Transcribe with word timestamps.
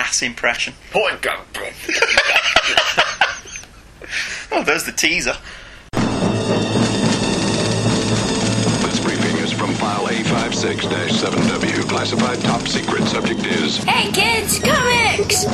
gas 0.00 0.22
impression. 0.22 0.72
Point 0.92 1.20
gun. 1.20 1.38
Oh, 4.52 4.64
there's 4.64 4.82
the 4.82 4.90
teaser. 4.90 5.36
This 8.82 8.98
briefing 8.98 9.36
is 9.44 9.52
from 9.52 9.72
file 9.74 10.08
A56-7W. 10.08 11.88
Classified 11.88 12.40
top 12.40 12.66
secret. 12.66 13.04
Subject 13.04 13.46
is 13.46 13.76
Hey 13.84 14.10
kids, 14.10 14.58
comics! 14.58 15.44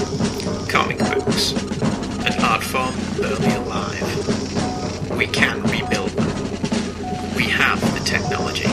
comic 0.73 0.99
books. 0.99 1.53
An 2.25 2.41
art 2.43 2.63
form 2.65 2.95
barely 3.21 3.55
alive. 3.57 5.11
We 5.19 5.27
can 5.27 5.61
rebuild 5.65 6.11
them. 6.11 7.37
We 7.37 7.45
have 7.51 7.79
the 7.93 8.01
technology. 8.05 8.67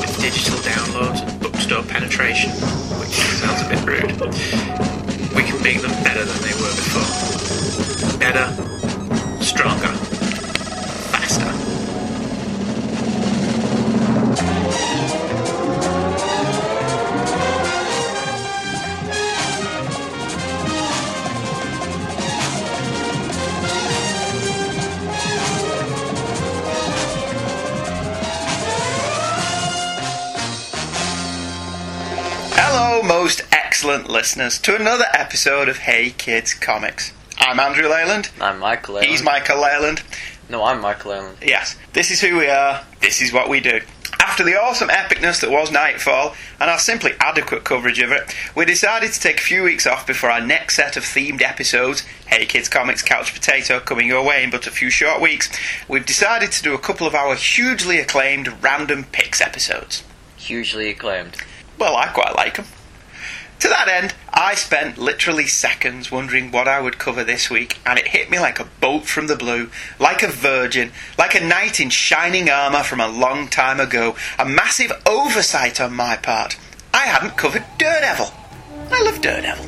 With 0.00 0.16
digital 0.20 0.58
downloads 0.58 1.31
bookstore 1.72 1.90
penetration, 1.90 2.50
which 3.00 3.14
sounds 3.40 3.62
a 3.62 3.68
bit 3.68 3.80
rude, 3.86 4.20
we 5.34 5.42
can 5.42 5.62
make 5.62 5.80
them 5.80 5.90
better 6.04 6.24
than 6.24 6.42
they 6.42 6.52
were 6.60 6.74
before. 6.76 8.18
Better, 8.18 8.71
excellent 33.92 34.10
listeners, 34.10 34.58
to 34.58 34.74
another 34.74 35.04
episode 35.12 35.68
of 35.68 35.76
Hey 35.76 36.08
Kids 36.16 36.54
Comics. 36.54 37.12
I'm 37.36 37.60
Andrew 37.60 37.86
Leyland. 37.90 38.30
I'm 38.40 38.58
Michael 38.58 38.96
Allen. 38.96 39.06
He's 39.10 39.22
Michael 39.22 39.60
Leyland. 39.60 40.02
No, 40.48 40.64
I'm 40.64 40.80
Michael 40.80 41.12
Allen. 41.12 41.36
Yes, 41.42 41.76
this 41.92 42.10
is 42.10 42.22
who 42.22 42.38
we 42.38 42.48
are. 42.48 42.86
This 43.02 43.20
is 43.20 43.34
what 43.34 43.50
we 43.50 43.60
do. 43.60 43.82
After 44.18 44.44
the 44.44 44.54
awesome 44.54 44.88
epicness 44.88 45.42
that 45.42 45.50
was 45.50 45.70
Nightfall 45.70 46.34
and 46.58 46.70
our 46.70 46.78
simply 46.78 47.12
adequate 47.20 47.64
coverage 47.64 47.98
of 47.98 48.10
it, 48.12 48.34
we 48.56 48.64
decided 48.64 49.12
to 49.12 49.20
take 49.20 49.40
a 49.40 49.42
few 49.42 49.62
weeks 49.62 49.86
off 49.86 50.06
before 50.06 50.30
our 50.30 50.40
next 50.40 50.76
set 50.76 50.96
of 50.96 51.02
themed 51.02 51.42
episodes, 51.42 52.00
Hey 52.24 52.46
Kids 52.46 52.70
Comics 52.70 53.02
Couch 53.02 53.34
Potato, 53.34 53.78
coming 53.78 54.06
your 54.06 54.24
way 54.24 54.42
in 54.42 54.48
but 54.48 54.66
a 54.66 54.70
few 54.70 54.88
short 54.88 55.20
weeks. 55.20 55.50
We've 55.86 56.06
decided 56.06 56.50
to 56.52 56.62
do 56.62 56.72
a 56.72 56.78
couple 56.78 57.06
of 57.06 57.14
our 57.14 57.34
hugely 57.34 57.98
acclaimed 57.98 58.62
random 58.62 59.04
picks 59.12 59.42
episodes. 59.42 60.02
Hugely 60.38 60.88
acclaimed. 60.88 61.36
Well, 61.78 61.94
I 61.94 62.06
quite 62.06 62.34
like 62.34 62.56
them. 62.56 62.64
To 63.62 63.68
that 63.68 63.86
end, 63.86 64.12
I 64.32 64.56
spent 64.56 64.98
literally 64.98 65.46
seconds 65.46 66.10
wondering 66.10 66.50
what 66.50 66.66
I 66.66 66.80
would 66.80 66.98
cover 66.98 67.22
this 67.22 67.48
week, 67.48 67.78
and 67.86 67.96
it 67.96 68.08
hit 68.08 68.28
me 68.28 68.40
like 68.40 68.58
a 68.58 68.66
bolt 68.80 69.04
from 69.04 69.28
the 69.28 69.36
blue, 69.36 69.70
like 70.00 70.24
a 70.24 70.26
virgin, 70.26 70.90
like 71.16 71.36
a 71.36 71.44
knight 71.44 71.78
in 71.78 71.88
shining 71.88 72.50
armour 72.50 72.82
from 72.82 72.98
a 72.98 73.06
long 73.06 73.46
time 73.46 73.78
ago, 73.78 74.16
a 74.36 74.44
massive 74.44 74.90
oversight 75.06 75.80
on 75.80 75.94
my 75.94 76.16
part. 76.16 76.58
I 76.92 77.02
hadn't 77.02 77.36
covered 77.36 77.64
Daredevil. 77.78 78.34
I 78.90 79.00
love 79.04 79.20
Daredevil. 79.20 79.66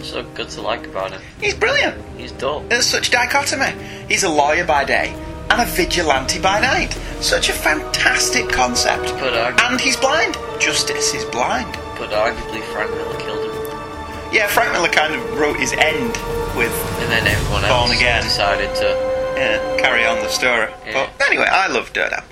So 0.00 0.22
good 0.22 0.50
to 0.50 0.60
like 0.60 0.86
about 0.86 1.10
him. 1.10 1.22
He's 1.40 1.54
brilliant. 1.54 2.00
He's 2.16 2.30
dull. 2.30 2.60
There's 2.68 2.86
such 2.86 3.10
dichotomy. 3.10 3.74
He's 4.06 4.22
a 4.22 4.30
lawyer 4.30 4.64
by 4.64 4.84
day 4.84 5.12
and 5.60 5.68
a 5.68 5.72
vigilante 5.72 6.40
by 6.40 6.60
night. 6.60 6.92
Such 7.20 7.48
a 7.48 7.52
fantastic 7.52 8.48
concept. 8.48 9.10
And 9.62 9.80
he's 9.80 9.96
blind. 9.96 10.36
Justice 10.60 11.14
is 11.14 11.24
blind. 11.26 11.72
but 11.98 12.10
arguably 12.10 12.62
Frank 12.72 12.90
Miller 12.90 13.18
killed 13.20 13.44
him. 13.44 14.32
Yeah, 14.32 14.48
Frank 14.48 14.72
Miller 14.72 14.88
kind 14.88 15.14
of 15.14 15.38
wrote 15.38 15.56
his 15.58 15.72
end 15.72 16.10
with 16.56 16.72
And 17.02 17.10
then 17.12 17.26
everyone 17.26 17.62
Born 17.62 17.70
else 17.90 17.96
Again. 17.96 18.22
decided 18.24 18.74
to. 18.76 19.34
yeah, 19.36 19.76
carry 19.78 20.04
on 20.04 20.16
the 20.18 20.28
story. 20.28 20.68
Yeah. 20.86 21.08
But 21.16 21.26
anyway, 21.28 21.46
I 21.50 21.68
love 21.68 21.92
Daredevil. 21.92 22.24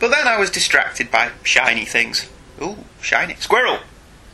But 0.00 0.08
then 0.10 0.26
I 0.26 0.38
was 0.38 0.50
distracted 0.50 1.10
by 1.10 1.30
shiny 1.44 1.84
things. 1.84 2.28
Ooh, 2.60 2.78
shiny. 3.00 3.34
Squirrel! 3.34 3.78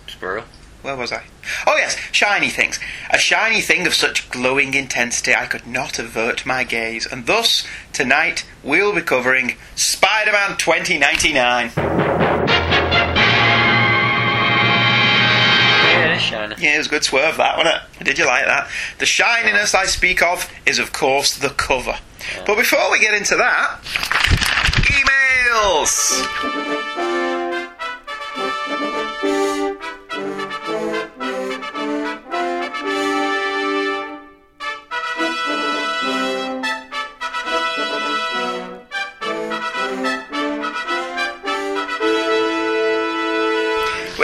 Squirrel. 0.06 0.44
Where 0.88 0.96
was 0.96 1.12
I? 1.12 1.22
Oh, 1.66 1.76
yes, 1.76 1.98
shiny 2.12 2.48
things. 2.48 2.80
A 3.10 3.18
shiny 3.18 3.60
thing 3.60 3.86
of 3.86 3.92
such 3.92 4.30
glowing 4.30 4.72
intensity 4.72 5.34
I 5.34 5.44
could 5.44 5.66
not 5.66 5.98
avert 5.98 6.46
my 6.46 6.64
gaze. 6.64 7.04
And 7.04 7.26
thus, 7.26 7.66
tonight, 7.92 8.46
we'll 8.62 8.94
be 8.94 9.02
covering 9.02 9.56
Spider 9.74 10.32
Man 10.32 10.56
2099. 10.56 11.72
Yeah, 11.76 11.94
it 16.06 16.16
is 16.16 16.22
shiny. 16.22 16.54
Yeah, 16.58 16.76
it 16.76 16.78
was 16.78 16.86
a 16.86 16.90
good 16.90 17.04
swerve, 17.04 17.36
that, 17.36 17.58
wasn't 17.58 17.82
it? 18.00 18.04
Did 18.06 18.16
you 18.16 18.24
like 18.24 18.46
that? 18.46 18.70
The 18.96 19.04
shininess 19.04 19.74
I 19.74 19.84
speak 19.84 20.22
of 20.22 20.50
is, 20.64 20.78
of 20.78 20.94
course, 20.94 21.36
the 21.36 21.50
cover. 21.50 21.98
But 22.46 22.56
before 22.56 22.90
we 22.90 22.98
get 22.98 23.12
into 23.12 23.36
that, 23.36 23.80
emails! 25.52 26.77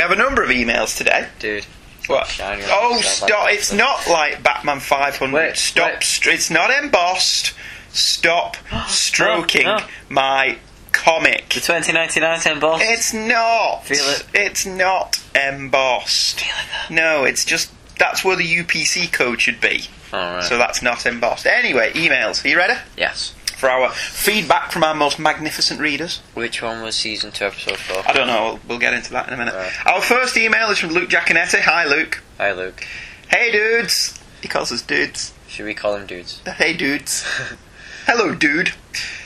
Have 0.04 0.12
a 0.12 0.22
number 0.22 0.42
of 0.42 0.50
emails 0.50 0.97
today. 0.97 1.28
Dude. 1.38 1.65
What? 2.06 2.38
Oh, 2.41 3.00
stop! 3.03 3.47
I 3.47 3.53
It's 3.53 3.72
not 3.72 4.06
like 4.09 4.42
Batman 4.42 4.81
500. 4.81 5.34
Wait, 5.34 5.56
stop! 5.56 5.91
wait. 5.91 6.03
str- 6.03 6.31
it's 6.31 6.50
not 6.50 6.70
embossed. 6.70 7.54
Stop 7.91 8.59
oh, 8.72 8.87
stroking 8.88 9.64
no. 9.64 9.78
my 10.10 10.59
comic. 10.93 11.48
The 11.48 11.60
2099 11.60 12.41
10 12.41 12.60
boss. 12.60 12.81
It's 12.82 13.14
not. 13.14 13.87
Feel 13.87 14.04
it. 14.04 14.26
It's 14.34 14.66
not 14.66 15.22
embossed. 15.34 16.41
Feel 16.41 16.54
it. 16.54 16.91
No, 16.91 17.25
it's 17.25 17.44
just 17.44 17.72
that's 17.98 18.22
where 18.25 18.37
the 18.37 18.44
UPC 18.44 19.10
code 19.10 19.41
should 19.41 19.60
be. 19.60 19.84
Alright. 20.12 20.44
So 20.44 20.59
that's 20.59 20.82
not 20.82 21.06
embossed. 21.06 21.47
Anyway, 21.47 21.93
emails. 21.94 22.44
Are 22.44 22.48
you 22.48 22.56
ready 22.59 22.75
yes. 22.98 23.34
For 23.64 23.70
our 23.70 23.88
feedback 23.92 24.72
from 24.72 24.84
our 24.84 24.94
most 24.94 25.19
magnificent 25.19 25.80
readers? 25.80 26.20
Which 26.34 26.60
one 26.60 26.82
was 26.82 26.97
season 26.97 27.32
2, 27.32 27.47
episode 27.47 27.78
4? 27.78 28.02
I 28.06 28.12
don't 28.12 28.26
know. 28.26 28.44
We'll, 28.44 28.60
we'll 28.69 28.78
get 28.78 28.92
into 28.92 29.12
that 29.12 29.26
in 29.28 29.32
a 29.32 29.38
minute. 29.38 29.54
Right. 29.54 29.72
Our 29.86 30.02
first 30.02 30.36
email 30.36 30.69
is 30.69 30.78
from 30.78 30.91
Luke 30.91 31.08
Giaconetti. 31.08 31.60
Hi, 31.60 31.86
Luke. 31.86 32.22
Hi, 32.36 32.52
Luke. 32.52 32.86
Hey, 33.28 33.50
dudes. 33.50 34.20
He 34.42 34.48
calls 34.48 34.70
us 34.70 34.82
dudes. 34.82 35.32
Should 35.48 35.64
we 35.64 35.72
call 35.72 35.97
him 35.97 36.04
dudes? 36.04 36.42
Hey, 36.47 36.75
dudes. 36.75 37.26
Hello, 38.06 38.34
dude. 38.34 38.72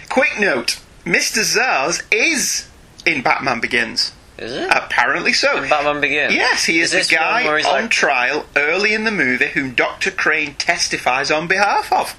Quick 0.09 0.39
note 0.39 0.79
Mr. 1.05 1.41
Zsasz 1.43 2.05
is 2.13 2.69
in 3.05 3.25
Batman 3.25 3.59
Begins. 3.59 4.13
Is 4.39 4.53
it? 4.53 4.71
Apparently 4.71 5.33
so. 5.33 5.69
Batman 5.69 6.01
Begins? 6.01 6.33
Yes, 6.33 6.65
he 6.67 6.79
is, 6.79 6.93
this 6.93 7.09
the 7.09 7.17
guy 7.17 7.45
on 7.45 7.63
like- 7.65 7.91
trial 7.91 8.47
early 8.55 8.95
in 8.95 9.03
the 9.03 9.11
movie 9.11 9.49
whom 9.49 9.75
Dr. 9.75 10.13
Crane 10.13 10.55
testifies 10.55 11.33
on 11.33 11.49
behalf 11.49 11.93
of. 11.93 12.17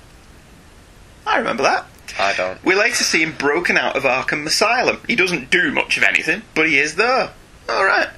I 1.26 1.38
remember 1.38 1.64
that. 1.64 1.86
I 2.20 2.34
don't. 2.36 2.64
We 2.66 2.76
later 2.76 3.04
see 3.04 3.24
him 3.24 3.34
broken 3.38 3.78
out 3.78 3.96
of 3.96 4.04
Arkham 4.04 4.46
Asylum. 4.46 5.00
He 5.08 5.16
doesn't 5.16 5.50
do 5.50 5.72
much 5.72 5.98
of 5.98 6.04
anything, 6.04 6.42
but 6.54 6.68
he 6.68 6.78
is 6.78 6.96
there. 6.96 7.32
Alright. 7.70 8.10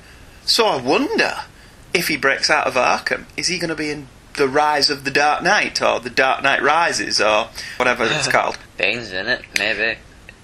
So 0.43 0.65
I 0.65 0.81
wonder 0.81 1.35
if 1.93 2.07
he 2.07 2.17
breaks 2.17 2.49
out 2.49 2.65
of 2.65 2.73
Arkham, 2.73 3.25
is 3.37 3.47
he 3.47 3.59
going 3.59 3.69
to 3.69 3.75
be 3.75 3.91
in 3.91 4.07
The 4.37 4.47
Rise 4.47 4.89
of 4.89 5.03
the 5.03 5.11
Dark 5.11 5.43
Knight, 5.43 5.81
or 5.81 5.99
The 5.99 6.09
Dark 6.09 6.41
Knight 6.41 6.63
Rises, 6.63 7.21
or 7.21 7.49
whatever 7.77 8.05
it's 8.05 8.27
called? 8.27 8.57
Bane's 8.77 9.11
in 9.11 9.27
it, 9.27 9.43
maybe. 9.59 9.99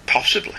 Possibly. 0.05 0.55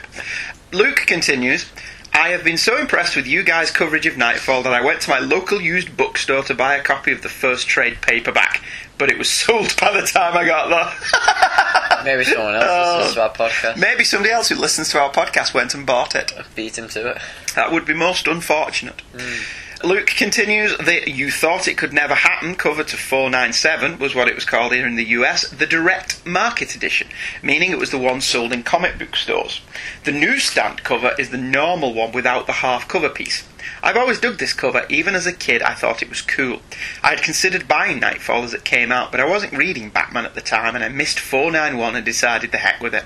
Luke 0.73 1.05
continues. 1.07 1.71
I 2.13 2.31
have 2.31 2.43
been 2.43 2.59
so 2.59 2.77
impressed 2.79 3.15
with 3.15 3.27
you 3.27 3.45
guys' 3.45 3.71
coverage 3.71 4.07
of 4.07 4.17
Nightfall 4.17 4.63
that 4.65 4.73
I 4.73 4.85
went 4.85 5.03
to 5.03 5.11
my 5.11 5.21
local 5.21 5.61
used 5.61 5.97
bookstore 5.97 6.43
to 6.45 6.55
buy 6.55 6.75
a 6.75 6.83
copy 6.83 7.13
of 7.13 7.23
the 7.23 7.29
first 7.29 7.69
trade 7.69 7.99
paperback, 8.01 8.63
but 8.97 9.11
it 9.11 9.19
was 9.19 9.31
sold 9.31 9.77
by 9.81 9.93
the 9.93 10.07
time 10.07 10.37
I 10.37 10.45
got 10.45 10.69
there. 10.69 11.75
Maybe 12.05 12.25
someone 12.25 12.55
else 12.55 12.65
Oh. 12.69 12.97
listens 12.99 13.15
to 13.15 13.23
our 13.23 13.31
podcast. 13.31 13.77
Maybe 13.77 14.05
somebody 14.05 14.33
else 14.33 14.49
who 14.49 14.55
listens 14.57 14.91
to 14.91 15.01
our 15.01 15.11
podcast 15.11 15.55
went 15.55 15.75
and 15.75 15.85
bought 15.87 16.15
it. 16.15 16.33
Beat 16.55 16.79
him 16.79 16.89
to 16.89 17.09
it. 17.11 17.19
That 17.55 17.73
would 17.73 17.85
be 17.85 17.95
most 17.95 18.27
unfortunate. 18.27 19.01
Hmm. 19.17 19.87
Luke 19.87 20.09
continues 20.09 20.77
that 20.79 21.07
you 21.07 21.31
thought 21.31 21.69
it 21.69 21.79
could 21.79 21.93
never 21.93 22.15
happen 22.17 22.57
cover 22.57 22.83
to 22.83 22.97
497 22.97 23.99
was 24.01 24.13
what 24.13 24.27
it 24.27 24.35
was 24.35 24.45
called 24.45 24.73
here 24.73 24.85
in 24.87 24.97
the 24.97 25.05
US, 25.11 25.49
the 25.51 25.67
direct 25.69 26.27
market 26.27 26.75
edition, 26.75 27.07
meaning 27.43 27.71
it 27.71 27.79
was 27.79 27.91
the 27.91 27.99
one 27.99 28.21
sold 28.21 28.53
in 28.53 28.65
comic 28.65 28.99
book 28.99 29.15
stores. 29.15 29.61
The 30.03 30.11
newsstand 30.11 30.83
cover 30.83 31.13
is 31.17 31.31
the 31.31 31.37
normal 31.39 31.95
one 31.95 32.11
without 32.11 32.47
the 32.49 32.55
half 32.55 32.89
cover 32.89 33.09
piece. 33.09 33.45
I've 33.83 33.97
always 33.97 34.21
dug 34.21 34.39
this 34.39 34.53
cover, 34.53 34.87
even 34.89 35.15
as 35.15 35.27
a 35.27 35.33
kid 35.33 35.63
I 35.63 35.75
thought 35.75 36.03
it 36.03 36.09
was 36.09 36.23
cool. 36.23 36.61
I 37.03 37.11
had 37.11 37.23
considered 37.23 37.69
buying 37.69 38.01
Nightfall 38.01 38.45
as 38.45 38.55
it 38.55 38.65
came 38.65 38.93
out, 38.93 39.11
but 39.11 39.21
I 39.21 39.29
wasn't 39.29 39.53
reading 39.53 39.91
Batman 39.91 40.25
at 40.25 40.35
the 40.35 40.41
time 40.41 40.75
and 40.75 40.85
I 40.85 40.89
missed 40.89 41.19
491 41.19 41.97
and 41.97 42.05
decided 42.05 42.53
the 42.53 42.59
heck 42.59 42.81
with 42.81 42.95
it. 42.95 43.05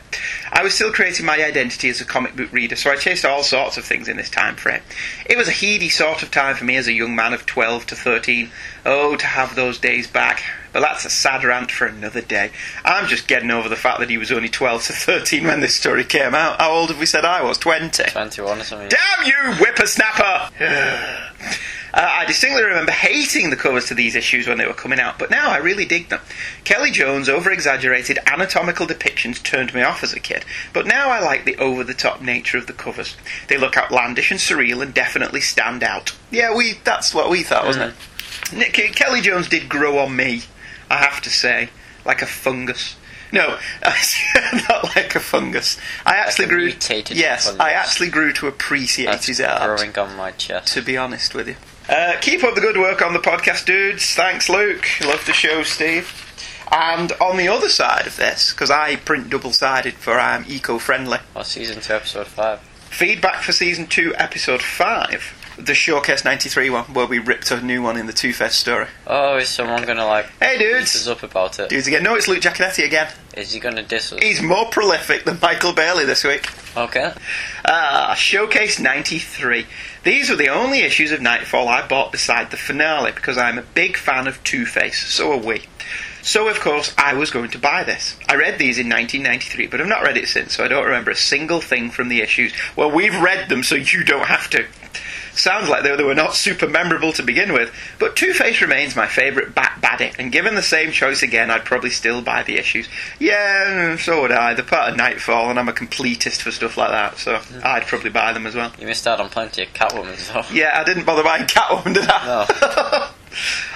I 0.50 0.62
was 0.62 0.74
still 0.74 0.92
creating 0.92 1.26
my 1.26 1.42
identity 1.44 1.88
as 1.88 2.00
a 2.00 2.04
comic 2.04 2.36
book 2.36 2.52
reader, 2.52 2.76
so 2.76 2.90
I 2.90 2.96
chased 2.96 3.24
all 3.24 3.42
sorts 3.42 3.76
of 3.76 3.84
things 3.84 4.08
in 4.08 4.16
this 4.16 4.30
time 4.30 4.56
frame. 4.56 4.82
It 5.26 5.36
was 5.36 5.48
a 5.48 5.52
heady 5.52 5.88
sort 5.88 6.22
of 6.22 6.30
time 6.30 6.56
for 6.56 6.64
me 6.64 6.76
as 6.76 6.88
a 6.88 6.92
young 6.92 7.14
man 7.14 7.32
of 7.32 7.46
12 7.46 7.86
to 7.86 7.96
13. 7.96 8.50
Oh, 8.84 9.16
to 9.16 9.26
have 9.26 9.54
those 9.54 9.78
days 9.78 10.06
back. 10.06 10.42
But 10.72 10.80
that's 10.80 11.04
a 11.04 11.10
sad 11.10 11.44
rant 11.44 11.70
for 11.70 11.86
another 11.86 12.22
day. 12.22 12.50
I'm 12.84 13.06
just 13.06 13.28
getting 13.28 13.50
over 13.50 13.68
the 13.68 13.76
fact 13.76 14.00
that 14.00 14.08
he 14.08 14.18
was 14.18 14.32
only 14.32 14.48
12 14.48 14.84
to 14.84 14.92
13 14.92 15.44
when 15.44 15.60
this 15.60 15.76
story 15.76 16.04
came 16.04 16.34
out. 16.34 16.60
How 16.60 16.72
old 16.72 16.88
have 16.90 16.98
we 16.98 17.06
said 17.06 17.24
I 17.24 17.42
was? 17.42 17.58
20? 17.58 18.04
21 18.04 18.60
or 18.60 18.64
something. 18.64 18.88
Damn 18.88 19.26
you, 19.26 19.54
whippersnapper! 19.58 20.50
uh, 20.60 21.20
I 21.94 22.24
distinctly 22.24 22.62
remember 22.62 22.92
hating 22.92 23.50
the 23.50 23.56
covers 23.56 23.86
to 23.86 23.94
these 23.94 24.14
issues 24.14 24.48
when 24.48 24.56
they 24.56 24.66
were 24.66 24.72
coming 24.72 24.98
out, 24.98 25.18
but 25.18 25.30
now 25.30 25.50
I 25.50 25.58
really 25.58 25.84
dig 25.84 26.08
them. 26.08 26.20
Kelly 26.64 26.90
Jones' 26.90 27.28
over 27.28 27.50
exaggerated 27.50 28.18
anatomical 28.26 28.86
depictions 28.86 29.42
turned 29.42 29.74
me 29.74 29.82
off 29.82 30.02
as 30.02 30.14
a 30.14 30.20
kid, 30.20 30.44
but 30.72 30.86
now 30.86 31.10
I 31.10 31.20
like 31.20 31.44
the 31.44 31.56
over 31.56 31.84
the 31.84 31.94
top 31.94 32.22
nature 32.22 32.56
of 32.56 32.66
the 32.66 32.72
covers. 32.72 33.16
They 33.48 33.58
look 33.58 33.76
outlandish 33.76 34.30
and 34.30 34.40
surreal 34.40 34.82
and 34.82 34.94
definitely 34.94 35.42
stand 35.42 35.82
out. 35.82 36.16
Yeah, 36.30 36.56
we 36.56 36.74
that's 36.84 37.14
what 37.14 37.28
we 37.28 37.42
thought, 37.42 37.66
wasn't 37.66 37.92
it? 37.92 38.56
Nick, 38.56 38.72
Kelly 38.94 39.20
Jones 39.20 39.48
did 39.48 39.68
grow 39.68 39.98
on 39.98 40.14
me, 40.14 40.42
I 40.92 40.98
have 40.98 41.20
to 41.22 41.30
say, 41.30 41.70
like 42.04 42.22
a 42.22 42.26
fungus. 42.26 42.96
No, 43.32 43.58
not 44.68 44.94
like 44.94 45.14
a 45.14 45.20
fungus. 45.20 45.78
I 46.04 46.16
actually 46.16 46.44
a 46.44 46.48
grew. 46.48 46.66
yes, 47.16 47.46
fungus. 47.46 47.60
I 47.60 47.70
actually 47.70 48.10
grew 48.10 48.32
to 48.34 48.46
appreciate 48.46 49.06
That's 49.06 49.26
his 49.26 49.40
art 49.40 49.78
growing 49.78 49.98
on 49.98 50.16
my 50.16 50.32
chest. 50.32 50.74
to 50.74 50.82
be 50.82 50.96
honest 50.98 51.34
with 51.34 51.48
you. 51.48 51.56
Uh, 51.88 52.16
keep 52.20 52.44
up 52.44 52.54
the 52.54 52.60
good 52.60 52.76
work 52.76 53.00
on 53.02 53.12
the 53.14 53.18
podcast, 53.18 53.64
dudes. 53.64 54.14
Thanks, 54.14 54.48
Luke. 54.48 54.86
Love 55.04 55.24
the 55.26 55.32
show, 55.32 55.62
Steve. 55.62 56.28
And 56.70 57.12
on 57.20 57.36
the 57.38 57.48
other 57.48 57.68
side 57.68 58.06
of 58.06 58.16
this, 58.16 58.52
because 58.52 58.70
I 58.70 58.96
print 58.96 59.30
double 59.30 59.52
sided 59.52 59.94
for 59.94 60.18
I'm 60.20 60.44
eco 60.46 60.78
friendly, 60.78 61.18
Well, 61.34 61.44
season 61.44 61.80
2, 61.80 61.92
episode 61.94 62.26
5. 62.28 62.60
feedback 62.60 63.42
for 63.42 63.52
season 63.52 63.86
2, 63.88 64.14
episode 64.16 64.62
5, 64.62 65.41
the 65.58 65.74
Showcase 65.74 66.24
93 66.24 66.70
one, 66.70 66.84
where 66.94 67.06
we 67.06 67.18
ripped 67.18 67.50
a 67.50 67.60
new 67.60 67.82
one 67.82 67.96
in 67.96 68.06
the 68.06 68.12
Two 68.12 68.32
Face 68.32 68.54
story. 68.54 68.86
Oh, 69.06 69.36
is 69.36 69.48
someone 69.48 69.84
gonna, 69.84 70.06
like, 70.06 70.26
Hey, 70.40 70.58
dudes! 70.58 70.94
us 70.96 71.06
up 71.06 71.22
about 71.22 71.58
it? 71.58 71.68
Dudes 71.70 71.86
again. 71.86 72.02
No, 72.02 72.14
it's 72.14 72.28
Luke 72.28 72.40
Giaconetti 72.40 72.84
again. 72.84 73.12
Is 73.36 73.52
he 73.52 73.60
gonna 73.60 73.82
diss 73.82 74.12
us? 74.12 74.20
He's 74.20 74.42
more 74.42 74.66
prolific 74.70 75.24
than 75.24 75.38
Michael 75.40 75.72
Bailey 75.72 76.04
this 76.04 76.24
week. 76.24 76.48
Okay. 76.76 77.12
Ah, 77.66 78.14
Showcase 78.16 78.78
93. 78.78 79.66
These 80.04 80.30
were 80.30 80.36
the 80.36 80.48
only 80.48 80.80
issues 80.80 81.12
of 81.12 81.20
Nightfall 81.20 81.68
I 81.68 81.86
bought 81.86 82.12
beside 82.12 82.50
the 82.50 82.56
finale 82.56 83.12
because 83.12 83.38
I'm 83.38 83.58
a 83.58 83.62
big 83.62 83.96
fan 83.96 84.26
of 84.26 84.42
Two 84.44 84.66
Face, 84.66 85.06
so 85.12 85.32
are 85.32 85.36
we. 85.38 85.62
So, 86.24 86.48
of 86.48 86.60
course, 86.60 86.94
I 86.96 87.14
was 87.14 87.32
going 87.32 87.50
to 87.50 87.58
buy 87.58 87.82
this. 87.82 88.16
I 88.28 88.36
read 88.36 88.56
these 88.58 88.78
in 88.78 88.88
1993, 88.88 89.66
but 89.66 89.80
I've 89.80 89.88
not 89.88 90.04
read 90.04 90.16
it 90.16 90.28
since, 90.28 90.56
so 90.56 90.64
I 90.64 90.68
don't 90.68 90.84
remember 90.84 91.10
a 91.10 91.16
single 91.16 91.60
thing 91.60 91.90
from 91.90 92.08
the 92.08 92.20
issues. 92.20 92.52
Well, 92.76 92.92
we've 92.92 93.20
read 93.20 93.48
them, 93.48 93.64
so 93.64 93.74
you 93.74 94.04
don't 94.04 94.26
have 94.26 94.48
to. 94.50 94.64
Sounds 95.34 95.68
like 95.68 95.82
though 95.82 95.96
they 95.96 96.04
were 96.04 96.14
not 96.14 96.34
super 96.34 96.68
memorable 96.68 97.12
to 97.14 97.22
begin 97.22 97.52
with, 97.52 97.72
but 97.98 98.16
Two 98.16 98.32
Face 98.34 98.60
remains 98.60 98.94
my 98.94 99.06
favourite 99.06 99.54
Bat 99.54 99.78
Baddie, 99.80 100.14
and 100.18 100.30
given 100.30 100.54
the 100.54 100.62
same 100.62 100.92
choice 100.92 101.22
again, 101.22 101.50
I'd 101.50 101.64
probably 101.64 101.90
still 101.90 102.20
buy 102.22 102.42
the 102.42 102.56
issues. 102.58 102.88
Yeah, 103.18 103.96
so 103.96 104.20
would 104.22 104.32
I. 104.32 104.54
They're 104.54 104.64
part 104.64 104.90
of 104.90 104.96
Nightfall, 104.96 105.48
and 105.50 105.58
I'm 105.58 105.68
a 105.68 105.72
completist 105.72 106.42
for 106.42 106.50
stuff 106.50 106.76
like 106.76 106.90
that, 106.90 107.18
so 107.18 107.40
I'd 107.64 107.84
probably 107.86 108.10
buy 108.10 108.32
them 108.32 108.46
as 108.46 108.54
well. 108.54 108.72
You 108.78 108.86
missed 108.86 109.06
out 109.06 109.20
on 109.20 109.30
plenty 109.30 109.62
of 109.62 109.72
Catwoman, 109.72 110.32
though. 110.32 110.42
Yeah, 110.54 110.78
I 110.78 110.84
didn't 110.84 111.04
bother 111.06 111.22
buying 111.24 111.44
Catwoman, 111.46 111.94
did 111.94 112.06
I? 112.08 112.26
No. 112.26 113.08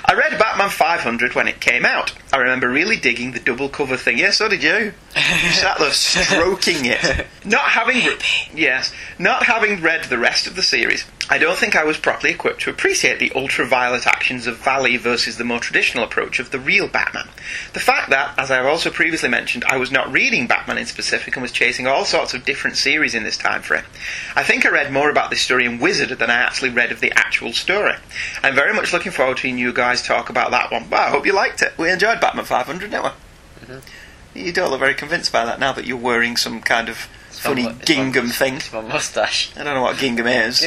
I 0.08 0.14
read 0.14 0.38
Batman 0.38 0.69
500 0.69 1.35
when 1.35 1.49
it 1.49 1.61
came 1.61 1.85
out. 1.87 2.12
I 2.32 2.37
remember 2.37 2.69
really 2.69 2.97
digging 2.97 3.32
the 3.32 3.41
double 3.41 3.69
cover 3.70 3.97
thing. 3.97 4.19
Yeah, 4.19 4.31
so 4.31 4.49
did 4.49 4.62
you. 4.62 4.93
You 5.17 5.50
sat 5.53 5.79
there 5.79 5.91
stroking 5.91 6.85
it. 6.85 7.26
Not 7.44 7.62
having 7.62 7.97
re- 8.05 8.19
yes, 8.55 8.93
not 9.19 9.44
having 9.44 9.81
read 9.81 10.05
the 10.05 10.19
rest 10.19 10.47
of 10.47 10.56
the 10.56 10.62
series, 10.62 11.05
I 11.28 11.38
don't 11.38 11.58
think 11.58 11.75
I 11.75 11.82
was 11.82 11.96
properly 11.96 12.32
equipped 12.32 12.61
to 12.62 12.70
appreciate 12.70 13.19
the 13.19 13.32
ultraviolet 13.34 14.06
actions 14.06 14.46
of 14.46 14.58
Valley 14.58 14.96
versus 14.96 15.37
the 15.37 15.44
more 15.44 15.58
traditional 15.58 16.05
approach 16.05 16.38
of 16.38 16.52
the 16.52 16.58
real 16.61 16.87
Batman. 16.87 17.28
The 17.73 17.81
fact 17.81 18.11
that, 18.11 18.38
as 18.38 18.50
I 18.50 18.56
have 18.56 18.67
also 18.67 18.90
previously 18.90 19.28
mentioned, 19.28 19.64
I 19.64 19.76
was 19.76 19.90
not 19.90 20.12
reading 20.12 20.46
Batman 20.46 20.78
in 20.78 20.87
specific 20.87 21.34
and 21.34 21.43
was 21.43 21.50
chasing 21.50 21.88
all 21.88 22.05
sorts 22.05 22.32
of 22.32 22.44
different 22.44 22.76
series 22.76 23.14
in 23.14 23.25
this 23.25 23.37
time 23.37 23.62
frame. 23.62 23.84
I 24.37 24.44
think 24.44 24.64
I 24.64 24.70
read 24.70 24.93
more 24.93 25.11
about 25.11 25.31
this 25.31 25.40
story 25.40 25.64
in 25.64 25.81
Wizard 25.81 26.11
than 26.11 26.31
I 26.31 26.34
actually 26.34 26.70
read 26.70 26.93
of 26.93 27.00
the 27.00 27.12
actual 27.17 27.52
story. 27.52 27.94
I'm 28.44 28.55
very 28.55 28.72
much 28.72 28.93
looking 28.93 29.12
forward 29.12 29.38
to 29.38 29.43
hearing 29.49 29.58
you 29.58 29.72
guys 29.72 30.02
talk 30.02 30.31
about 30.31 30.52
that 30.52 30.70
one. 30.70 30.88
Well, 30.88 31.00
I 31.00 31.11
hope 31.11 31.26
you 31.26 31.32
liked 31.32 31.61
it. 31.61 31.76
We 31.76 31.90
enjoyed 31.90 32.20
Batman 32.20 32.44
500, 32.44 32.90
didn't 32.90 33.02
we? 33.02 33.11
Mm-hmm. 33.11 33.79
You 34.38 34.52
don't 34.52 34.70
look 34.70 34.81
very 34.81 34.94
convinced 34.94 35.32
by 35.32 35.44
that 35.44 35.58
now 35.58 35.72
that 35.72 35.87
you're 35.87 35.96
wearing 35.96 36.37
some 36.37 36.61
kind 36.61 36.88
of 36.88 37.08
funny 37.38 37.64
my- 37.64 37.72
gingham 37.84 38.28
thing. 38.28 38.60
My 38.72 38.80
mustache. 38.82 39.50
I 39.56 39.64
don't 39.64 39.74
know 39.74 39.82
what 39.82 39.96
gingham 39.98 40.26
is. 40.26 40.60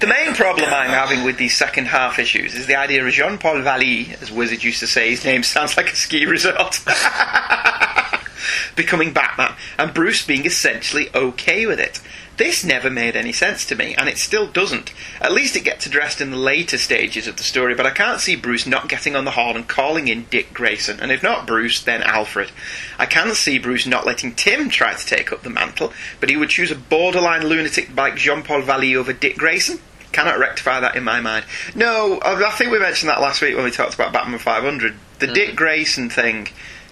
The 0.00 0.06
main 0.08 0.34
problem 0.34 0.68
I'm 0.72 0.90
having 0.90 1.22
with 1.24 1.36
these 1.38 1.56
second 1.56 1.86
half 1.86 2.18
issues 2.18 2.54
is 2.54 2.66
the 2.66 2.74
idea 2.76 3.06
of 3.06 3.12
Jean 3.12 3.38
Paul 3.38 3.62
Valley, 3.62 4.14
as 4.20 4.32
Wizard 4.32 4.64
used 4.64 4.80
to 4.80 4.86
say, 4.88 5.10
his 5.10 5.24
name 5.24 5.44
sounds 5.44 5.76
like 5.76 5.92
a 5.92 5.94
ski 5.96 6.26
resort, 6.26 6.80
becoming 8.76 9.12
Batman, 9.12 9.54
and 9.78 9.94
Bruce 9.94 10.26
being 10.26 10.44
essentially 10.44 11.08
okay 11.14 11.66
with 11.66 11.78
it. 11.78 12.00
This 12.38 12.64
never 12.64 12.88
made 12.88 13.14
any 13.14 13.32
sense 13.32 13.66
to 13.66 13.74
me, 13.74 13.94
and 13.94 14.08
it 14.08 14.16
still 14.16 14.46
doesn't. 14.46 14.92
At 15.20 15.32
least 15.32 15.54
it 15.54 15.64
gets 15.64 15.84
addressed 15.84 16.20
in 16.20 16.30
the 16.30 16.36
later 16.36 16.78
stages 16.78 17.28
of 17.28 17.36
the 17.36 17.42
story, 17.42 17.74
but 17.74 17.86
I 17.86 17.90
can't 17.90 18.20
see 18.20 18.36
Bruce 18.36 18.66
not 18.66 18.88
getting 18.88 19.14
on 19.14 19.24
the 19.24 19.32
horn 19.32 19.56
and 19.56 19.68
calling 19.68 20.08
in 20.08 20.24
Dick 20.30 20.54
Grayson, 20.54 20.98
and 21.00 21.12
if 21.12 21.22
not 21.22 21.46
Bruce, 21.46 21.82
then 21.82 22.02
Alfred. 22.02 22.50
I 22.98 23.06
can 23.06 23.34
see 23.34 23.58
Bruce 23.58 23.86
not 23.86 24.06
letting 24.06 24.34
Tim 24.34 24.70
try 24.70 24.94
to 24.94 25.06
take 25.06 25.30
up 25.30 25.42
the 25.42 25.50
mantle, 25.50 25.92
but 26.20 26.30
he 26.30 26.36
would 26.36 26.48
choose 26.48 26.70
a 26.70 26.76
borderline 26.76 27.46
lunatic 27.46 27.94
like 27.94 28.16
Jean 28.16 28.42
Paul 28.42 28.62
Valley 28.62 28.96
over 28.96 29.12
Dick 29.12 29.36
Grayson. 29.36 29.78
Cannot 30.12 30.38
rectify 30.38 30.80
that 30.80 30.96
in 30.96 31.04
my 31.04 31.20
mind. 31.20 31.44
No, 31.74 32.18
I 32.22 32.34
I 32.34 32.50
think 32.50 32.70
we 32.70 32.78
mentioned 32.78 33.08
that 33.08 33.20
last 33.20 33.40
week 33.40 33.54
when 33.54 33.64
we 33.64 33.70
talked 33.70 33.94
about 33.94 34.12
Batman 34.12 34.38
500. 34.38 34.94
The 35.20 35.26
Dick 35.26 35.50
mm. 35.50 35.56
Grayson 35.56 36.10
thing 36.10 36.48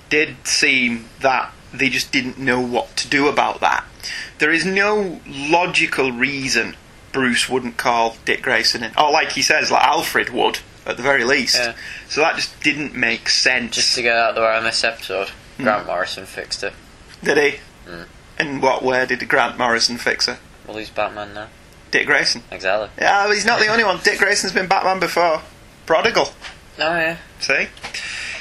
did 0.08 0.36
seem 0.46 1.06
that 1.20 1.52
they 1.72 1.88
just 1.88 2.12
didn't 2.12 2.38
know 2.38 2.60
what 2.60 2.96
to 2.98 3.08
do 3.08 3.28
about 3.28 3.60
that. 3.60 3.84
There 4.38 4.50
is 4.50 4.64
no 4.64 5.20
logical 5.26 6.12
reason 6.12 6.76
Bruce 7.12 7.48
wouldn't 7.48 7.76
call 7.76 8.16
Dick 8.24 8.42
Grayson 8.42 8.82
in. 8.82 8.92
Or, 8.96 9.10
like 9.10 9.32
he 9.32 9.42
says, 9.42 9.70
like 9.70 9.84
Alfred 9.84 10.30
would, 10.30 10.60
at 10.86 10.96
the 10.96 11.02
very 11.02 11.24
least. 11.24 11.56
Yeah. 11.56 11.74
So 12.08 12.20
that 12.22 12.36
just 12.36 12.60
didn't 12.62 12.94
make 12.94 13.28
sense. 13.28 13.74
Just 13.76 13.94
to 13.96 14.02
get 14.02 14.16
out 14.16 14.30
of 14.30 14.34
the 14.36 14.40
way 14.42 14.56
on 14.56 14.64
this 14.64 14.82
episode, 14.84 15.28
Hmm. 15.56 15.64
Grant 15.64 15.86
Morrison 15.86 16.24
fixed 16.26 16.62
it. 16.62 16.72
Did 17.22 17.36
he? 17.36 17.58
Mm. 17.86 18.06
In 18.38 18.60
what 18.62 18.82
way 18.82 19.04
did 19.04 19.28
Grant 19.28 19.58
Morrison 19.58 19.98
fix 19.98 20.26
it? 20.26 20.38
Well, 20.66 20.78
he's 20.78 20.88
Batman 20.88 21.34
now. 21.34 21.48
Dick 21.90 22.06
Grayson. 22.06 22.42
Exactly. 22.50 22.88
Yeah, 22.98 23.26
but 23.26 23.34
he's 23.34 23.44
not 23.44 23.60
the 23.60 23.66
only 23.66 23.84
one. 23.84 23.98
Dick 24.02 24.18
Grayson's 24.18 24.52
been 24.54 24.68
Batman 24.68 25.00
before. 25.00 25.42
Prodigal. 25.84 26.26
Oh, 26.78 26.96
yeah. 26.96 27.16
See? 27.40 27.66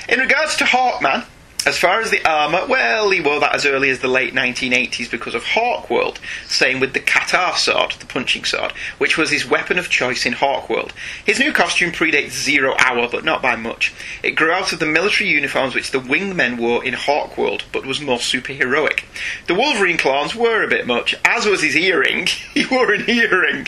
In 0.07 0.19
regards 0.19 0.55
to 0.57 0.63
Hawkman, 0.63 1.25
as 1.65 1.77
far 1.77 1.99
as 1.99 2.09
the 2.09 2.25
armour, 2.25 2.65
well, 2.67 3.09
he 3.09 3.19
wore 3.19 3.39
that 3.41 3.53
as 3.53 3.65
early 3.65 3.89
as 3.89 3.99
the 3.99 4.07
late 4.07 4.33
1980s 4.33 5.11
because 5.11 5.35
of 5.35 5.43
Hawkworld. 5.43 6.17
Same 6.47 6.79
with 6.79 6.93
the 6.93 7.01
katar 7.01 7.55
sword, 7.57 7.95
the 7.99 8.05
punching 8.05 8.45
sword, 8.45 8.71
which 8.97 9.17
was 9.17 9.29
his 9.29 9.45
weapon 9.45 9.77
of 9.77 9.89
choice 9.89 10.25
in 10.25 10.33
Hawkworld. 10.33 10.91
His 11.25 11.37
new 11.37 11.51
costume 11.51 11.91
predates 11.91 12.31
Zero 12.31 12.75
Hour, 12.79 13.09
but 13.11 13.25
not 13.25 13.41
by 13.41 13.57
much. 13.57 13.93
It 14.23 14.31
grew 14.31 14.51
out 14.51 14.71
of 14.71 14.79
the 14.79 14.85
military 14.85 15.29
uniforms 15.29 15.75
which 15.75 15.91
the 15.91 15.99
wingmen 15.99 16.57
wore 16.57 16.83
in 16.83 16.93
Hawkworld, 16.93 17.63
but 17.73 17.85
was 17.85 17.99
more 17.99 18.19
superheroic. 18.19 19.03
The 19.47 19.55
Wolverine 19.55 19.97
claws 19.97 20.33
were 20.33 20.63
a 20.63 20.69
bit 20.69 20.87
much, 20.87 21.13
as 21.25 21.45
was 21.45 21.61
his 21.61 21.75
earring. 21.75 22.27
he 22.53 22.65
wore 22.65 22.93
an 22.93 23.09
earring. 23.09 23.67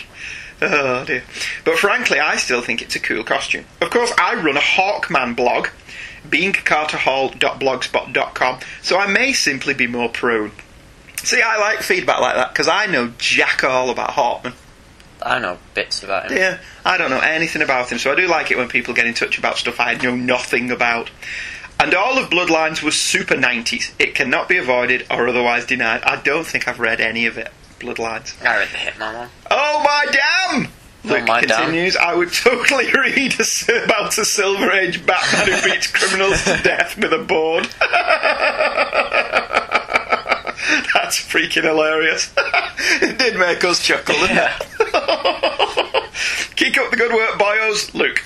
Oh 0.61 1.03
dear. 1.05 1.23
But 1.65 1.79
frankly, 1.79 2.19
I 2.19 2.35
still 2.35 2.61
think 2.61 2.81
it's 2.81 2.95
a 2.95 2.99
cool 2.99 3.23
costume. 3.23 3.65
Of 3.81 3.89
course, 3.89 4.13
I 4.17 4.35
run 4.35 4.57
a 4.57 4.61
Hawkman 4.61 5.35
blog, 5.35 5.67
beingcarterhall.blogspot.com, 6.27 8.59
so 8.81 8.97
I 8.97 9.07
may 9.07 9.31
simply 9.33 9.73
be 9.73 9.87
more 9.87 10.09
prone. 10.09 10.51
See, 11.17 11.41
I 11.41 11.57
like 11.57 11.81
feedback 11.81 12.19
like 12.19 12.35
that 12.35 12.53
because 12.53 12.67
I 12.67 12.87
know 12.87 13.13
jack 13.17 13.63
all 13.63 13.89
about 13.89 14.11
Hawkman. 14.11 14.53
I 15.21 15.39
know 15.39 15.57
bits 15.75 16.03
about 16.03 16.31
him. 16.31 16.37
Yeah, 16.37 16.57
I 16.83 16.97
don't 16.97 17.11
know 17.11 17.19
anything 17.19 17.61
about 17.61 17.91
him, 17.91 17.99
so 17.99 18.11
I 18.11 18.15
do 18.15 18.27
like 18.27 18.49
it 18.49 18.57
when 18.57 18.69
people 18.69 18.93
get 18.93 19.05
in 19.05 19.13
touch 19.13 19.37
about 19.37 19.57
stuff 19.57 19.79
I 19.79 19.93
know 19.95 20.15
nothing 20.15 20.71
about. 20.71 21.11
And 21.79 21.93
all 21.93 22.17
of 22.17 22.29
Bloodlines 22.29 22.83
was 22.83 22.95
super 22.95 23.35
90s. 23.35 23.91
It 23.97 24.15
cannot 24.15 24.49
be 24.49 24.57
avoided 24.57 25.05
or 25.09 25.27
otherwise 25.27 25.65
denied. 25.65 26.03
I 26.03 26.21
don't 26.21 26.45
think 26.45 26.67
I've 26.67 26.79
read 26.79 27.01
any 27.01 27.25
of 27.25 27.37
it. 27.37 27.51
Bloodlines. 27.79 28.39
I 28.45 28.57
read 28.57 28.69
the 28.69 28.77
Hitman 28.77 29.15
one. 29.15 29.29
Oh 29.49 29.81
my 29.83 30.05
damn! 30.11 30.67
Oh 31.03 31.09
damn. 31.25 31.47
continues, 31.47 31.95
I 31.95 32.13
would 32.13 32.31
totally 32.31 32.91
read 32.93 33.33
about 33.33 34.17
a 34.17 34.25
Silver 34.25 34.71
Age 34.71 35.05
Batman 35.05 35.47
who 35.59 35.69
beats 35.69 35.87
criminals 35.87 36.43
to 36.45 36.57
death 36.63 36.97
with 36.97 37.11
a 37.13 37.17
board. 37.19 37.65
That's 40.93 41.17
freaking 41.19 41.63
hilarious. 41.63 42.31
it 43.01 43.17
did 43.17 43.37
make 43.37 43.63
us 43.63 43.83
chuckle, 43.83 44.15
yeah. 44.27 44.57
Keep 46.55 46.77
up 46.77 46.91
the 46.91 46.97
good 46.97 47.13
work, 47.13 47.37
bios, 47.39 47.93
Luke. 47.95 48.23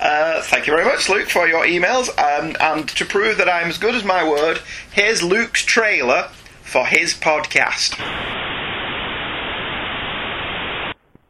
Uh, 0.00 0.42
thank 0.42 0.66
you 0.66 0.72
very 0.72 0.84
much, 0.84 1.08
Luke, 1.08 1.28
for 1.28 1.48
your 1.48 1.64
emails. 1.64 2.08
Um, 2.18 2.54
and 2.60 2.88
to 2.90 3.04
prove 3.04 3.38
that 3.38 3.48
I'm 3.48 3.68
as 3.68 3.78
good 3.78 3.94
as 3.94 4.04
my 4.04 4.28
word, 4.28 4.60
here's 4.92 5.22
Luke's 5.22 5.64
trailer 5.64 6.28
for 6.62 6.86
his 6.86 7.14
podcast. 7.14 7.98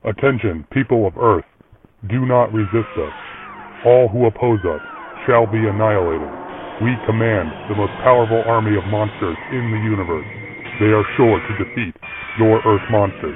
Attention, 0.05 0.64
people 0.71 1.07
of 1.07 1.19
Earth. 1.19 1.45
Do 2.09 2.25
not 2.25 2.52
resist 2.55 2.95
us. 2.95 3.14
All 3.85 4.07
who 4.07 4.26
oppose 4.26 4.61
us 4.62 4.81
shall 5.26 5.47
be 5.47 5.59
annihilated. 5.59 6.31
We 6.78 6.95
command 7.02 7.50
the 7.67 7.75
most 7.75 7.90
powerful 8.07 8.45
army 8.47 8.78
of 8.78 8.87
monsters 8.87 9.37
in 9.50 9.75
the 9.75 9.83
universe. 9.83 10.26
They 10.78 10.95
are 10.95 11.02
sure 11.19 11.43
to 11.43 11.52
defeat 11.59 11.95
your 12.38 12.62
Earth 12.62 12.87
monsters. 12.90 13.35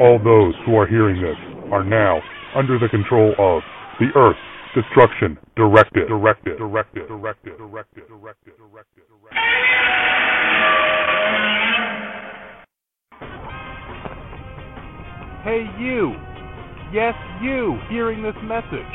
All 0.00 0.22
those 0.22 0.54
who 0.64 0.76
are 0.78 0.86
hearing 0.86 1.20
this 1.20 1.36
are 1.72 1.82
now 1.82 2.22
under 2.54 2.78
the 2.78 2.88
control 2.88 3.34
of 3.38 3.62
the 3.98 4.14
Earth 4.14 4.38
Destruction 4.76 5.36
Directive. 5.56 6.06
Directive. 6.06 6.58
Directive. 6.58 7.08
Directive. 7.08 7.58
Directive. 7.58 8.06
Directive. 8.06 8.54
Directive. 8.58 9.02
Directive. 9.10 9.66
Hey, 15.46 15.62
you! 15.78 16.10
Yes, 16.90 17.14
you, 17.40 17.78
hearing 17.88 18.20
this 18.20 18.34
message. 18.42 18.92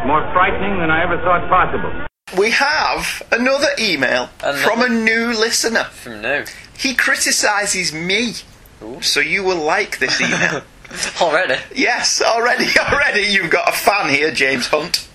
More 0.07 0.21
frightening 0.33 0.79
than 0.81 0.91
I 0.91 1.03
ever 1.03 1.17
thought 1.19 1.49
possible. 1.49 2.07
We 2.39 2.51
have 2.51 3.23
another 3.33 3.69
email 3.79 4.29
Another- 4.41 4.59
from 4.59 4.83
a 4.83 4.89
new 4.89 5.29
listener. 5.33 5.85
From 5.85 6.21
new. 6.23 6.45
He 6.77 6.95
criticises 6.95 7.93
me. 7.93 8.35
So 9.01 9.21
you 9.21 9.43
will 9.45 9.63
like 9.65 9.99
this 9.99 10.21
email. 10.21 10.63
Already. 11.21 11.57
yes, 11.75 12.23
already, 12.23 12.67
already 12.93 13.23
you've 13.23 13.51
got 13.51 13.69
a 13.69 13.73
fan 13.73 14.11
here, 14.11 14.31
James 14.31 14.67
Hunt. 14.69 15.09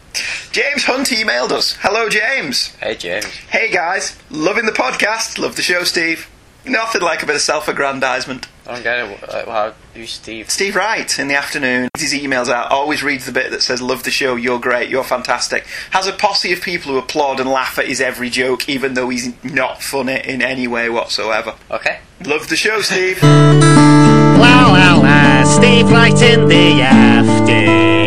James 0.51 0.83
Hunt 0.83 1.07
emailed 1.09 1.51
us. 1.51 1.77
Hello, 1.79 2.09
James. 2.09 2.75
Hey, 2.77 2.95
James. 2.95 3.25
Hey, 3.25 3.71
guys. 3.71 4.17
Loving 4.31 4.65
the 4.65 4.71
podcast. 4.73 5.37
Love 5.37 5.55
the 5.55 5.61
show, 5.61 5.83
Steve. 5.83 6.27
Nothing 6.69 7.01
like 7.01 7.23
a 7.23 7.25
bit 7.25 7.35
of 7.35 7.41
self-aggrandizement. 7.41 8.47
I 8.67 8.73
don't 8.73 8.83
get 8.83 8.99
it. 8.99 9.23
Uh, 9.29 9.45
How 9.49 9.73
you, 9.95 10.05
Steve? 10.05 10.51
Steve 10.51 10.75
Wright 10.75 11.17
in 11.17 11.27
the 11.27 11.35
afternoon, 11.35 11.89
his 11.97 12.13
emails 12.13 12.49
out, 12.49 12.71
always 12.71 13.01
reads 13.01 13.25
the 13.25 13.31
bit 13.31 13.49
that 13.51 13.63
says, 13.63 13.81
Love 13.81 14.03
the 14.03 14.11
show, 14.11 14.35
you're 14.35 14.59
great, 14.59 14.89
you're 14.89 15.03
fantastic. 15.03 15.65
Has 15.91 16.05
a 16.05 16.13
posse 16.13 16.53
of 16.53 16.61
people 16.61 16.91
who 16.91 16.99
applaud 16.99 17.39
and 17.39 17.49
laugh 17.49 17.79
at 17.79 17.87
his 17.87 17.99
every 17.99 18.29
joke, 18.29 18.69
even 18.69 18.93
though 18.93 19.09
he's 19.09 19.33
not 19.43 19.81
funny 19.81 20.21
in 20.23 20.43
any 20.43 20.67
way 20.67 20.89
whatsoever. 20.89 21.55
Okay. 21.71 21.99
Love 22.25 22.47
the 22.49 22.55
show, 22.55 22.81
Steve. 22.81 23.21
Wow, 23.23 24.71
wow, 24.71 25.01
wow, 25.01 25.43
Steve 25.45 25.89
Wright 25.89 26.21
in 26.21 26.47
the 26.47 26.81
afternoon. 26.81 27.99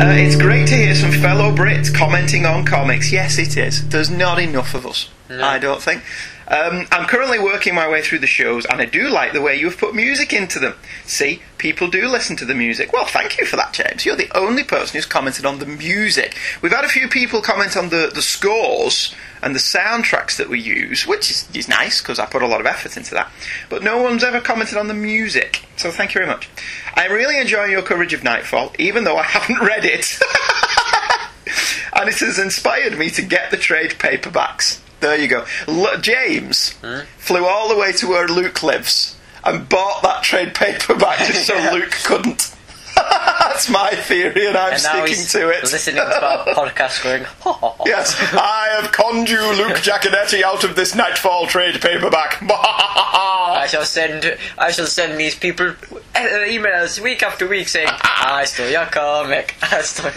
Uh, 0.00 0.14
it's 0.16 0.36
great 0.36 0.68
to 0.68 0.74
hear 0.76 0.94
some 0.94 1.12
fellow 1.12 1.52
Brits 1.54 1.92
commenting 1.94 2.46
on 2.46 2.64
comics. 2.64 3.12
Yes, 3.12 3.38
it 3.38 3.56
is. 3.56 3.86
There's 3.88 4.10
not 4.10 4.38
enough 4.38 4.74
of 4.74 4.86
us, 4.86 5.08
I 5.30 5.58
don't 5.58 5.82
think. 5.82 6.02
Um, 6.48 6.88
I'm 6.90 7.06
currently 7.06 7.38
working 7.38 7.76
my 7.76 7.88
way 7.88 8.02
through 8.02 8.18
the 8.18 8.26
shows, 8.26 8.66
and 8.66 8.80
I 8.80 8.84
do 8.84 9.08
like 9.08 9.32
the 9.32 9.40
way 9.40 9.54
you've 9.54 9.78
put 9.78 9.94
music 9.94 10.32
into 10.32 10.58
them. 10.58 10.74
See, 11.04 11.42
people 11.58 11.86
do 11.86 12.08
listen 12.08 12.34
to 12.36 12.44
the 12.44 12.56
music. 12.56 12.92
Well, 12.92 13.06
thank 13.06 13.38
you 13.38 13.46
for 13.46 13.54
that, 13.54 13.72
James. 13.72 14.04
You're 14.04 14.16
the 14.16 14.36
only 14.36 14.64
person 14.64 14.98
who's 14.98 15.06
commented 15.06 15.46
on 15.46 15.60
the 15.60 15.66
music. 15.66 16.36
We've 16.60 16.72
had 16.72 16.84
a 16.84 16.88
few 16.88 17.06
people 17.06 17.40
comment 17.40 17.76
on 17.76 17.90
the, 17.90 18.10
the 18.12 18.22
scores 18.22 19.14
and 19.42 19.54
the 19.54 19.60
soundtracks 19.60 20.36
that 20.38 20.48
we 20.48 20.60
use, 20.60 21.06
which 21.06 21.30
is, 21.30 21.48
is 21.54 21.68
nice 21.68 22.02
because 22.02 22.18
I 22.18 22.26
put 22.26 22.42
a 22.42 22.48
lot 22.48 22.60
of 22.60 22.66
effort 22.66 22.96
into 22.96 23.14
that. 23.14 23.30
But 23.68 23.84
no 23.84 24.02
one's 24.02 24.24
ever 24.24 24.40
commented 24.40 24.76
on 24.76 24.88
the 24.88 24.94
music, 24.94 25.64
so 25.76 25.92
thank 25.92 26.14
you 26.14 26.20
very 26.20 26.26
much. 26.26 26.48
I'm 26.94 27.12
really 27.12 27.38
enjoying 27.38 27.70
your 27.70 27.82
coverage 27.82 28.12
of 28.12 28.24
Nightfall, 28.24 28.72
even 28.76 29.04
though 29.04 29.16
I 29.16 29.22
haven't 29.22 29.60
read 29.64 29.84
it. 29.84 30.18
and 31.94 32.08
it 32.08 32.18
has 32.18 32.40
inspired 32.40 32.98
me 32.98 33.08
to 33.10 33.22
get 33.22 33.52
the 33.52 33.56
trade 33.56 33.92
paperbacks. 33.92 34.80
There 35.00 35.16
you 35.18 35.28
go. 35.28 35.44
L- 35.66 35.98
James 36.00 36.70
flew 37.18 37.46
all 37.46 37.68
the 37.68 37.76
way 37.76 37.92
to 37.92 38.08
where 38.08 38.28
Luke 38.28 38.62
lives 38.62 39.16
and 39.44 39.68
bought 39.68 40.02
that 40.02 40.22
trade 40.22 40.54
paperback 40.54 41.18
just 41.26 41.46
so 41.46 41.54
Luke 41.72 41.90
couldn't. 42.04 42.54
That's 42.96 43.70
my 43.70 43.90
theory, 43.90 44.46
and 44.46 44.56
I'm 44.56 44.72
and 44.72 44.80
sticking 44.80 45.24
to 45.40 45.48
it. 45.50 45.62
listening 45.62 45.96
to 45.96 46.24
our 46.26 46.44
podcast 46.46 47.02
going. 47.02 47.24
Yes, 47.86 48.14
I 48.34 48.68
have 48.80 48.92
conned 48.92 49.28
you, 49.30 49.40
Luke 49.40 49.78
Giaconetti, 49.78 50.42
out 50.42 50.64
of 50.64 50.76
this 50.76 50.94
Nightfall 50.94 51.46
trade 51.46 51.80
paperback. 51.80 52.42
I 52.42 53.66
shall 53.68 53.84
send 53.84 54.36
I 54.58 54.70
shall 54.70 54.86
send 54.86 55.18
these 55.18 55.34
people 55.34 55.68
uh, 55.68 56.18
emails 56.46 57.00
week 57.00 57.22
after 57.22 57.48
week 57.48 57.68
saying 57.68 57.88
I 57.90 58.44
stole 58.44 58.68
your 58.68 58.86
comic. 58.86 59.54
I 59.62 59.80
stole. 59.82 60.10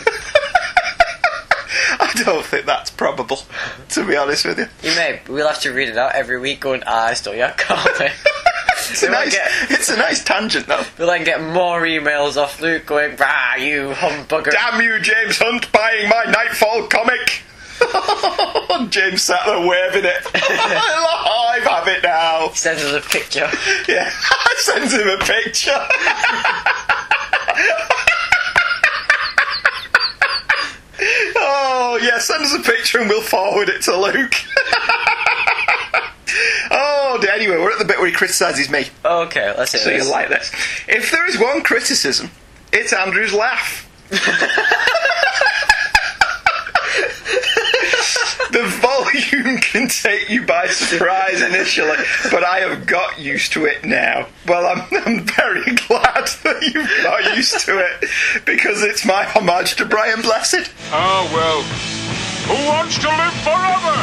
I 2.00 2.12
don't 2.24 2.46
think 2.46 2.66
that's 2.66 2.92
probable, 2.92 3.40
to 3.90 4.06
be 4.08 4.16
honest 4.16 4.46
with 4.46 4.60
you. 4.60 4.68
You 4.82 4.96
may. 4.96 5.22
We'll 5.28 5.48
have 5.48 5.62
to 5.62 5.72
read 5.72 5.90
it 5.90 5.98
out 5.98 6.16
every 6.16 6.40
week 6.40 6.60
going 6.60 6.84
ah, 6.86 7.08
I 7.08 7.14
stole 7.14 7.36
your 7.36 7.50
comic. 7.58 8.12
It's 8.90 9.02
a 9.04 9.10
nice, 9.10 9.32
get- 9.34 9.52
it's 9.72 9.90
a 9.90 9.98
nice 9.98 10.24
tangent, 10.24 10.68
though. 10.68 10.84
We'll 10.98 11.08
then 11.08 11.24
get 11.24 11.42
more 11.42 11.82
emails 11.82 12.36
off 12.36 12.60
Luke 12.62 12.86
going, 12.86 13.16
Rah, 13.16 13.56
you 13.56 13.90
humbugger. 13.92 14.52
Damn 14.52 14.82
you, 14.82 15.00
James 15.00 15.38
Hunt, 15.40 15.72
buying 15.72 16.10
my 16.10 16.26
Nightfall 16.26 16.88
comic. 16.88 17.44
James 18.92 19.22
sat 19.24 19.40
there 19.46 19.60
waving 19.68 20.06
it. 20.06 20.28
I 20.36 21.60
have 21.64 21.88
it 21.88 22.04
now. 22.04 22.50
Sends 22.54 22.84
us 22.84 23.06
a 23.06 23.10
picture. 23.10 23.50
Yeah, 23.88 24.10
sends 24.58 24.94
him 24.94 25.08
a 25.08 25.18
picture. 25.18 25.80
Oh, 31.00 32.00
yeah, 32.02 32.20
send 32.20 32.44
us 32.44 32.54
a 32.54 32.62
picture 32.62 33.00
and 33.00 33.10
we'll 33.10 33.22
forward 33.22 33.70
it 33.70 33.82
to 33.84 33.98
Luke. 33.98 34.34
oh, 36.72 37.18
dear. 37.22 37.32
anyway, 37.32 37.58
we're 37.58 37.72
at 37.72 37.80
the 37.80 37.86
bit 37.86 37.98
where 37.98 38.08
he 38.08 38.14
criticises 38.14 38.70
me. 38.70 38.86
Okay, 39.04 39.54
let's 39.58 39.72
see. 39.72 39.78
So 39.80 39.92
you 39.92 40.10
like 40.10 40.30
this. 40.30 40.52
If 40.88 41.12
there 41.12 41.28
is 41.28 41.40
one 41.40 41.64
criticism, 41.64 42.30
it's 42.72 42.94
Andrew's 42.94 43.34
laugh. 43.34 43.90
the 48.54 48.64
volume 48.66 49.58
can 49.62 49.88
take 49.88 50.30
you 50.30 50.46
by 50.46 50.68
surprise 50.68 51.42
initially, 51.42 51.98
but 52.32 52.44
I 52.44 52.60
have 52.60 52.86
got 52.86 53.20
used 53.20 53.52
to 53.54 53.66
it 53.66 53.84
now. 53.84 54.28
Well, 54.48 54.66
I'm, 54.66 54.88
I'm 55.06 55.26
very 55.26 55.64
glad 55.64 56.28
that 56.44 56.62
you've 56.62 57.04
got 57.04 57.36
used 57.36 57.60
to 57.66 57.80
it 57.80 58.10
because 58.46 58.84
it's 58.84 59.06
my 59.06 59.26
homage 59.26 59.76
to 59.78 59.86
Brian 59.86 60.22
Blessed. 60.22 60.72
Oh, 60.92 61.30
well. 61.34 61.64
Who 62.44 62.68
wants 62.68 63.00
to 63.00 63.08
live 63.08 63.34
forever? 63.42 63.96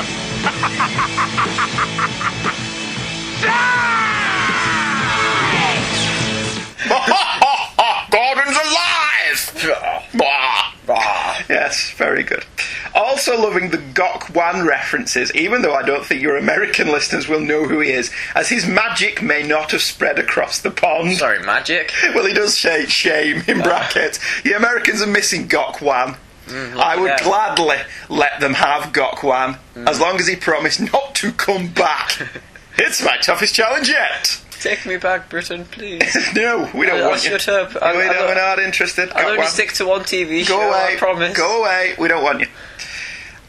Gordon's 8.10 8.56
alive! 8.56 10.10
Bah. 10.14 11.42
Yes, 11.48 11.92
very 11.92 12.22
good. 12.22 12.44
Also 12.94 13.40
loving 13.40 13.70
the 13.70 13.78
Gok 13.78 14.34
Wan 14.34 14.66
references, 14.66 15.34
even 15.34 15.62
though 15.62 15.74
I 15.74 15.82
don't 15.82 16.04
think 16.04 16.20
your 16.22 16.36
American 16.36 16.88
listeners 16.88 17.28
will 17.28 17.40
know 17.40 17.64
who 17.64 17.80
he 17.80 17.90
is, 17.90 18.10
as 18.34 18.48
his 18.48 18.66
magic 18.66 19.22
may 19.22 19.42
not 19.42 19.70
have 19.72 19.82
spread 19.82 20.18
across 20.18 20.58
the 20.60 20.70
pond. 20.70 21.16
Sorry, 21.16 21.40
magic. 21.40 21.92
Well, 22.14 22.26
he 22.26 22.32
does 22.34 22.56
say 22.58 22.86
shame 22.86 23.42
in 23.46 23.60
brackets. 23.60 24.18
The 24.42 24.52
Americans 24.54 25.02
are 25.02 25.06
missing 25.06 25.48
Gok 25.48 25.80
Wan. 25.80 26.16
Mm, 26.46 26.76
I 26.76 26.96
would 26.96 27.18
gladly 27.22 27.76
let 28.08 28.40
them 28.40 28.54
have 28.54 28.92
Gok 28.92 29.22
Wan 29.22 29.56
Mm. 29.76 29.88
as 29.88 30.00
long 30.00 30.18
as 30.18 30.26
he 30.26 30.34
promised 30.34 30.80
not 30.92 31.14
to 31.16 31.30
come 31.32 31.68
back. 31.68 32.20
it's 32.76 33.02
my 33.04 33.16
toughest 33.18 33.54
challenge 33.54 33.88
yet. 33.88 34.40
Take 34.60 34.84
me 34.84 34.96
back, 34.98 35.30
Britain, 35.30 35.64
please. 35.64 36.14
No, 36.34 36.68
we 36.74 36.84
don't 36.86 37.00
I'll 37.02 37.10
want 37.10 37.24
you. 37.24 37.38
shut 37.38 37.48
up. 37.48 37.74
We 37.74 37.80
I'll- 37.80 37.94
don't, 38.12 38.26
we're 38.28 38.34
not 38.34 38.58
interested. 38.58 39.10
I'll 39.14 39.30
only 39.30 39.46
stick 39.46 39.72
to 39.74 39.86
one 39.86 40.00
TV 40.02 40.40
Go 40.46 40.58
show. 40.60 40.68
away. 40.68 40.94
I 40.94 40.96
promise. 40.98 41.36
Go 41.36 41.60
away. 41.62 41.94
We 41.98 42.08
don't 42.08 42.22
want 42.24 42.40
you. 42.40 42.46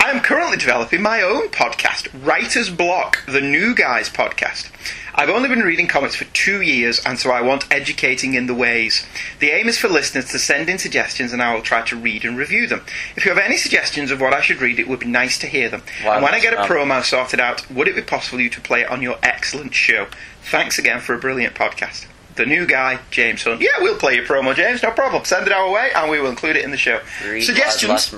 I 0.03 0.09
am 0.09 0.21
currently 0.21 0.57
developing 0.57 1.03
my 1.03 1.21
own 1.21 1.49
podcast, 1.49 2.07
Writer's 2.25 2.71
Block, 2.71 3.23
the 3.27 3.39
New 3.39 3.75
Guys 3.75 4.09
podcast. 4.09 4.71
I've 5.13 5.29
only 5.29 5.47
been 5.47 5.59
reading 5.59 5.87
comics 5.87 6.15
for 6.15 6.25
two 6.25 6.61
years, 6.61 6.99
and 7.05 7.19
so 7.19 7.29
I 7.29 7.41
want 7.41 7.71
educating 7.71 8.33
in 8.33 8.47
the 8.47 8.55
ways. 8.55 9.05
The 9.39 9.51
aim 9.51 9.67
is 9.67 9.77
for 9.77 9.89
listeners 9.89 10.31
to 10.31 10.39
send 10.39 10.69
in 10.69 10.79
suggestions, 10.79 11.33
and 11.33 11.41
I 11.41 11.53
will 11.53 11.61
try 11.61 11.83
to 11.83 11.95
read 11.95 12.25
and 12.25 12.35
review 12.35 12.65
them. 12.65 12.81
If 13.15 13.25
you 13.25 13.31
have 13.31 13.37
any 13.37 13.57
suggestions 13.57 14.09
of 14.09 14.19
what 14.19 14.33
I 14.33 14.41
should 14.41 14.59
read, 14.59 14.79
it 14.79 14.87
would 14.87 14.99
be 14.99 15.05
nice 15.05 15.37
to 15.37 15.45
hear 15.47 15.69
them. 15.69 15.83
Wow, 16.03 16.13
and 16.13 16.23
when 16.23 16.33
I 16.33 16.39
get 16.39 16.55
a 16.55 16.57
promo 16.57 17.03
sorted 17.03 17.39
out, 17.39 17.69
would 17.69 17.87
it 17.87 17.95
be 17.95 18.01
possible 18.01 18.39
for 18.39 18.41
you 18.41 18.49
to 18.49 18.61
play 18.61 18.81
it 18.81 18.89
on 18.89 19.03
your 19.03 19.19
excellent 19.21 19.75
show? 19.75 20.07
Thanks 20.41 20.79
again 20.79 20.99
for 20.99 21.13
a 21.13 21.19
brilliant 21.19 21.53
podcast. 21.53 22.07
The 22.37 22.47
new 22.47 22.65
guy, 22.65 23.01
James 23.11 23.43
Hunt. 23.43 23.61
Yeah, 23.61 23.69
we'll 23.81 23.99
play 23.99 24.15
your 24.15 24.25
promo, 24.25 24.55
James. 24.55 24.81
No 24.81 24.89
problem. 24.89 25.25
Send 25.25 25.45
it 25.45 25.53
our 25.53 25.69
way, 25.69 25.91
and 25.95 26.09
we 26.09 26.19
will 26.19 26.31
include 26.31 26.55
it 26.55 26.65
in 26.65 26.71
the 26.71 26.77
show. 26.77 27.01
Suggestions. 27.45 28.11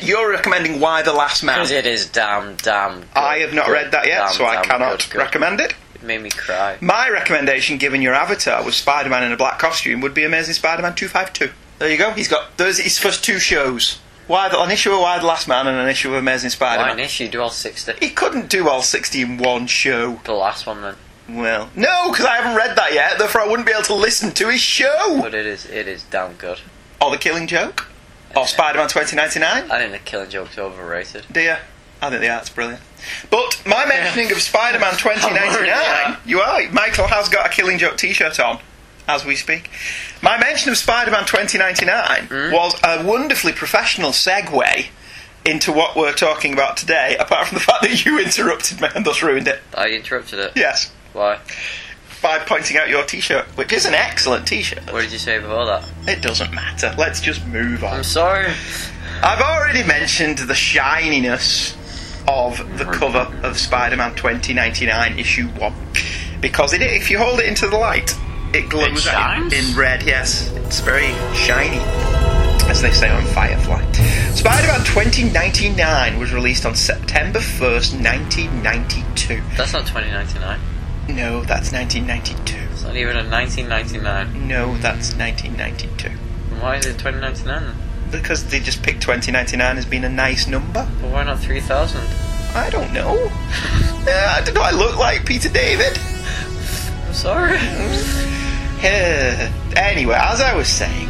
Man. 0.00 0.08
You're 0.08 0.30
recommending 0.30 0.80
Y: 0.80 1.02
The 1.02 1.12
Last 1.12 1.42
Man. 1.42 1.56
Because 1.56 1.70
it 1.70 1.86
is 1.86 2.06
damn, 2.08 2.56
damn. 2.56 3.00
Good. 3.00 3.08
I 3.14 3.38
have 3.38 3.52
not 3.54 3.66
Good. 3.66 3.72
read 3.72 3.90
that 3.92 4.06
yet, 4.06 4.18
Damn, 4.26 4.32
so 4.32 4.44
I 4.44 4.54
damn 4.56 4.64
cannot 4.64 4.98
good, 5.00 5.10
good. 5.10 5.18
recommend 5.18 5.60
it. 5.60 5.74
It 5.94 6.02
made 6.02 6.22
me 6.22 6.30
cry. 6.30 6.76
My 6.80 7.08
recommendation, 7.08 7.78
given 7.78 8.02
your 8.02 8.14
avatar 8.14 8.62
was 8.64 8.76
Spider 8.76 9.08
Man 9.08 9.22
in 9.24 9.32
a 9.32 9.36
black 9.36 9.58
costume, 9.58 10.00
would 10.02 10.14
be 10.14 10.24
Amazing 10.24 10.54
Spider 10.54 10.82
Man 10.82 10.94
252. 10.94 11.52
There 11.78 11.90
you 11.90 11.98
go. 11.98 12.10
He's 12.12 12.28
got 12.28 12.56
those 12.58 12.78
his 12.78 12.98
first 12.98 13.24
two 13.24 13.38
shows. 13.38 13.98
Why 14.26 14.48
the, 14.48 14.60
an 14.60 14.70
issue 14.70 14.92
of 14.92 15.00
Y: 15.00 15.18
The 15.20 15.26
Last 15.26 15.46
Man 15.46 15.66
and 15.68 15.78
an 15.78 15.88
issue 15.88 16.08
of 16.08 16.14
Amazing 16.16 16.50
Spider 16.50 16.80
Man. 16.82 16.88
Why 16.88 16.94
an 16.94 17.00
issue? 17.00 17.28
Do 17.28 17.40
all 17.42 17.50
60. 17.50 17.92
He 18.00 18.10
couldn't 18.10 18.48
do 18.50 18.68
all 18.68 18.82
60 18.82 19.22
in 19.22 19.38
one 19.38 19.66
show. 19.68 20.20
The 20.24 20.32
last 20.32 20.66
one, 20.66 20.82
then. 20.82 20.94
Well, 21.28 21.70
no, 21.74 22.10
because 22.12 22.24
I 22.24 22.36
haven't 22.36 22.56
read 22.56 22.76
that 22.76 22.92
yet, 22.94 23.18
therefore 23.18 23.40
I 23.40 23.48
wouldn't 23.48 23.66
be 23.66 23.72
able 23.72 23.82
to 23.84 23.94
listen 23.94 24.30
to 24.32 24.48
his 24.48 24.60
show. 24.60 25.18
But 25.20 25.34
it 25.34 25.44
is, 25.44 25.64
it 25.66 25.88
is 25.88 26.04
damn 26.04 26.34
good. 26.34 26.60
Or 27.00 27.10
The 27.10 27.16
Killing 27.18 27.46
Joke. 27.48 27.88
Or 28.36 28.46
Spider 28.46 28.78
Man 28.78 28.88
2099. 28.88 29.70
I 29.70 29.78
think 29.78 29.92
the 29.92 29.98
Killing 29.98 30.30
Joke's 30.30 30.58
overrated. 30.58 31.24
Do 31.32 31.40
you? 31.40 31.56
I 32.02 32.10
think 32.10 32.20
the 32.20 32.28
art's 32.28 32.50
brilliant. 32.50 32.82
But 33.30 33.62
my 33.66 33.86
mentioning 33.86 34.30
of 34.32 34.40
Spider 34.42 34.78
Man 34.78 34.92
2099, 34.98 36.18
you 36.26 36.40
are. 36.40 36.70
Michael 36.72 37.06
has 37.06 37.28
got 37.28 37.46
a 37.46 37.48
Killing 37.48 37.78
Joke 37.78 37.96
t 37.96 38.12
shirt 38.12 38.38
on 38.38 38.58
as 39.08 39.24
we 39.24 39.36
speak. 39.36 39.70
My 40.22 40.38
mention 40.38 40.70
of 40.70 40.76
Spider 40.76 41.10
Man 41.10 41.24
2099 41.24 42.26
Hmm? 42.26 42.52
was 42.52 42.74
a 42.84 43.04
wonderfully 43.04 43.52
professional 43.52 44.10
segue 44.10 44.86
into 45.44 45.72
what 45.72 45.96
we're 45.96 46.12
talking 46.12 46.52
about 46.52 46.76
today, 46.76 47.16
apart 47.18 47.46
from 47.46 47.54
the 47.56 47.60
fact 47.64 47.82
that 47.82 48.04
you 48.04 48.18
interrupted 48.18 48.80
me 48.80 48.88
and 48.94 49.04
thus 49.06 49.22
ruined 49.22 49.46
it. 49.48 49.60
I 49.74 49.88
interrupted 49.90 50.38
it. 50.40 50.52
Yes. 50.56 50.92
Why? 51.12 51.38
By 52.22 52.38
pointing 52.38 52.76
out 52.76 52.88
your 52.88 53.04
t 53.04 53.20
shirt, 53.20 53.44
which 53.56 53.72
is 53.72 53.86
an 53.86 53.94
excellent 53.94 54.46
t 54.46 54.62
shirt. 54.62 54.92
What 54.92 55.02
did 55.02 55.12
you 55.12 55.18
say 55.18 55.38
before 55.38 55.66
that? 55.66 55.84
It 56.06 56.22
doesn't 56.22 56.52
matter. 56.52 56.94
Let's 56.98 57.20
just 57.20 57.46
move 57.46 57.84
on. 57.84 57.98
I'm 57.98 58.04
sorry. 58.04 58.52
I've 59.22 59.40
already 59.40 59.82
mentioned 59.86 60.38
the 60.38 60.54
shininess 60.54 61.74
of 62.28 62.58
the 62.78 62.84
cover 62.84 63.32
of 63.42 63.58
Spider-Man 63.58 64.14
2099 64.16 65.18
issue 65.18 65.46
one 65.48 65.74
because 66.40 66.72
it, 66.72 66.82
if 66.82 67.10
you 67.10 67.18
hold 67.18 67.40
it 67.40 67.46
into 67.46 67.68
the 67.68 67.76
light, 67.76 68.14
it 68.52 68.68
glows 68.68 69.06
It 69.06 69.52
in 69.52 69.76
red. 69.76 70.02
Yes, 70.02 70.50
it's 70.52 70.80
very 70.80 71.12
shiny, 71.34 71.78
as 72.68 72.82
they 72.82 72.90
say 72.90 73.10
on 73.10 73.24
Firefly. 73.26 73.90
Spider-Man 74.32 74.84
2099 74.84 76.18
was 76.18 76.32
released 76.32 76.66
on 76.66 76.74
September 76.74 77.38
1st, 77.38 78.02
1992. 78.02 79.42
That's 79.56 79.72
not 79.72 79.86
2099. 79.86 80.60
No, 81.08 81.42
that's 81.44 81.72
1992. 81.72 82.56
It's 82.72 82.82
not 82.82 82.96
even 82.96 83.16
a 83.16 83.28
1999. 83.28 84.48
No, 84.48 84.76
that's 84.78 85.14
1992. 85.14 86.10
Why 86.60 86.76
is 86.76 86.86
it 86.86 86.98
2099? 86.98 87.74
Because 88.10 88.44
they 88.46 88.60
just 88.60 88.82
picked 88.82 89.02
2099 89.02 89.78
as 89.78 89.84
being 89.84 90.04
a 90.04 90.08
nice 90.08 90.46
number. 90.46 90.88
But 91.00 91.10
why 91.10 91.24
not 91.24 91.38
3000? 91.38 92.00
I 92.54 92.70
don't 92.70 92.92
know. 92.92 93.30
Uh, 94.08 94.36
I 94.38 94.40
don't 94.44 94.54
know. 94.54 94.62
I 94.62 94.70
look 94.70 94.96
like 94.96 95.26
Peter 95.26 95.48
David. 95.48 95.98
I'm 97.08 97.12
sorry. 97.12 97.58
Anyway, 99.76 100.14
as 100.14 100.40
I 100.40 100.54
was 100.54 100.68
saying, 100.68 101.08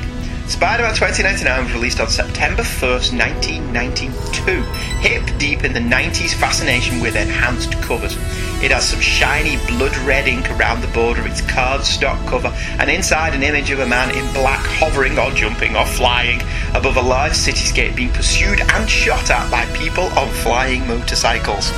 Spider-Man 0.49 0.95
2099 0.95 1.65
was 1.65 1.73
released 1.75 2.01
on 2.01 2.09
September 2.09 2.63
1st, 2.63 3.19
1992. 3.19 4.63
Hip 5.03 5.39
deep 5.39 5.65
in 5.65 5.73
the 5.73 5.81
90s 5.81 6.35
fascination 6.35 7.01
with 7.01 7.17
enhanced 7.17 7.73
covers. 7.83 8.15
It 8.63 8.71
has 8.71 8.89
some 8.89 9.01
shiny 9.01 9.57
blood 9.67 9.97
red 10.07 10.29
ink 10.29 10.49
around 10.53 10.83
the 10.83 10.89
border 10.89 11.21
of 11.21 11.27
its 11.27 11.43
cardstock 11.43 12.25
cover, 12.29 12.55
and 12.79 12.89
inside 12.89 13.35
an 13.35 13.43
image 13.43 13.71
of 13.71 13.81
a 13.81 13.87
man 13.87 14.17
in 14.17 14.33
black 14.33 14.65
hovering 14.65 15.19
or 15.19 15.33
jumping 15.33 15.75
or 15.75 15.85
flying 15.85 16.41
above 16.75 16.97
a 16.97 17.03
large 17.03 17.33
cityscape 17.33 17.97
being 17.97 18.13
pursued 18.13 18.61
and 18.61 18.89
shot 18.89 19.29
at 19.31 19.51
by 19.51 19.67
people 19.77 20.05
on 20.17 20.31
flying 20.31 20.87
motorcycles. 20.87 21.71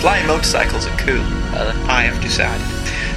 Flying 0.00 0.26
motorcycles 0.26 0.86
are 0.86 0.96
cool. 0.96 1.20
Are? 1.54 1.72
I 1.88 2.02
have 2.08 2.20
decided. 2.22 2.66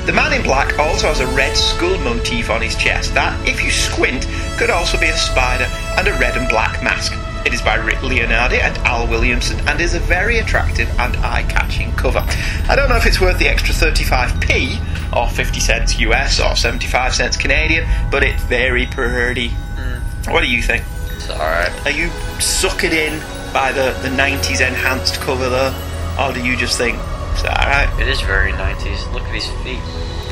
The 0.06 0.14
man 0.14 0.34
in 0.34 0.42
black 0.42 0.78
also 0.80 1.08
has 1.08 1.20
a 1.20 1.28
red 1.28 1.56
skull 1.56 1.98
motif 2.00 2.50
on 2.50 2.62
his 2.62 2.76
chest 2.76 3.14
that, 3.14 3.38
if 3.48 3.64
you 3.64 3.70
squint, 3.70 4.28
could 4.58 4.70
also 4.70 5.00
be 5.00 5.08
a 5.08 5.18
spider 5.18 5.66
and 5.98 6.08
a 6.08 6.14
red 6.14 6.36
and 6.36 6.50
black 6.50 6.82
mask. 6.84 7.14
It 7.46 7.54
is 7.54 7.62
by 7.62 7.76
Rick 7.76 7.98
Leonardi 7.98 8.60
and 8.60 8.78
Al 8.80 9.08
Williamson 9.08 9.60
and 9.68 9.80
is 9.80 9.94
a 9.94 10.00
very 10.00 10.40
attractive 10.40 10.90
and 11.00 11.16
eye-catching 11.18 11.94
cover. 11.94 12.20
I 12.68 12.76
don't 12.76 12.90
know 12.90 12.98
if 12.98 13.06
it's 13.06 13.22
worth 13.22 13.40
the 13.40 13.48
extra 13.48 13.74
35p 13.74 15.16
or 15.16 15.30
50 15.30 15.60
cents 15.60 16.00
US 16.00 16.40
or 16.40 16.56
75 16.56 17.16
cents 17.16 17.38
Canadian, 17.38 17.88
but 18.12 18.24
it's 18.24 18.44
very 18.44 18.88
pretty. 18.88 19.50
Hmm. 19.50 20.32
What 20.32 20.42
do 20.42 20.48
you 20.48 20.62
think? 20.62 20.84
It's 21.16 21.30
alright. 21.30 21.72
Are 21.86 21.92
you 21.92 22.08
suckered 22.40 22.92
in 22.92 23.20
by 23.54 23.72
the, 23.72 23.98
the 24.02 24.10
90s 24.10 24.66
enhanced 24.66 25.20
cover 25.22 25.50
though? 25.50 25.74
Or 26.20 26.34
do 26.34 26.44
you 26.44 26.58
just 26.58 26.78
think, 26.78 26.98
it's 27.32 27.44
alright? 27.44 27.90
It 28.00 28.08
is 28.08 28.22
very 28.22 28.52
90s. 28.52 29.12
Look 29.14 29.24
at 29.24 29.34
his 29.34 29.48
feet. 29.64 29.80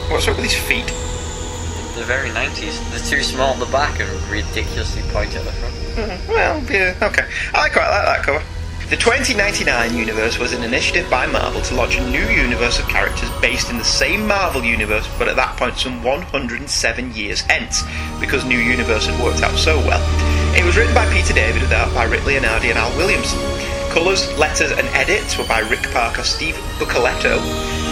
What's 0.10 0.28
up 0.28 0.38
with 0.38 0.46
his 0.46 0.56
feet? 0.56 0.88
They're 1.96 2.06
very 2.06 2.30
90s. 2.30 2.78
They're 2.92 3.18
too 3.18 3.24
small 3.24 3.54
at 3.54 3.60
the 3.60 3.72
back 3.72 4.00
and 4.00 4.10
ridiculously 4.30 5.02
pointy 5.12 5.38
at 5.38 5.46
the 5.46 5.52
front. 5.52 5.76
Hmm, 5.98 6.30
well, 6.30 6.64
yeah, 6.72 6.94
okay. 7.02 7.28
I 7.54 7.70
quite 7.70 7.90
like 7.90 8.06
that 8.06 8.24
cover. 8.24 8.44
The 8.90 8.96
2099 8.96 9.98
universe 9.98 10.40
was 10.40 10.54
an 10.54 10.64
initiative 10.64 11.10
by 11.10 11.28
Marvel 11.28 11.60
to 11.60 11.76
launch 11.76 11.98
a 11.98 12.10
new 12.10 12.24
universe 12.30 12.80
of 12.80 12.88
characters 12.88 13.30
based 13.42 13.70
in 13.70 13.78
the 13.78 13.84
same 13.84 14.26
Marvel 14.26 14.64
universe, 14.64 15.06
but 15.20 15.28
at 15.28 15.36
that 15.36 15.58
point 15.58 15.78
some 15.78 16.02
107 16.04 17.14
years 17.14 17.42
hence, 17.42 17.84
because 18.22 18.46
New 18.46 18.60
Universe 18.60 19.08
had 19.08 19.22
worked 19.22 19.44
out 19.44 19.58
so 19.58 19.78
well. 19.80 20.00
It 20.56 20.64
was 20.64 20.78
written 20.78 20.96
by 20.96 21.06
Peter 21.12 21.34
David 21.34 21.64
with 21.64 21.74
art 21.74 21.94
by 21.94 22.06
Rick 22.06 22.22
Leonardi 22.22 22.70
and 22.70 22.78
Al 22.80 22.96
Williamson. 22.96 23.38
Colours, 23.98 24.30
letters, 24.38 24.70
and 24.70 24.86
edits 24.94 25.42
were 25.42 25.50
by 25.50 25.66
Rick 25.74 25.82
Parker, 25.90 26.22
Steve 26.22 26.54
Buccellato, 26.78 27.42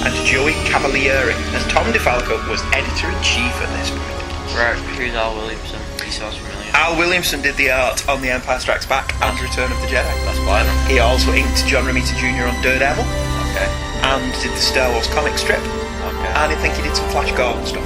and 0.06 0.14
Joey 0.22 0.54
Cavalieri, 0.70 1.34
as 1.58 1.66
Tom 1.74 1.90
DeFalco 1.90 2.38
was 2.46 2.62
editor 2.78 3.10
in 3.10 3.18
chief 3.26 3.50
at 3.58 3.66
this 3.74 3.90
point. 3.90 4.54
Right, 4.54 4.78
who's 5.02 5.18
Al 5.18 5.34
Williamson? 5.34 5.82
He 6.06 6.14
sounds 6.14 6.38
familiar. 6.38 6.70
Al 6.78 6.94
Williamson 6.94 7.42
did 7.42 7.58
the 7.58 7.74
art 7.74 8.08
on 8.08 8.22
The 8.22 8.30
Empire 8.30 8.60
Strikes 8.62 8.86
Back 8.86 9.18
and 9.18 9.34
Return 9.42 9.66
of 9.74 9.82
the 9.82 9.90
Jedi. 9.90 10.06
That's 10.30 10.38
why. 10.46 10.62
He 10.86 11.02
also 11.02 11.34
inked 11.34 11.66
John 11.66 11.90
Romita 11.90 12.14
Jr. 12.22 12.54
on 12.54 12.56
Daredevil 12.62 13.02
Okay. 13.02 13.66
and 14.06 14.30
did 14.46 14.54
the 14.54 14.62
Star 14.62 14.94
Wars 14.94 15.10
comic 15.10 15.34
strip. 15.42 15.58
Okay. 15.58 16.30
And 16.38 16.54
I 16.54 16.56
think 16.62 16.78
he 16.78 16.86
did 16.86 16.94
some 16.96 17.10
Flash 17.10 17.34
Gordon 17.34 17.66
stuff. 17.66 17.82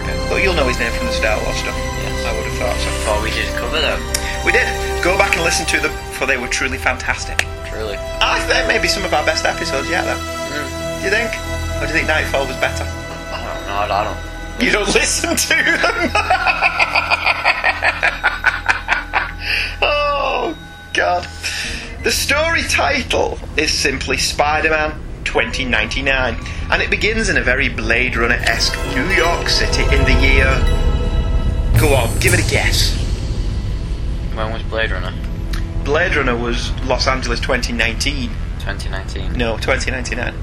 Okay. 0.00 0.16
But 0.32 0.40
you'll 0.40 0.56
know 0.56 0.72
his 0.72 0.80
name 0.80 0.92
from 0.96 1.04
the 1.04 1.12
Star 1.12 1.36
Wars 1.44 1.60
stuff. 1.60 1.76
Yes. 1.76 2.16
I 2.24 2.32
would 2.32 2.48
have 2.48 2.56
thought 2.56 2.80
so. 2.80 2.88
Thought 3.04 3.20
we 3.20 3.28
did 3.36 3.52
cover 3.60 3.76
them. 3.76 4.00
We 4.40 4.56
did. 4.56 4.64
Go 5.04 5.18
back 5.20 5.36
and 5.36 5.44
listen 5.44 5.66
to 5.66 5.80
them, 5.84 5.92
for 6.22 6.26
they 6.26 6.36
were 6.36 6.46
truly 6.46 6.78
fantastic. 6.78 7.38
Truly. 7.66 7.96
I 7.98 8.38
think 8.46 8.68
maybe 8.68 8.86
some 8.86 9.04
of 9.04 9.12
our 9.12 9.26
best 9.26 9.44
episodes 9.44 9.90
yet, 9.90 10.04
though. 10.04 10.14
Mm. 10.14 10.98
Do 11.00 11.04
you 11.04 11.10
think? 11.10 11.34
Or 11.82 11.86
do 11.86 11.92
you 11.92 11.98
think 11.98 12.06
Nightfall 12.06 12.46
was 12.46 12.54
better? 12.58 12.84
I 12.84 13.42
don't 13.42 13.66
know. 13.66 13.94
I 13.94 14.04
don't. 14.04 14.62
You 14.64 14.70
don't 14.70 14.86
listen 14.94 15.34
to 15.34 15.48
them. 15.48 16.10
oh 19.82 20.56
God! 20.94 21.26
The 22.04 22.12
story 22.12 22.62
title 22.68 23.36
is 23.56 23.76
simply 23.76 24.16
Spider-Man 24.16 24.92
2099, 25.24 26.36
and 26.70 26.82
it 26.82 26.88
begins 26.88 27.30
in 27.30 27.36
a 27.36 27.42
very 27.42 27.68
Blade 27.68 28.14
Runner-esque 28.14 28.78
New 28.94 29.08
York 29.08 29.48
City 29.48 29.82
in 29.82 30.04
the 30.04 30.14
year. 30.22 30.46
Go 31.80 31.96
on, 31.96 32.16
give 32.20 32.32
it 32.32 32.38
a 32.38 32.48
guess. 32.48 32.94
When 34.36 34.52
was 34.52 34.62
Blade 34.62 34.92
Runner? 34.92 35.12
Blade 35.84 36.14
Runner 36.16 36.36
was 36.36 36.70
Los 36.82 37.06
Angeles 37.06 37.40
2019. 37.40 38.28
2019. 38.60 39.32
No, 39.32 39.56
2099. 39.58 40.34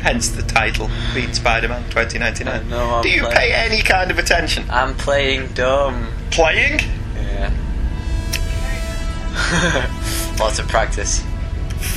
Hence 0.00 0.30
the 0.30 0.42
title 0.42 0.88
being 1.14 1.32
Spider-Man 1.32 1.82
2099. 1.90 2.68
No, 2.70 2.94
I'm 2.96 3.02
Do 3.02 3.10
you 3.10 3.20
playing- 3.22 3.36
pay 3.36 3.52
any 3.52 3.82
kind 3.82 4.10
of 4.10 4.18
attention? 4.18 4.64
I'm 4.70 4.94
playing 4.94 5.48
dumb. 5.52 6.08
Playing? 6.30 6.80
Yeah. 7.16 7.52
Lots 10.40 10.58
of 10.58 10.68
practice. 10.68 11.22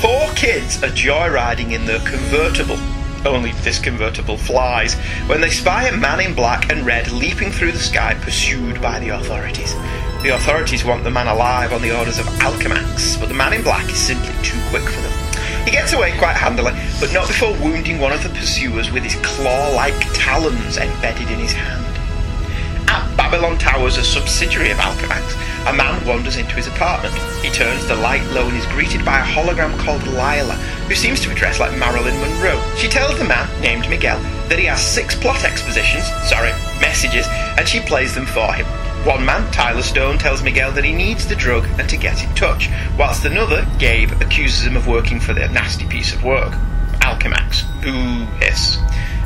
Four 0.02 0.30
kids 0.36 0.84
are 0.84 0.90
joyriding 0.90 1.72
in 1.72 1.86
their 1.86 2.00
convertible. 2.00 2.78
Only 3.26 3.54
this 3.64 3.80
convertible 3.80 4.36
flies 4.38 4.96
when 5.28 5.40
they 5.40 5.50
spy 5.50 5.88
a 5.88 5.96
man 5.96 6.20
in 6.20 6.34
black 6.36 6.70
and 6.70 6.86
red 6.86 7.10
leaping 7.14 7.52
through 7.52 7.72
the 7.72 7.80
sky, 7.80 8.16
pursued 8.16 8.82
by 8.82 9.00
the 9.00 9.10
authorities. 9.10 9.74
The 10.24 10.36
authorities 10.36 10.86
want 10.86 11.04
the 11.04 11.12
man 11.12 11.28
alive 11.28 11.74
on 11.74 11.82
the 11.82 11.94
orders 12.00 12.18
of 12.18 12.26
Alchemax, 12.40 13.20
but 13.20 13.28
the 13.28 13.36
man 13.36 13.52
in 13.52 13.62
black 13.62 13.84
is 13.92 13.98
simply 13.98 14.32
too 14.42 14.58
quick 14.70 14.84
for 14.84 15.02
them. 15.02 15.12
He 15.66 15.72
gets 15.72 15.92
away 15.92 16.18
quite 16.18 16.38
handily, 16.38 16.72
but 17.02 17.12
not 17.12 17.28
before 17.28 17.52
wounding 17.60 18.00
one 18.00 18.14
of 18.14 18.24
the 18.24 18.30
pursuers 18.30 18.90
with 18.90 19.04
his 19.04 19.16
claw 19.16 19.76
like 19.76 19.94
talons 20.14 20.78
embedded 20.78 21.30
in 21.30 21.40
his 21.40 21.52
hand. 21.52 21.84
At 22.88 23.18
Babylon 23.18 23.58
Towers, 23.58 23.98
a 23.98 24.04
subsidiary 24.04 24.72
of 24.72 24.78
Alchemax, 24.78 25.36
a 25.70 25.74
man 25.74 26.00
wanders 26.08 26.38
into 26.38 26.56
his 26.56 26.68
apartment. 26.68 27.14
He 27.44 27.52
turns 27.52 27.86
the 27.86 27.96
light 27.98 28.24
low 28.32 28.48
and 28.48 28.56
is 28.56 28.66
greeted 28.68 29.04
by 29.04 29.20
a 29.20 29.24
hologram 29.24 29.78
called 29.80 30.08
Lila, 30.08 30.56
who 30.88 30.96
seems 30.96 31.20
to 31.20 31.28
be 31.28 31.36
dressed 31.36 31.60
like 31.60 31.78
Marilyn 31.78 32.18
Monroe. 32.22 32.64
She 32.78 32.88
tells 32.88 33.20
the 33.20 33.26
man, 33.26 33.50
named 33.60 33.90
Miguel, 33.90 34.22
that 34.48 34.58
he 34.58 34.66
has 34.68 34.82
six 34.82 35.16
plot 35.16 35.44
expositions, 35.44 36.06
sorry, 36.30 36.52
messages, 36.80 37.28
and 37.60 37.68
she 37.68 37.82
plays 37.82 38.16
them 38.16 38.26
for 38.26 38.54
him. 38.54 38.66
One 39.06 39.26
man, 39.26 39.52
Tyler 39.52 39.82
Stone, 39.82 40.18
tells 40.18 40.42
Miguel 40.42 40.72
that 40.72 40.86
he 40.86 40.94
needs 40.94 41.28
the 41.28 41.36
drug 41.36 41.66
and 41.78 41.90
to 41.90 41.98
get 41.98 42.24
in 42.24 42.34
touch, 42.36 42.70
whilst 42.98 43.26
another, 43.26 43.68
Gabe, 43.78 44.12
accuses 44.22 44.66
him 44.66 44.78
of 44.78 44.88
working 44.88 45.20
for 45.20 45.34
their 45.34 45.50
nasty 45.50 45.86
piece 45.86 46.14
of 46.14 46.24
work. 46.24 46.54
Alchemax. 47.02 47.64
Boo 47.84 48.26
hiss. 48.40 48.78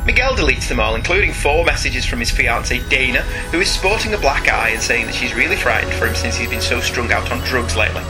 Miguel 0.04 0.34
deletes 0.34 0.68
them 0.68 0.80
all, 0.80 0.96
including 0.96 1.32
four 1.32 1.64
messages 1.64 2.04
from 2.04 2.18
his 2.18 2.32
fiancée 2.32 2.86
Dana, 2.88 3.20
who 3.52 3.60
is 3.60 3.70
sporting 3.70 4.14
a 4.14 4.18
black 4.18 4.48
eye 4.48 4.70
and 4.70 4.82
saying 4.82 5.06
that 5.06 5.14
she's 5.14 5.34
really 5.34 5.54
frightened 5.54 5.92
for 5.92 6.08
him 6.08 6.16
since 6.16 6.34
he's 6.34 6.50
been 6.50 6.60
so 6.60 6.80
strung 6.80 7.12
out 7.12 7.30
on 7.30 7.38
drugs 7.40 7.76
lately. 7.76 8.02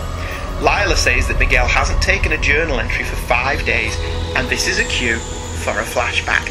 Lila 0.61 0.97
says 0.97 1.29
that 1.29 1.39
Miguel 1.39 1.67
hasn't 1.67 2.01
taken 2.01 2.33
a 2.33 2.39
journal 2.39 2.81
entry 2.81 3.05
for 3.05 3.17
five 3.17 3.63
days, 3.67 3.95
and 4.37 4.49
this 4.49 4.69
is 4.69 4.79
a 4.79 4.85
cue 4.85 5.19
for 5.19 5.79
a 5.79 5.85
flashback. 5.85 6.49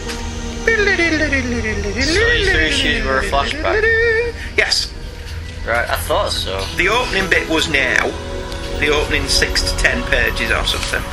So 0.67 0.73
you 2.33 2.71
shoes 2.71 3.05
were 3.05 3.19
a 3.19 3.23
flashback? 3.23 3.81
Yes, 4.57 4.93
Right, 5.67 5.89
I 5.89 5.97
thought 5.97 6.31
so. 6.31 6.63
the 6.77 6.87
opening 6.87 7.29
bit 7.29 7.49
was 7.49 7.67
now, 7.69 8.07
the 8.79 8.89
opening 8.89 9.27
six 9.27 9.69
to 9.69 9.77
ten 9.77 10.01
pages 10.09 10.51
or 10.51 10.63
something, 10.65 11.03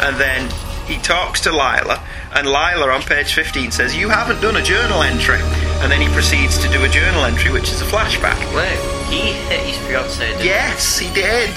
and 0.00 0.16
then 0.16 0.50
he 0.86 0.98
talks 0.98 1.40
to 1.42 1.50
Lila, 1.50 2.02
and 2.34 2.46
Lila 2.46 2.90
on 2.90 3.02
page 3.02 3.32
15 3.32 3.70
says, 3.70 3.96
You 3.96 4.08
haven't 4.08 4.42
done 4.42 4.56
a 4.56 4.62
journal 4.62 5.02
entry. 5.02 5.40
And 5.80 5.90
then 5.90 6.00
he 6.00 6.08
proceeds 6.08 6.58
to 6.58 6.68
do 6.68 6.84
a 6.84 6.88
journal 6.88 7.24
entry, 7.24 7.52
which 7.52 7.70
is 7.70 7.80
a 7.80 7.84
flashback. 7.84 8.36
Wait, 8.54 8.76
he 9.08 9.32
hit 9.48 9.60
his 9.60 9.76
fiancée, 9.86 10.32
didn't? 10.32 10.44
Yes, 10.44 10.98
he 10.98 11.12
did. 11.14 11.50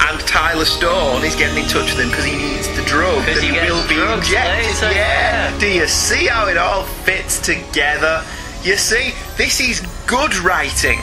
And 0.00 0.20
Tyler 0.20 0.64
Stone 0.64 1.24
is 1.24 1.34
getting 1.34 1.64
in 1.64 1.68
touch 1.68 1.90
with 1.90 2.00
him 2.00 2.10
because 2.10 2.24
he 2.24 2.36
needs 2.36 2.68
the 2.76 2.84
drug 2.84 3.24
that 3.26 3.42
he 3.42 3.48
he 3.48 3.54
will 3.54 3.86
be 3.88 3.98
injected. 3.98 4.66
later, 4.66 4.92
yeah. 4.94 5.50
yeah. 5.50 5.58
Do 5.58 5.66
you 5.66 5.88
see 5.88 6.26
how 6.26 6.46
it 6.46 6.56
all 6.56 6.84
fits 6.84 7.40
together? 7.40 8.22
You 8.62 8.76
see, 8.76 9.12
this 9.36 9.60
is 9.60 9.80
good 10.06 10.36
writing, 10.36 11.00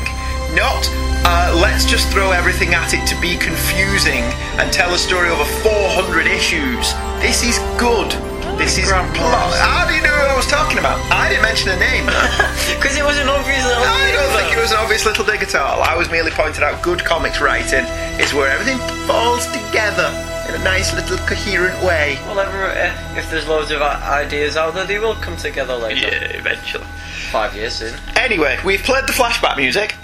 not 0.55 0.87
uh, 1.25 1.57
let's 1.59 1.85
just 1.85 2.07
throw 2.09 2.31
everything 2.31 2.75
at 2.75 2.93
it 2.93 3.01
to 3.07 3.19
be 3.19 3.35
confusing 3.35 4.21
and 4.61 4.71
tell 4.71 4.93
a 4.93 4.97
story 4.97 5.27
over 5.29 5.43
400 5.65 6.27
issues. 6.27 6.93
This 7.17 7.41
is 7.41 7.57
good. 7.81 8.13
This 8.61 8.77
is 8.77 8.85
plot. 8.87 9.51
How 9.57 9.89
do 9.89 9.95
you 9.95 10.03
know 10.05 10.13
what 10.13 10.29
I 10.29 10.35
was 10.37 10.45
talking 10.45 10.77
about? 10.77 11.01
I 11.11 11.29
didn't 11.29 11.41
mention 11.41 11.71
a 11.71 11.79
name. 11.81 12.05
Because 12.77 12.95
it 12.95 13.03
was 13.03 13.17
an 13.17 13.27
obvious 13.27 13.65
little 13.65 13.83
I 13.83 14.11
don't 14.13 14.31
think 14.37 14.55
it 14.55 14.61
was 14.61 14.71
an 14.71 14.77
obvious 14.77 15.05
little 15.05 15.25
dig 15.25 15.41
at 15.41 15.55
all. 15.55 15.81
I 15.81 15.97
was 15.97 16.11
merely 16.11 16.29
pointing 16.29 16.63
out 16.63 16.81
good 16.83 17.03
comics 17.03 17.41
writing 17.41 17.85
is 18.21 18.33
where 18.33 18.47
everything 18.47 18.77
falls 19.07 19.47
together 19.47 20.13
in 20.47 20.53
a 20.53 20.63
nice 20.63 20.93
little 20.93 21.17
coherent 21.25 21.75
way. 21.83 22.19
Well, 22.27 22.39
ever, 22.39 22.65
uh, 22.69 23.17
if 23.17 23.29
there's 23.31 23.47
loads 23.47 23.71
of 23.71 23.81
ideas 23.81 24.57
out 24.57 24.75
there, 24.75 24.85
they 24.85 24.99
will 24.99 25.15
come 25.15 25.35
together 25.37 25.75
later. 25.75 26.07
Yeah, 26.07 26.37
eventually. 26.37 26.85
Five 27.31 27.55
years 27.55 27.73
soon. 27.73 27.95
Anyway, 28.15 28.59
we've 28.63 28.83
played 28.83 29.07
the 29.07 29.13
flashback 29.13 29.57
music. 29.57 29.95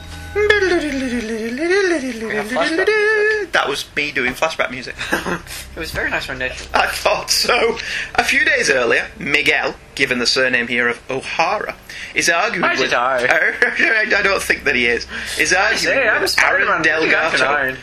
That 3.52 3.65
was 3.67 3.86
me 3.96 4.12
doing 4.12 4.34
flashback 4.34 4.72
music. 4.72 4.96
It 5.74 5.80
was 5.80 5.91
very 5.91 6.10
nice 6.10 6.28
rendition. 6.28 6.67
I 6.74 6.88
thought 6.88 7.32
so. 7.32 7.78
A 8.15 8.26
few 8.26 8.44
days 8.44 8.70
earlier, 8.70 9.08
Miguel, 9.17 9.76
given 9.96 10.20
the 10.20 10.26
surname 10.26 10.67
here 10.67 10.89
of 10.89 11.02
O'Hara, 11.10 11.78
is 12.13 12.30
arguing 12.30 12.70
did 12.72 12.80
with. 12.80 12.94
I? 12.94 13.26
I 14.17 14.22
don't 14.22 14.44
think 14.44 14.65
that 14.65 14.76
he 14.76 14.86
is. 14.86 15.08
Is 15.39 15.54
arguing 15.54 15.80
say, 15.80 15.96
with 15.96 16.06
Aaron 16.06 16.28
Spider-Man. 16.28 16.82
Maybe 16.82 17.15
I 17.15 17.30
can 17.30 17.39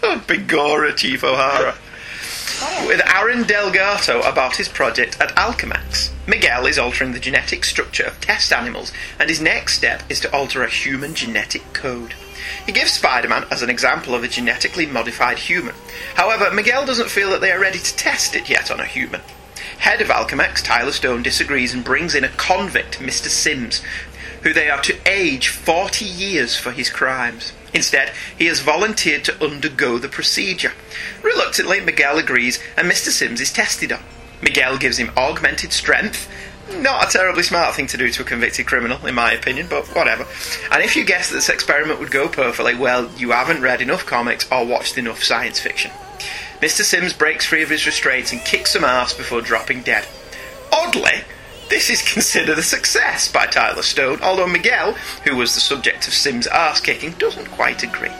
Delgato. 0.00 0.20
Bigora 0.26 0.94
Chief 0.96 1.24
O'Hara. 1.24 1.74
With 2.86 3.00
Aaron 3.06 3.44
Delgato 3.44 4.20
about 4.28 4.56
his 4.56 4.68
project 4.68 5.20
at 5.20 5.34
Alchemax. 5.36 6.10
Miguel 6.26 6.66
is 6.66 6.78
altering 6.78 7.12
the 7.12 7.20
genetic 7.20 7.64
structure 7.64 8.04
of 8.04 8.20
test 8.20 8.52
animals, 8.52 8.92
and 9.18 9.28
his 9.28 9.40
next 9.40 9.76
step 9.76 10.02
is 10.08 10.20
to 10.20 10.32
alter 10.34 10.62
a 10.62 10.68
human 10.68 11.14
genetic 11.14 11.72
code. 11.72 12.14
He 12.66 12.72
gives 12.72 12.92
Spider 12.92 13.28
Man 13.28 13.46
as 13.50 13.62
an 13.62 13.70
example 13.70 14.14
of 14.14 14.22
a 14.22 14.28
genetically 14.28 14.86
modified 14.86 15.38
human. 15.38 15.74
However, 16.14 16.50
Miguel 16.50 16.84
doesn't 16.86 17.10
feel 17.10 17.30
that 17.30 17.40
they 17.40 17.52
are 17.52 17.60
ready 17.60 17.78
to 17.78 17.96
test 17.96 18.34
it 18.34 18.48
yet 18.48 18.70
on 18.70 18.80
a 18.80 18.86
human. 18.86 19.22
Head 19.78 20.00
of 20.00 20.08
Alchemax, 20.08 20.62
Tyler 20.62 20.92
Stone, 20.92 21.22
disagrees 21.22 21.74
and 21.74 21.84
brings 21.84 22.14
in 22.14 22.24
a 22.24 22.28
convict, 22.28 22.98
Mr. 22.98 23.28
Sims, 23.28 23.82
who 24.42 24.52
they 24.52 24.68
are 24.68 24.82
to 24.82 24.96
age 25.06 25.48
40 25.48 26.04
years 26.04 26.56
for 26.56 26.72
his 26.72 26.90
crimes. 26.90 27.52
Instead, 27.74 28.12
he 28.38 28.46
has 28.46 28.60
volunteered 28.60 29.24
to 29.24 29.44
undergo 29.44 29.98
the 29.98 30.08
procedure. 30.08 30.72
Reluctantly, 31.22 31.80
Miguel 31.80 32.18
agrees 32.18 32.60
and 32.76 32.90
Mr. 32.90 33.08
Sims 33.08 33.40
is 33.40 33.52
tested 33.52 33.92
on. 33.92 34.00
Miguel 34.40 34.78
gives 34.78 34.98
him 34.98 35.10
augmented 35.16 35.72
strength. 35.72 36.30
Not 36.76 37.08
a 37.08 37.10
terribly 37.10 37.42
smart 37.42 37.74
thing 37.74 37.86
to 37.88 37.96
do 37.96 38.10
to 38.10 38.22
a 38.22 38.24
convicted 38.24 38.66
criminal, 38.66 39.04
in 39.06 39.14
my 39.14 39.32
opinion, 39.32 39.66
but 39.68 39.86
whatever. 39.94 40.26
And 40.70 40.82
if 40.82 40.96
you 40.96 41.04
guess 41.04 41.28
that 41.28 41.34
this 41.36 41.48
experiment 41.48 41.98
would 42.00 42.10
go 42.10 42.28
perfectly, 42.28 42.74
well, 42.74 43.10
you 43.16 43.32
haven't 43.32 43.60
read 43.60 43.82
enough 43.82 44.06
comics 44.06 44.50
or 44.50 44.64
watched 44.64 44.96
enough 44.96 45.22
science 45.22 45.60
fiction. 45.60 45.90
Mr. 46.60 46.82
Sims 46.82 47.12
breaks 47.12 47.44
free 47.44 47.62
of 47.62 47.68
his 47.68 47.84
restraints 47.84 48.32
and 48.32 48.44
kicks 48.44 48.72
some 48.72 48.84
ass 48.84 49.12
before 49.12 49.42
dropping 49.42 49.82
dead. 49.82 50.06
Oddly, 50.72 51.24
this 51.68 51.90
is 51.90 52.02
considered 52.02 52.58
a 52.58 52.62
success 52.62 53.30
by 53.30 53.46
Tyler 53.46 53.82
Stone, 53.82 54.20
although 54.22 54.46
Miguel, 54.46 54.92
who 55.24 55.36
was 55.36 55.54
the 55.54 55.60
subject 55.60 56.06
of 56.06 56.14
Sims' 56.14 56.46
ass 56.46 56.80
kicking, 56.80 57.12
doesn't 57.12 57.50
quite 57.50 57.82
agree. 57.82 58.12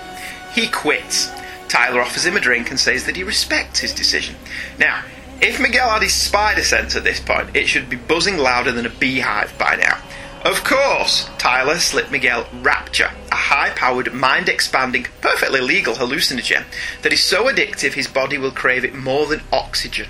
He 0.53 0.69
quits. 0.69 1.31
Tyler 1.69 2.01
offers 2.01 2.25
him 2.25 2.37
a 2.37 2.41
drink 2.41 2.71
and 2.71 2.79
says 2.79 3.05
that 3.05 3.17
he 3.17 3.23
respects 3.23 3.81
his 3.81 3.95
decision. 3.95 4.37
Now, 4.79 5.05
if 5.41 5.61
Miguel 5.61 5.91
had 5.91 6.03
his 6.03 6.15
spider 6.15 6.63
sense 6.63 6.97
at 6.97 7.05
this 7.05 7.21
point, 7.21 7.55
it 7.55 7.67
should 7.67 7.91
be 7.91 7.97
buzzing 7.97 8.39
louder 8.39 8.73
than 8.73 8.87
a 8.87 8.91
beehive 8.91 9.57
by 9.59 9.77
now. 9.77 9.99
Of 10.45 10.63
course, 10.63 11.29
Tyler 11.39 11.79
slipped 11.79 12.11
Miguel 12.11 12.47
Rapture, 12.53 13.11
a 13.33 13.35
high 13.35 13.71
powered, 13.71 14.13
mind 14.13 14.49
expanding, 14.49 15.07
perfectly 15.21 15.61
legal 15.61 15.95
hallucinogen 15.95 16.65
that 17.03 17.13
is 17.13 17.23
so 17.23 17.47
addictive 17.47 17.95
his 17.95 18.09
body 18.09 18.37
will 18.37 18.51
crave 18.51 18.85
it 18.85 18.95
more 18.95 19.27
than 19.27 19.41
oxygen. 19.51 20.09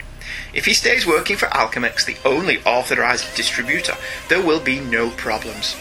If 0.54 0.64
he 0.66 0.74
stays 0.74 1.06
working 1.06 1.36
for 1.36 1.46
Alchemax, 1.46 2.04
the 2.06 2.16
only 2.28 2.58
authorized 2.64 3.34
distributor, 3.36 3.94
there 4.28 4.40
will 4.44 4.60
be 4.60 4.80
no 4.80 5.10
problems. 5.10 5.76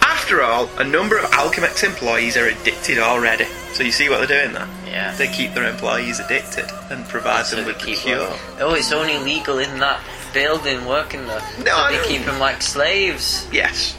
After 0.00 0.42
all, 0.42 0.68
a 0.78 0.84
number 0.84 1.18
of 1.18 1.24
Alchemax 1.30 1.82
employees 1.84 2.36
are 2.36 2.46
addicted 2.46 2.98
already. 2.98 3.46
So 3.72 3.82
you 3.82 3.90
see 3.92 4.08
what 4.08 4.26
they're 4.26 4.42
doing 4.44 4.54
there? 4.54 4.68
Yeah. 4.86 5.14
They 5.16 5.26
keep 5.28 5.52
their 5.54 5.68
employees 5.68 6.20
addicted 6.20 6.66
and 6.90 7.04
provide 7.08 7.46
So 7.46 7.56
them 7.56 7.66
with 7.66 7.78
the 7.80 7.86
keep 7.86 7.98
cure. 7.98 8.20
working. 8.20 8.38
Oh, 8.60 8.74
it's 8.74 8.92
only 8.92 9.18
legal 9.18 9.58
in 9.58 9.78
that 9.80 10.00
building 10.32 10.86
working 10.86 11.26
there. 11.26 11.42
No, 11.64 11.88
so 11.90 11.96
they 11.96 12.06
keep 12.06 12.24
them 12.24 12.38
like 12.38 12.62
slaves. 12.62 13.48
Yes. 13.52 13.96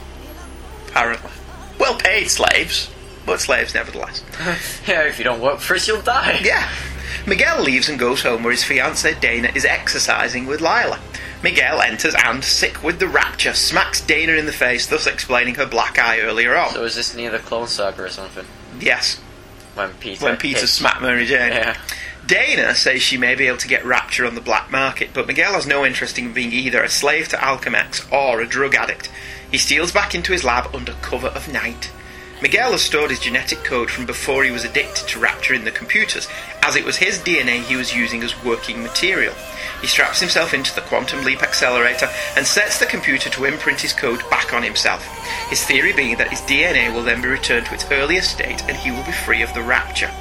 Apparently. 0.89 1.31
Well 1.77 1.97
paid 1.97 2.29
slaves, 2.29 2.89
but 3.25 3.41
slaves 3.41 3.73
nevertheless. 3.73 4.23
yeah, 4.87 5.01
if 5.03 5.17
you 5.17 5.25
don't 5.25 5.41
work 5.41 5.59
for 5.59 5.75
us, 5.75 5.87
you'll 5.87 6.01
die. 6.01 6.39
Yeah. 6.43 6.69
Miguel 7.25 7.61
leaves 7.63 7.89
and 7.89 7.97
goes 7.99 8.21
home 8.23 8.43
where 8.43 8.51
his 8.51 8.63
fiancée 8.63 9.19
Dana 9.19 9.51
is 9.55 9.65
exercising 9.65 10.45
with 10.45 10.61
Lila. 10.61 10.99
Miguel 11.43 11.81
enters 11.81 12.15
and, 12.23 12.43
sick 12.43 12.81
with 12.83 12.99
the 12.99 13.07
rapture, 13.07 13.53
smacks 13.53 14.01
Dana 14.01 14.33
in 14.33 14.45
the 14.45 14.51
face, 14.53 14.87
thus 14.87 15.05
explaining 15.05 15.55
her 15.55 15.65
black 15.65 15.99
eye 15.99 16.19
earlier 16.19 16.55
on. 16.55 16.71
So 16.71 16.83
is 16.83 16.95
this 16.95 17.15
near 17.15 17.29
the 17.31 17.39
Clone 17.39 17.67
Saga 17.67 18.03
or 18.03 18.09
something? 18.09 18.45
yes, 18.79 19.19
When 19.75 19.91
Peter 19.95 20.25
when 20.25 20.37
Peter 20.37 20.61
hits- 20.61 20.71
smacked 20.73 21.01
Mary 21.01 21.25
Jane. 21.25 21.51
Yeah. 21.51 21.77
Dana 22.25 22.73
says 22.73 23.03
she 23.03 23.17
may 23.17 23.35
be 23.35 23.45
able 23.45 23.59
to 23.59 23.67
get 23.67 23.85
Rapture 23.85 24.25
on 24.25 24.33
the 24.33 24.41
black 24.41 24.71
market, 24.71 25.11
but 25.13 25.27
Miguel 25.27 25.53
has 25.53 25.67
no 25.67 25.85
interest 25.85 26.17
in 26.17 26.33
being 26.33 26.51
either 26.51 26.81
a 26.81 26.89
slave 26.89 27.27
to 27.27 27.37
Alchemax 27.37 28.11
or 28.11 28.41
a 28.41 28.47
drug 28.47 28.73
addict. 28.73 29.11
He 29.51 29.59
steals 29.59 29.91
back 29.91 30.15
into 30.15 30.31
his 30.31 30.43
lab 30.43 30.73
under 30.75 30.93
cover 31.03 31.27
of 31.27 31.51
night. 31.53 31.91
Miguel 32.41 32.73
has 32.73 32.81
stored 32.81 33.11
his 33.11 33.19
genetic 33.19 33.63
code 33.63 33.89
from 33.89 34.05
before 34.05 34.43
he 34.43 34.51
was 34.51 34.65
addicted 34.65 35.07
to 35.07 35.19
Rapture 35.19 35.53
in 35.53 35.63
the 35.63 35.71
computers, 35.71 36.27
as 36.63 36.75
it 36.75 36.83
was 36.83 36.97
his 36.97 37.17
DNA 37.19 37.61
he 37.61 37.77
was 37.77 37.95
using 37.95 38.21
as 38.23 38.43
working 38.43 38.83
material. 38.83 39.33
He 39.79 39.87
straps 39.87 40.19
himself 40.19 40.53
into 40.53 40.75
the 40.75 40.81
quantum 40.81 41.23
leap 41.23 41.41
accelerator 41.41 42.09
and 42.35 42.45
sets 42.45 42.77
the 42.77 42.87
computer 42.87 43.29
to 43.29 43.45
imprint 43.45 43.79
his 43.79 43.93
code 43.93 44.21
back 44.29 44.53
on 44.53 44.63
himself. 44.63 45.05
His 45.49 45.63
theory 45.63 45.93
being 45.93 46.17
that 46.17 46.29
his 46.29 46.41
DNA 46.41 46.93
will 46.93 47.03
then 47.03 47.21
be 47.21 47.29
returned 47.29 47.67
to 47.67 47.73
its 47.73 47.89
earlier 47.89 48.21
state 48.21 48.61
and 48.67 48.75
he 48.75 48.91
will 48.91 49.05
be 49.05 49.11
free 49.13 49.41
of 49.41 49.53
the 49.53 49.61
Rapture. 49.61 50.11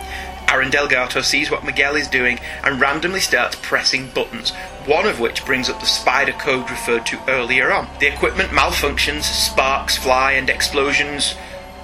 Aaron 0.48 0.70
Delgato 0.70 1.22
sees 1.22 1.50
what 1.50 1.64
Miguel 1.64 1.96
is 1.96 2.06
doing 2.06 2.38
and 2.62 2.80
randomly 2.80 3.20
starts 3.20 3.56
pressing 3.60 4.10
buttons, 4.10 4.52
one 4.86 5.06
of 5.06 5.18
which 5.18 5.44
brings 5.44 5.68
up 5.68 5.80
the 5.80 5.86
spider 5.86 6.32
code 6.32 6.70
referred 6.70 7.06
to 7.06 7.18
earlier 7.28 7.72
on. 7.72 7.88
The 7.98 8.12
equipment 8.12 8.50
malfunctions, 8.50 9.22
sparks 9.22 9.96
fly, 9.96 10.32
and 10.32 10.48
explosions, 10.48 11.34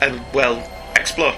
uh, 0.01 0.19
well, 0.33 0.69
explore. 0.97 1.35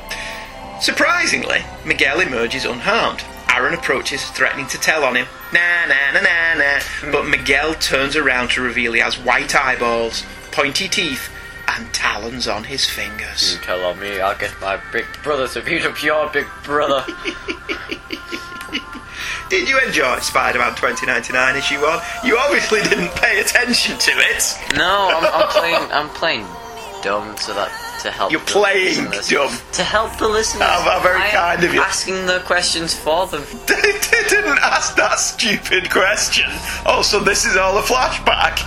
Surprisingly, 0.81 1.61
Miguel 1.85 2.21
emerges 2.21 2.65
unharmed. 2.65 3.23
Aaron 3.49 3.75
approaches, 3.75 4.25
threatening 4.31 4.67
to 4.69 4.79
tell 4.79 5.05
on 5.05 5.15
him. 5.15 5.27
Nah, 5.53 5.87
nah, 5.87 6.13
nah, 6.13 6.21
nah, 6.23 6.55
nah. 6.55 6.81
But 7.13 7.29
Miguel 7.29 7.75
turns 7.75 8.17
around 8.17 8.51
to 8.53 8.63
reveal 8.63 8.95
he 8.95 9.01
has 9.01 9.19
white 9.19 9.55
eyeballs, 9.55 10.25
pointy 10.51 10.89
teeth, 10.89 11.29
and 11.69 11.93
talons 11.93 12.49
on 12.49 12.65
his 12.65 12.89
fingers. 12.89 13.55
You 13.55 13.61
tell 13.61 13.85
on 13.85 14.01
me, 14.01 14.21
I'll 14.21 14.39
get 14.39 14.59
my 14.61 14.81
big 14.91 15.05
brother 15.23 15.47
to 15.49 15.61
beat 15.61 15.85
up 15.85 16.03
your 16.03 16.29
big 16.31 16.47
brother. 16.65 17.05
Did 19.51 19.69
you 19.69 19.79
enjoy 19.81 20.19
Spider-Man 20.19 20.75
2099 20.77 21.57
issue 21.57 21.83
one? 21.83 22.01
You 22.25 22.39
obviously 22.39 22.81
didn't 22.83 23.11
pay 23.17 23.39
attention 23.41 23.99
to 23.99 24.11
it. 24.13 24.59
no, 24.77 25.11
I'm, 25.15 25.25
I'm 25.27 25.49
playing. 25.49 25.93
I'm 25.93 26.09
playing 26.09 26.47
dumb 27.03 27.37
so 27.37 27.53
that 27.55 27.71
to 28.03 28.11
help. 28.11 28.33
You're 28.33 28.41
the 28.41 28.47
playing 28.47 29.11
listeners. 29.11 29.29
dumb. 29.29 29.59
to 29.73 29.85
help 29.85 30.17
the 30.19 30.29
listeners. 30.29 30.63
How- 30.63 30.81
how 30.83 31.01
very 31.01 31.21
I 31.21 31.29
kind 31.31 31.65
of 31.65 31.75
you. 31.75 31.81
Asking 31.83 32.27
the 32.27 32.41
questions 32.47 32.95
for 32.95 33.27
them. 33.27 33.43
They 33.67 34.29
didn't 34.29 34.59
ask 34.59 34.95
that 34.97 35.19
stupid 35.19 35.91
question. 35.91 36.51
Also, 36.87 37.21
this 37.21 37.45
is 37.45 37.57
all 37.57 37.77
a 37.79 37.83
flashback. 37.83 38.61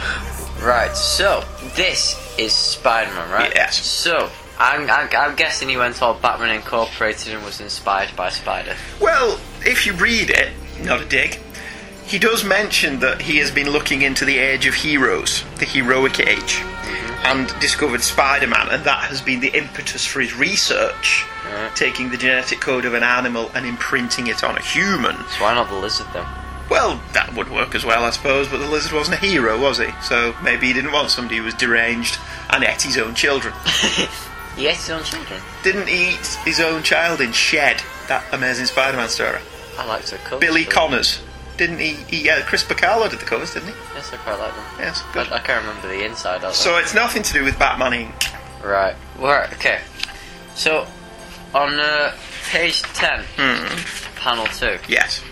Right. 0.64 0.96
So 0.96 1.44
this 1.76 2.16
is 2.38 2.54
Spider-Man, 2.54 3.32
right? 3.32 3.52
Yes. 3.56 3.78
So. 3.86 4.30
I'm, 4.58 4.90
I'm, 4.90 5.10
I'm 5.12 5.36
guessing 5.36 5.68
he 5.68 5.76
went 5.76 6.02
all 6.02 6.14
Batman 6.14 6.52
Incorporated 6.56 7.34
and 7.34 7.44
was 7.44 7.60
inspired 7.60 8.16
by 8.16 8.30
Spider. 8.30 8.74
Well, 9.02 9.38
if 9.66 9.86
you 9.86 9.92
read 9.94 10.30
it, 10.30 10.54
not 10.82 11.02
a 11.02 11.06
dig, 11.06 11.40
he 12.08 12.20
does 12.20 12.44
mention 12.44 13.00
that 13.00 13.22
he 13.22 13.38
has 13.38 13.52
been 13.52 13.70
looking 13.70 14.02
into 14.02 14.26
the 14.26 14.38
age 14.38 14.66
of 14.66 14.74
heroes, 14.74 15.44
the 15.58 15.66
heroic 15.66 16.20
age, 16.20 16.56
mm-hmm. 16.58 17.26
and 17.26 17.60
discovered 17.60 18.02
Spider 18.02 18.48
Man, 18.48 18.68
and 18.70 18.84
that 18.84 19.06
has 19.06 19.22
been 19.22 19.40
the 19.40 19.56
impetus 19.58 20.06
for 20.06 20.22
his 20.22 20.36
research, 20.36 21.26
taking 21.76 22.10
the 22.10 22.18
genetic 22.18 22.60
code 22.60 22.86
of 22.86 22.94
an 22.94 23.04
animal 23.04 23.50
and 23.56 23.66
imprinting 23.66 24.28
it 24.28 24.44
on 24.44 24.58
a 24.58 24.62
human. 24.62 25.16
So 25.16 25.44
why 25.44 25.54
not 25.54 25.70
the 25.70 25.76
lizard 25.76 26.08
then? 26.14 26.26
Well, 26.70 27.02
that 27.14 27.34
would 27.36 27.52
work 27.52 27.76
as 27.76 27.86
well, 27.86 28.04
I 28.04 28.10
suppose, 28.10 28.48
but 28.48 28.58
the 28.58 28.70
lizard 28.70 28.92
wasn't 28.92 29.22
a 29.22 29.26
hero, 29.26 29.62
was 29.62 29.78
he? 29.78 29.88
So 30.02 30.36
maybe 30.44 30.68
he 30.68 30.74
didn't 30.74 30.92
want 30.92 31.12
somebody 31.12 31.38
who 31.38 31.44
was 31.44 31.54
deranged 31.54 32.18
and 32.50 32.64
ate 32.64 32.82
his 32.82 32.98
own 32.98 33.14
children. 33.16 33.54
He 34.56 34.68
ate 34.68 34.78
his 34.78 34.90
own 34.90 35.04
children. 35.04 35.42
Didn't 35.64 35.88
he 35.88 36.12
eat 36.12 36.26
his 36.46 36.62
own 36.62 36.82
child 36.82 37.20
in 37.20 37.34
Shed, 37.34 37.82
that 38.08 38.24
amazing 38.32 38.68
Spider 38.68 38.96
Man 38.96 39.10
story? 39.10 39.40
I 39.78 39.86
like 39.86 40.06
the 40.06 40.16
colours. 40.18 40.40
Billy. 40.40 40.64
Connors. 40.64 41.20
Didn't 41.58 41.80
he? 41.80 41.94
he 42.10 42.30
uh, 42.30 42.42
Chris 42.44 42.64
Bachalo 42.64 43.10
did 43.10 43.20
the 43.20 43.26
covers, 43.26 43.54
didn't 43.54 43.70
he? 43.70 43.76
Yes, 43.96 44.12
I 44.14 44.18
quite 44.18 44.38
like 44.40 44.54
them. 44.54 44.64
Yes, 44.80 45.04
good. 45.14 45.32
I 45.32 45.40
can't 45.40 45.66
remember 45.66 45.88
the 45.88 46.04
inside 46.06 46.36
of 46.38 46.42
them. 46.42 46.54
So 46.54 46.78
it's 46.78 46.94
nothing 46.94 47.24
to 47.24 47.34
do 47.34 47.44
with 47.44 47.58
Batman 47.58 47.92
Inc. 48.12 48.64
Right. 48.64 48.96
Right. 49.20 49.52
Okay. 49.54 49.80
So 50.56 50.86
on 51.54 51.80
uh, 51.80 52.14
page 52.50 52.82
ten, 52.82 53.24
panel 54.18 54.46
two. 54.48 54.78
Yes, 54.90 55.24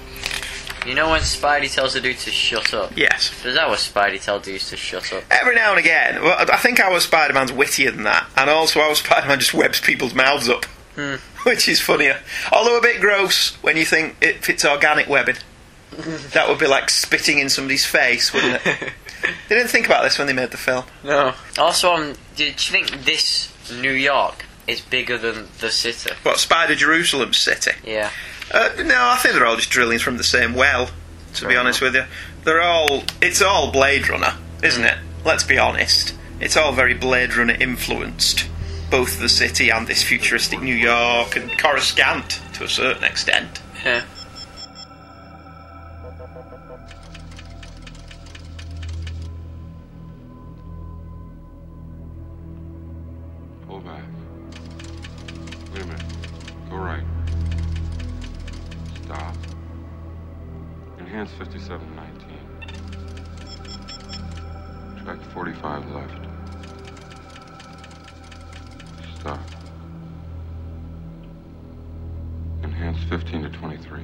You 0.86 0.96
know 0.96 1.10
when 1.10 1.22
Spidey 1.22 1.74
tells 1.74 1.94
the 1.94 2.02
dude 2.02 2.18
to 2.20 2.32
shut 2.32 2.74
up? 2.74 2.92
yes. 2.96 3.32
That 3.44 3.68
what 3.70 3.80
Spidey 3.80 4.22
tells 4.22 4.44
dudes 4.46 4.70
to 4.70 4.78
shut 4.78 5.12
up? 5.14 5.24
Every 5.32 5.56
now 5.56 5.72
and 5.72 5.80
again, 5.80 6.22
well, 6.22 6.38
I 6.40 6.58
think 6.58 6.80
our 6.80 7.00
Spider 7.00 7.34
Man's 7.34 7.52
wittier 7.52 7.92
than 7.92 8.04
that, 8.04 8.28
and 8.38 8.50
also 8.50 8.80
our 8.82 8.96
Spider 8.96 9.28
Man 9.28 9.40
just 9.40 9.54
webs 9.54 9.80
people's 9.82 10.14
mouths 10.14 10.48
up, 10.50 10.66
which 11.44 11.68
is 11.68 11.82
funnier. 11.82 12.20
Although 12.52 12.78
a 12.78 12.82
bit 12.82 13.02
gross 13.02 13.56
when 13.64 13.76
you 13.78 13.86
think 13.86 14.16
it 14.22 14.44
fits 14.44 14.64
organic 14.66 15.08
webbing. 15.10 15.36
That 16.34 16.48
would 16.48 16.60
be 16.60 16.68
like 16.68 16.90
spitting 16.90 17.40
in 17.40 17.50
somebody's 17.50 17.86
face, 17.86 18.34
wouldn't 18.34 18.56
it? 18.56 18.64
they 19.50 19.56
didn't 19.56 19.70
think 19.70 19.86
about 19.86 20.04
this 20.04 20.18
when 20.18 20.28
they 20.28 20.34
made 20.34 20.52
the 20.52 20.58
film. 20.58 20.86
No. 21.04 21.34
Also, 21.58 21.94
um, 21.94 22.14
did 22.36 22.54
you 22.68 22.72
think 22.72 23.06
this 23.06 23.54
New 23.72 23.92
York 23.92 24.46
is 24.68 24.82
bigger 24.82 25.18
than 25.18 25.48
the 25.60 25.70
city? 25.70 26.12
What 26.24 26.40
Spider 26.40 26.76
Jerusalem 26.76 27.34
City? 27.34 27.72
Yeah. 27.86 28.10
Uh, 28.52 28.70
no, 28.78 28.96
I 28.98 29.18
think 29.18 29.36
they're 29.36 29.46
all 29.46 29.56
just 29.56 29.70
drilling 29.70 30.00
from 30.00 30.18
the 30.18 30.24
same 30.24 30.54
well. 30.54 30.90
To 31.36 31.48
be 31.48 31.54
Fair 31.54 31.60
honest 31.62 31.82
with 31.82 31.96
you, 31.96 32.04
they're 32.44 32.62
all. 32.62 33.04
It's 33.22 33.42
all 33.42 33.72
Blade 33.72 34.08
Runner, 34.10 34.36
isn't 34.62 34.84
it? 34.84 34.98
Let's 35.26 35.44
be 35.44 35.58
honest. 35.58 36.16
It's 36.40 36.58
all 36.58 36.74
very 36.74 36.94
Blade 36.94 37.36
Runner 37.36 37.56
influenced. 37.60 38.48
Both 38.92 39.20
the 39.20 39.30
city 39.30 39.70
and 39.72 39.88
this 39.88 40.04
futuristic 40.04 40.62
New 40.62 40.76
York 40.76 41.36
and 41.36 41.50
Coruscant 41.58 42.42
to 42.54 42.66
a 42.66 42.70
certain 42.70 43.04
extent. 43.04 43.62
Yeah. 43.84 44.04
Right. 56.84 57.04
Stop. 59.04 59.36
Enhance 61.00 61.32
5719. 61.38 62.34
Track 65.04 65.20
45 65.34 65.92
left. 65.92 66.28
Stop. 69.20 69.40
Enhance 72.64 73.04
15 73.10 73.44
to 73.44 73.50
23. 73.50 74.02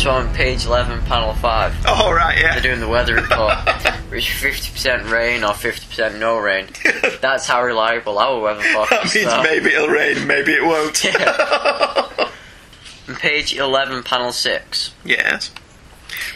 Also 0.00 0.12
on 0.12 0.32
page 0.32 0.64
11, 0.64 1.02
panel 1.02 1.34
5. 1.34 1.84
Oh, 1.86 2.10
right, 2.10 2.38
yeah. 2.40 2.54
They're 2.54 2.62
doing 2.62 2.80
the 2.80 2.88
weather 2.88 3.16
report. 3.16 3.52
Which 4.08 4.30
50% 4.30 5.10
rain 5.10 5.44
or 5.44 5.50
50% 5.50 6.18
no 6.18 6.38
rain. 6.38 6.68
That's 7.20 7.46
how 7.46 7.62
reliable 7.62 8.18
our 8.18 8.40
weather 8.40 8.62
forecast 8.62 9.14
is. 9.14 9.26
That 9.26 9.44
means 9.44 9.62
maybe 9.62 9.74
it'll 9.74 9.88
rain, 9.88 10.26
maybe 10.26 10.52
it 10.52 10.64
won't. 10.64 11.04
On 13.10 13.14
page 13.16 13.54
11, 13.54 14.02
panel 14.04 14.32
6. 14.32 14.94
yes. 15.04 15.50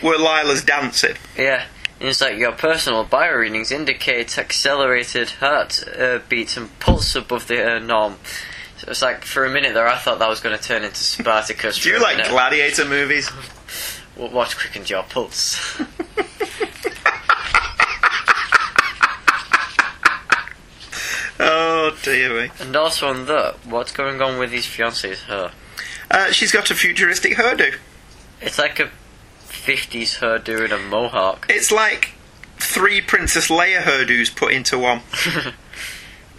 Where 0.03 0.19
Lila's 0.19 0.63
dancing. 0.63 1.15
Yeah. 1.35 1.65
And 2.01 2.11
it's 2.11 2.21
like 2.21 2.37
your 2.37 2.53
personal 2.53 3.05
bio 3.05 3.35
readings 3.35 3.73
indicate 3.73 4.37
accelerated 4.37 5.31
heart 5.31 5.83
uh, 5.99 6.19
beats 6.29 6.59
and 6.59 6.79
pulse 6.81 7.17
above 7.17 7.49
the 7.49 7.77
uh, 7.77 7.79
norm. 7.79 8.17
So 8.85 8.91
it's 8.91 9.01
like 9.03 9.25
for 9.25 9.47
a 9.47 9.51
minute 9.51 9.73
there, 9.73 9.89
I 9.89 9.97
thought 9.97 10.19
that 10.19 10.29
was 10.29 10.41
going 10.41 10.57
to 10.57 10.63
turn 10.63 10.85
into 10.85 10.97
Spartacus. 10.97 11.79
Do 11.83 11.89
you 11.91 12.01
like 12.03 12.19
minute. 12.19 12.31
gladiator 12.31 12.85
movies? 12.85 13.31
W- 14.17 14.35
Watch 14.35 14.59
Quicken 14.59 14.85
Your 14.87 15.03
Pulse. 15.05 15.81
Oh, 21.41 21.97
dear 22.03 22.43
me. 22.43 22.51
and 22.61 22.75
also 22.77 23.09
on 23.09 23.27
that, 23.27 23.57
what's 23.67 23.91
going 23.93 24.23
on 24.23 24.39
with 24.39 24.53
his 24.53 24.67
fiance's 24.67 25.23
hair? 25.25 25.51
Uh, 26.11 26.31
she's 26.31 26.53
got 26.53 26.71
a 26.71 26.75
futuristic 26.75 27.35
hairdo. 27.37 27.75
It's 28.41 28.59
like 28.59 28.79
a 28.79 28.91
50s 29.49 30.19
hairdo 30.21 30.65
and 30.65 30.73
a 30.73 30.79
mohawk. 30.79 31.47
It's 31.49 31.73
like 31.73 32.13
three 32.59 33.01
Princess 33.01 33.49
Leia 33.49 33.81
hairdos 33.83 34.35
put 34.35 34.53
into 34.53 34.79
one. 34.79 35.01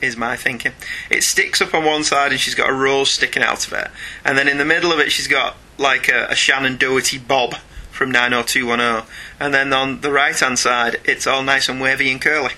is 0.02 0.16
my 0.18 0.36
thinking. 0.36 0.74
It 1.10 1.24
sticks 1.24 1.62
up 1.62 1.74
on 1.74 1.84
one 1.86 2.04
side 2.04 2.32
and 2.32 2.40
she's 2.40 2.56
got 2.56 2.70
a 2.70 2.74
rose 2.74 3.12
sticking 3.12 3.44
out 3.44 3.66
of 3.68 3.74
it. 3.74 3.90
And 4.24 4.38
then 4.38 4.48
in 4.48 4.58
the 4.58 4.66
middle 4.66 4.92
of 4.92 5.00
it 5.00 5.12
she's 5.12 5.28
got 5.28 5.56
like 5.78 6.08
a, 6.10 6.26
a 6.26 6.34
Shannen 6.34 6.78
Doherty 6.78 7.18
bob 7.18 7.56
from 7.92 8.12
90210. 8.12 9.08
And 9.40 9.54
then 9.54 9.72
on 9.74 10.02
the 10.02 10.12
right 10.12 10.38
hand 10.38 10.60
side 10.60 10.98
it's 11.06 11.26
all 11.28 11.44
nice 11.44 11.70
and 11.70 11.80
wavy 11.82 12.12
and 12.12 12.22
curly. 12.22 12.54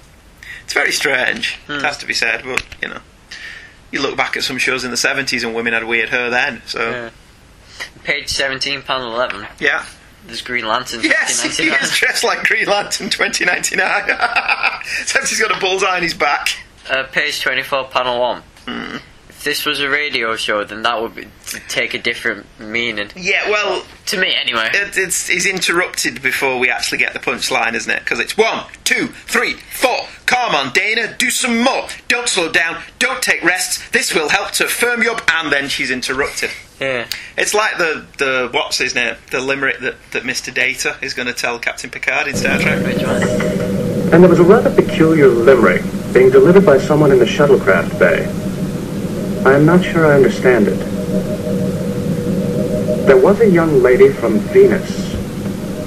It's 0.64 0.74
very 0.74 0.92
strange, 0.92 1.58
it 1.70 1.82
has 1.82 1.98
to 2.00 2.06
be 2.06 2.14
said, 2.14 2.44
but 2.44 2.64
you 2.82 2.90
know. 2.90 3.00
You 3.90 4.02
look 4.02 4.18
back 4.18 4.36
at 4.36 4.44
some 4.44 4.58
shows 4.58 4.84
in 4.84 4.92
the 4.92 4.98
70s 4.98 5.46
and 5.46 5.56
women 5.56 5.72
had 5.72 5.86
weird 5.86 6.10
hair 6.10 6.30
then, 6.30 6.62
so 6.66 6.90
Yeah. 6.90 7.10
Page 8.04 8.28
17, 8.30 8.82
panel 8.82 9.14
11. 9.14 9.48
Yeah. 9.60 9.86
There's 10.26 10.42
Green 10.42 10.68
Lantern. 10.68 11.04
Yes, 11.04 11.42
he 11.58 11.70
is 11.70 11.92
dressed 11.98 12.24
like 12.26 12.44
Green 12.44 12.66
Lantern 12.68 13.10
2099. 13.10 14.10
Except 15.02 15.30
he's 15.30 15.40
got 15.40 15.56
a 15.56 15.60
bullseye 15.62 15.96
on 15.96 16.02
his 16.04 16.14
back. 16.14 16.50
Uh, 16.90 17.04
page 17.12 17.42
24, 17.42 17.86
panel 17.86 18.20
1. 18.20 18.42
Hmm. 18.68 18.98
If 19.30 19.44
this 19.44 19.66
was 19.66 19.80
a 19.80 19.90
radio 19.90 20.36
show, 20.36 20.64
then 20.64 20.82
that 20.82 21.00
would 21.02 21.14
be, 21.16 21.28
take 21.70 21.94
a 21.94 22.00
different 22.00 22.46
meaning. 22.60 23.10
Yeah, 23.16 23.50
well, 23.50 23.86
To 24.08 24.20
me, 24.20 24.34
anyway. 24.36 24.70
it, 24.74 24.98
it's, 24.98 25.28
he's 25.28 25.46
interrupted 25.46 26.22
before 26.24 26.58
we 26.58 26.70
actually 26.72 26.98
get 26.98 27.14
the 27.14 27.20
punchline, 27.20 27.74
isn't 27.76 27.92
it? 27.92 28.00
Because 28.00 28.20
it's 28.20 28.36
one, 28.36 28.66
two, 28.84 29.08
three, 29.28 29.54
four. 29.54 30.00
Come 30.26 30.56
on, 30.56 30.74
Dana, 30.74 31.16
do 31.18 31.30
some 31.30 31.62
more. 31.62 31.88
Don't 32.08 32.28
slow 32.28 32.52
down. 32.52 32.82
Don't 33.00 33.22
take 33.22 33.44
rests. 33.44 33.88
This 33.92 34.14
will 34.14 34.30
help 34.30 34.52
to 34.54 34.68
firm 34.68 35.04
you 35.04 35.12
up. 35.12 35.22
And 35.32 35.52
then 35.54 35.70
she's 35.70 35.92
interrupted. 35.92 36.50
Yeah. 36.82 37.08
It's 37.38 37.54
like 37.54 37.78
the, 37.78 38.06
the 38.18 38.50
what's 38.52 38.78
his 38.80 38.96
name? 38.96 39.16
The 39.32 39.40
limerick 39.40 39.80
that, 39.82 39.96
that 40.12 40.24
Mr. 40.24 40.54
Data 40.54 40.98
is 41.02 41.14
going 41.14 41.28
to 41.28 41.34
tell 41.34 41.60
Captain 41.60 41.90
Picard 41.90 42.28
in 42.28 42.36
Star 42.36 42.60
Trek. 42.60 42.84
And 42.84 44.24
there 44.24 44.30
was 44.30 44.40
a 44.40 44.44
rather 44.44 44.74
peculiar 44.74 45.28
limerick 45.28 45.82
being 46.18 46.32
delivered 46.32 46.66
by 46.66 46.80
someone 46.80 47.12
in 47.12 47.20
the 47.20 47.26
shuttlecraft 47.26 48.00
bay. 48.00 48.26
I 49.48 49.54
am 49.54 49.68
not 49.68 49.84
sure 49.84 50.08
I 50.08 50.16
understand 50.16 50.68
it. 50.68 50.80
There 53.06 53.22
was 53.22 53.40
a 53.40 53.48
young 53.48 53.84
lady 53.84 54.10
from 54.10 54.40
Venus 54.40 55.14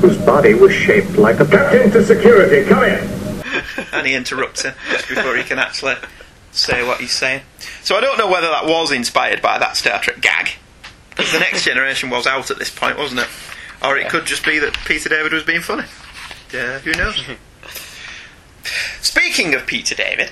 whose 0.01 0.17
body 0.19 0.55
was 0.55 0.73
shaped 0.73 1.17
like 1.17 1.41
a... 1.41 1.47
Captain 1.47 1.91
to 1.91 2.05
security, 2.05 2.69
come 2.69 2.85
in! 2.85 3.09
and 3.93 4.07
he 4.07 4.15
interrupts 4.15 4.63
her 4.63 4.77
just 4.93 5.09
before 5.09 5.37
he 5.37 5.43
can 5.43 5.59
actually 5.59 5.97
say 6.53 6.87
what 6.87 7.01
he's 7.01 7.11
saying. 7.11 7.43
So 7.83 7.97
I 7.97 8.01
don't 8.01 8.17
know 8.17 8.31
whether 8.31 8.51
that 8.51 8.67
was 8.67 8.93
inspired 8.93 9.43
by 9.43 9.59
that 9.59 9.77
Star 9.77 10.01
Trek 10.01 10.21
gag, 10.21 10.51
because 11.09 11.33
the 11.33 11.41
Next 11.41 11.65
Generation 11.65 12.09
was 12.09 12.29
out 12.29 12.53
at 12.53 12.59
this 12.61 12.71
point, 12.71 12.97
wasn't 12.99 13.23
it? 13.23 13.29
Or 13.83 13.99
it 13.99 14.09
could 14.09 14.27
just 14.27 14.47
be 14.47 14.61
that 14.61 14.79
Peter 14.85 15.09
David 15.09 15.33
was 15.33 15.43
being 15.43 15.61
funny. 15.61 15.89
Yeah, 16.53 16.79
who 16.79 16.93
knows? 16.93 17.21
Speaking 19.11 19.57
of 19.57 19.67
Peter 19.67 19.97
David, 19.97 20.31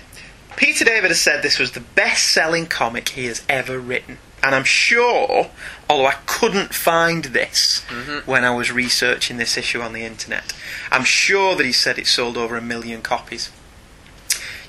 Peter 0.54 0.84
David 0.84 1.10
has 1.10 1.20
said 1.20 1.42
this 1.42 1.58
was 1.58 1.72
the 1.72 1.80
best-selling 1.80 2.66
comic 2.66 3.08
he 3.08 3.26
has 3.26 3.42
ever 3.48 3.76
written. 3.76 4.18
And 4.40 4.54
I'm 4.54 4.62
sure, 4.62 5.50
although 5.90 6.06
I 6.06 6.14
couldn't 6.26 6.72
find 6.72 7.24
this 7.24 7.80
when 8.24 8.44
I 8.44 8.54
was 8.54 8.70
researching 8.70 9.36
this 9.36 9.56
issue 9.56 9.80
on 9.80 9.94
the 9.94 10.04
internet, 10.04 10.52
I'm 10.92 11.02
sure 11.02 11.56
that 11.56 11.66
he 11.66 11.72
said 11.72 11.98
it 11.98 12.06
sold 12.06 12.36
over 12.36 12.56
a 12.56 12.62
million 12.62 13.02
copies. 13.02 13.50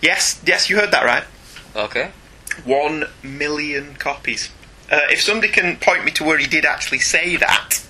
Yes, 0.02 0.42
yes, 0.44 0.72
you 0.72 0.78
heard 0.78 0.90
that 0.90 1.06
right. 1.06 1.26
Okay. 1.76 2.10
One 2.66 3.06
million 3.22 3.94
copies. 3.94 4.50
Uh, 4.92 5.02
if 5.12 5.22
somebody 5.22 5.54
can 5.54 5.78
point 5.78 6.04
me 6.04 6.10
to 6.14 6.24
where 6.24 6.40
he 6.40 6.48
did 6.48 6.66
actually 6.66 6.98
say 7.00 7.36
that, 7.36 7.86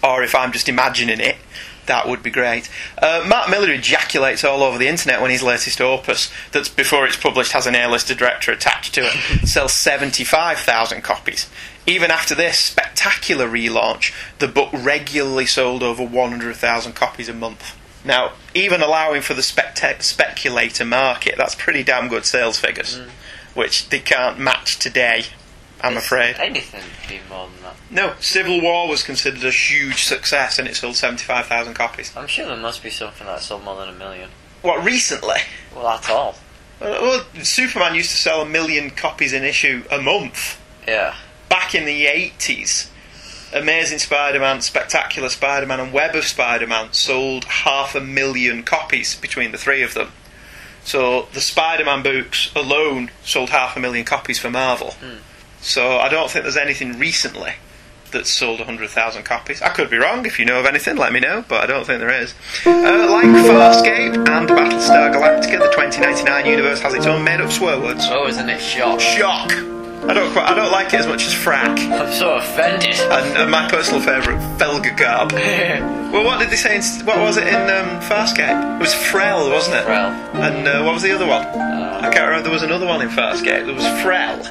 or 0.00 0.22
if 0.22 0.32
I'm 0.32 0.52
just 0.52 0.68
imagining 0.68 1.18
it, 1.18 1.38
that 1.86 2.08
would 2.08 2.22
be 2.22 2.30
great. 2.30 2.68
Uh, 2.98 3.24
Mark 3.26 3.50
Millar 3.50 3.70
ejaculates 3.70 4.44
all 4.44 4.62
over 4.62 4.78
the 4.78 4.88
internet 4.88 5.20
when 5.20 5.30
his 5.30 5.42
latest 5.42 5.80
opus, 5.80 6.30
that's 6.52 6.68
before 6.68 7.06
it's 7.06 7.16
published, 7.16 7.52
has 7.52 7.66
an 7.66 7.74
A-listed 7.74 8.18
director 8.18 8.52
attached 8.52 8.94
to 8.94 9.02
it, 9.02 9.12
sells 9.48 9.72
75,000 9.72 11.02
copies. 11.02 11.48
Even 11.86 12.10
after 12.10 12.34
this 12.34 12.58
spectacular 12.58 13.48
relaunch, 13.48 14.12
the 14.38 14.48
book 14.48 14.70
regularly 14.72 15.46
sold 15.46 15.82
over 15.82 16.04
100,000 16.04 16.92
copies 16.94 17.28
a 17.28 17.34
month. 17.34 17.76
Now, 18.04 18.32
even 18.54 18.82
allowing 18.82 19.22
for 19.22 19.34
the 19.34 19.42
specta- 19.42 20.00
speculator 20.02 20.84
market, 20.84 21.34
that's 21.36 21.54
pretty 21.56 21.82
damn 21.82 22.08
good 22.08 22.24
sales 22.24 22.58
figures, 22.58 23.00
which 23.54 23.88
they 23.88 23.98
can't 23.98 24.38
match 24.38 24.78
today, 24.78 25.24
I'm 25.80 25.96
afraid. 25.96 26.36
Anything 26.38 26.82
be 27.08 27.20
more 27.28 27.48
than 27.48 27.62
that. 27.62 27.65
No, 27.96 28.12
Civil 28.20 28.60
War 28.60 28.86
was 28.88 29.02
considered 29.02 29.42
a 29.42 29.50
huge 29.50 30.04
success 30.04 30.58
and 30.58 30.68
it 30.68 30.76
sold 30.76 30.96
75,000 30.96 31.72
copies. 31.72 32.14
I'm 32.14 32.26
sure 32.26 32.46
there 32.46 32.54
must 32.54 32.82
be 32.82 32.90
something 32.90 33.26
that 33.26 33.40
sold 33.40 33.64
more 33.64 33.76
than 33.76 33.88
a 33.88 33.92
million. 33.92 34.28
What, 34.60 34.84
recently? 34.84 35.38
Well, 35.74 35.88
at 35.88 36.10
all. 36.10 36.34
Well, 36.78 37.00
well, 37.00 37.42
Superman 37.42 37.94
used 37.94 38.10
to 38.10 38.18
sell 38.18 38.42
a 38.42 38.46
million 38.46 38.90
copies 38.90 39.32
an 39.32 39.44
issue 39.44 39.84
a 39.90 39.98
month. 39.98 40.62
Yeah. 40.86 41.14
Back 41.48 41.74
in 41.74 41.86
the 41.86 42.04
80s, 42.04 42.90
Amazing 43.54 44.00
Spider 44.00 44.40
Man, 44.40 44.60
Spectacular 44.60 45.30
Spider 45.30 45.64
Man, 45.64 45.80
and 45.80 45.90
Web 45.90 46.14
of 46.14 46.24
Spider 46.24 46.66
Man 46.66 46.92
sold 46.92 47.46
half 47.46 47.94
a 47.94 48.00
million 48.02 48.62
copies 48.62 49.14
between 49.14 49.52
the 49.52 49.58
three 49.58 49.82
of 49.82 49.94
them. 49.94 50.12
So 50.84 51.28
the 51.32 51.40
Spider 51.40 51.86
Man 51.86 52.02
books 52.02 52.52
alone 52.54 53.10
sold 53.24 53.48
half 53.48 53.74
a 53.74 53.80
million 53.80 54.04
copies 54.04 54.38
for 54.38 54.50
Marvel. 54.50 54.90
Hmm. 55.00 55.20
So 55.62 55.96
I 55.96 56.10
don't 56.10 56.30
think 56.30 56.42
there's 56.42 56.58
anything 56.58 56.98
recently 56.98 57.54
that's 58.16 58.30
sold 58.30 58.58
100,000 58.58 59.22
copies. 59.24 59.60
I 59.60 59.68
could 59.68 59.90
be 59.90 59.98
wrong. 59.98 60.24
If 60.24 60.38
you 60.38 60.46
know 60.46 60.58
of 60.58 60.66
anything, 60.66 60.96
let 60.96 61.12
me 61.12 61.20
know, 61.20 61.44
but 61.48 61.62
I 61.62 61.66
don't 61.66 61.86
think 61.86 62.00
there 62.00 62.22
is. 62.22 62.34
Uh, 62.64 62.70
like 63.10 63.26
Farscape 63.26 64.16
and 64.16 64.48
Battlestar 64.48 65.12
Galactica, 65.12 65.58
the 65.58 65.70
2099 65.70 66.46
universe 66.46 66.80
has 66.80 66.94
its 66.94 67.06
own 67.06 67.22
made 67.22 67.40
up 67.40 67.52
swear 67.52 67.78
words. 67.78 68.06
Oh, 68.08 68.26
isn't 68.26 68.48
it 68.48 68.60
shock? 68.60 69.00
Shock! 69.00 69.52
I 70.08 70.14
don't 70.14 70.32
quite, 70.32 70.48
I 70.48 70.54
don't 70.54 70.70
like 70.70 70.94
it 70.94 71.00
as 71.00 71.06
much 71.06 71.26
as 71.26 71.34
frack. 71.34 71.78
I'm 71.78 72.12
so 72.12 72.36
offended. 72.36 72.94
And, 72.94 73.36
and 73.36 73.50
my 73.50 73.68
personal 73.68 74.00
favourite, 74.00 74.38
Felgagarb. 74.58 75.32
well, 76.12 76.24
what 76.24 76.38
did 76.38 76.50
they 76.50 76.56
say? 76.56 76.76
In, 76.76 77.06
what 77.06 77.18
was 77.18 77.36
it 77.36 77.48
in 77.48 77.54
um, 77.54 78.00
Farscape? 78.00 78.76
It 78.76 78.80
was 78.80 78.94
Frel, 78.94 79.50
wasn't 79.50 79.76
it? 79.76 79.84
Frel. 79.84 80.12
And 80.36 80.68
uh, 80.68 80.84
what 80.84 80.94
was 80.94 81.02
the 81.02 81.12
other 81.12 81.26
one? 81.26 81.44
I 81.44 82.10
can't 82.12 82.28
remember. 82.28 82.44
There 82.44 82.52
was 82.52 82.62
another 82.62 82.86
one 82.86 83.02
in 83.02 83.08
Farscape. 83.08 83.66
There 83.66 83.74
was 83.74 83.84
Frel. 83.84 84.44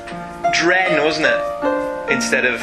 Dren, 0.54 1.04
wasn't 1.04 1.28
it? 1.28 2.12
Instead 2.12 2.46
of 2.46 2.62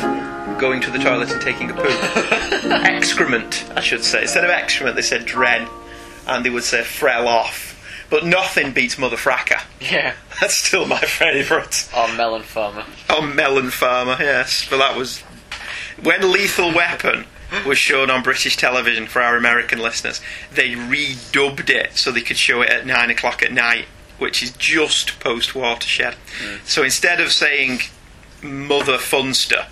going 0.63 0.81
to 0.81 0.93
the 0.93 0.99
toilet 0.99 1.29
and 1.33 1.43
taking 1.43 1.69
a 1.73 1.75
poo. 1.75 1.83
excrement, 2.71 3.69
I 3.75 3.81
should 3.81 4.05
say. 4.05 4.23
Instead 4.23 4.45
of 4.45 4.51
excrement, 4.51 4.95
they 4.95 5.03
said 5.03 5.27
Dren. 5.27 5.69
And 6.29 6.45
they 6.45 6.51
would 6.51 6.63
say 6.63 6.83
Frel 6.83 7.27
off. 7.27 8.07
But 8.09 8.25
nothing 8.25 8.71
beats 8.71 8.97
Mother 8.97 9.17
Fracker. 9.17 9.61
Yeah. 9.81 10.15
That's 10.41 10.55
still 10.55 10.87
my 10.87 11.01
favourite. 11.01 11.91
Or 11.97 12.07
melon 12.15 12.43
farmer. 12.45 12.85
Oh, 13.11 13.23
Melon 13.23 13.71
Farmer, 13.71 14.17
yes. 14.21 14.65
But 14.71 14.79
that 14.79 14.97
was. 14.97 15.23
When 16.01 16.31
Lethal 16.31 16.73
Weapon 16.73 17.25
was 17.67 17.77
shown 17.77 18.09
on 18.09 18.23
British 18.23 18.57
television 18.57 19.09
for 19.09 19.21
our 19.21 19.37
American 19.37 19.81
listeners, 19.81 20.21
they 20.53 20.71
redubbed 20.71 21.71
it 21.71 21.97
so 21.97 22.13
they 22.13 22.21
could 22.21 22.37
show 22.37 22.63
it 22.63 22.71
at 22.71 22.87
9 22.87 23.11
o'clock 23.11 23.43
at 23.43 23.53
night, 23.53 23.87
which 24.19 24.45
is 24.45 24.53
just 24.53 25.19
post 25.19 25.57
watershed. 25.57 26.15
Mm. 26.41 26.65
So 26.65 26.85
instead 26.85 27.21
of 27.21 27.33
saying 27.33 27.81
Mother 28.43 28.99
Funster, 28.99 29.67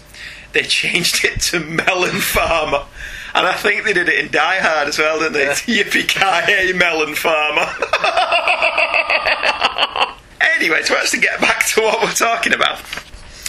they 0.53 0.63
changed 0.63 1.25
it 1.25 1.41
to 1.41 1.61
Melon 1.61 2.21
Farmer. 2.21 2.85
And 3.35 3.47
I 3.47 3.55
think 3.55 3.85
they 3.85 3.93
did 3.93 4.09
it 4.09 4.25
in 4.25 4.31
Die 4.33 4.59
Hard 4.61 4.89
as 4.89 4.99
well, 4.99 5.21
didn't 5.21 5.35
they? 5.35 5.47
Yippee 5.47 6.09
ki 6.09 6.73
Melon 6.73 7.15
Farmer. 7.15 7.67
anyway, 10.57 10.83
to 10.83 10.97
actually 10.97 11.21
get 11.21 11.41
back 11.41 11.65
to 11.67 11.81
what 11.83 12.03
we're 12.03 12.13
talking 12.13 12.53
about. 12.53 12.81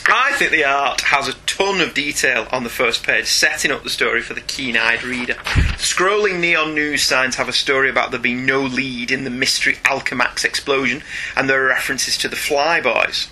I 0.08 0.34
think 0.34 0.52
the 0.52 0.66
art 0.66 1.02
has 1.02 1.28
a 1.28 1.34
ton 1.46 1.80
of 1.80 1.94
detail 1.94 2.48
on 2.52 2.64
the 2.64 2.70
first 2.70 3.04
page, 3.06 3.28
setting 3.28 3.72
up 3.72 3.84
the 3.84 3.90
story 3.90 4.22
for 4.22 4.34
the 4.34 4.42
keen 4.42 4.76
eyed 4.76 5.04
reader. 5.04 5.36
Scrolling 5.78 6.40
neon 6.40 6.74
news 6.74 7.04
signs 7.04 7.36
have 7.36 7.48
a 7.48 7.54
story 7.54 7.90
about 7.90 8.10
there 8.10 8.20
being 8.20 8.46
no 8.46 8.62
lead 8.62 9.12
in 9.12 9.26
the 9.26 9.30
mystery 9.30 9.76
Alchemax 9.84 10.44
explosion, 10.44 11.04
and 11.36 11.48
there 11.48 11.64
are 11.64 11.68
references 11.68 12.18
to 12.18 12.28
the 12.28 12.36
Flyboys. 12.36 13.30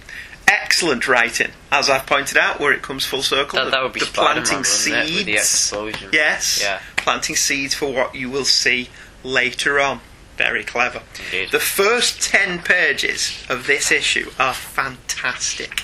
Excellent 0.49 1.07
writing, 1.07 1.51
as 1.71 1.89
I've 1.89 2.05
pointed 2.07 2.37
out, 2.37 2.59
where 2.59 2.73
it 2.73 2.81
comes 2.81 3.05
full 3.05 3.21
circle. 3.21 3.59
That, 3.59 3.65
the, 3.65 3.71
that 3.71 3.83
would 3.83 3.93
be 3.93 3.99
the 3.99 4.07
Spider-Man, 4.07 4.45
planting 4.45 4.57
wouldn't 4.57 5.09
it, 5.09 5.15
with 5.15 5.25
the 5.25 5.37
seeds. 5.37 5.39
explosion. 5.39 6.09
Yes. 6.11 6.59
Yeah. 6.63 6.81
Planting 6.97 7.35
seeds 7.35 7.73
for 7.75 7.93
what 7.93 8.15
you 8.15 8.29
will 8.29 8.45
see 8.45 8.89
later 9.23 9.79
on. 9.79 10.01
Very 10.37 10.63
clever. 10.63 11.01
Indeed. 11.25 11.51
The 11.51 11.59
first 11.59 12.21
10 12.21 12.59
pages 12.63 13.45
of 13.49 13.67
this 13.67 13.91
issue 13.91 14.31
are 14.39 14.53
fantastic. 14.53 15.83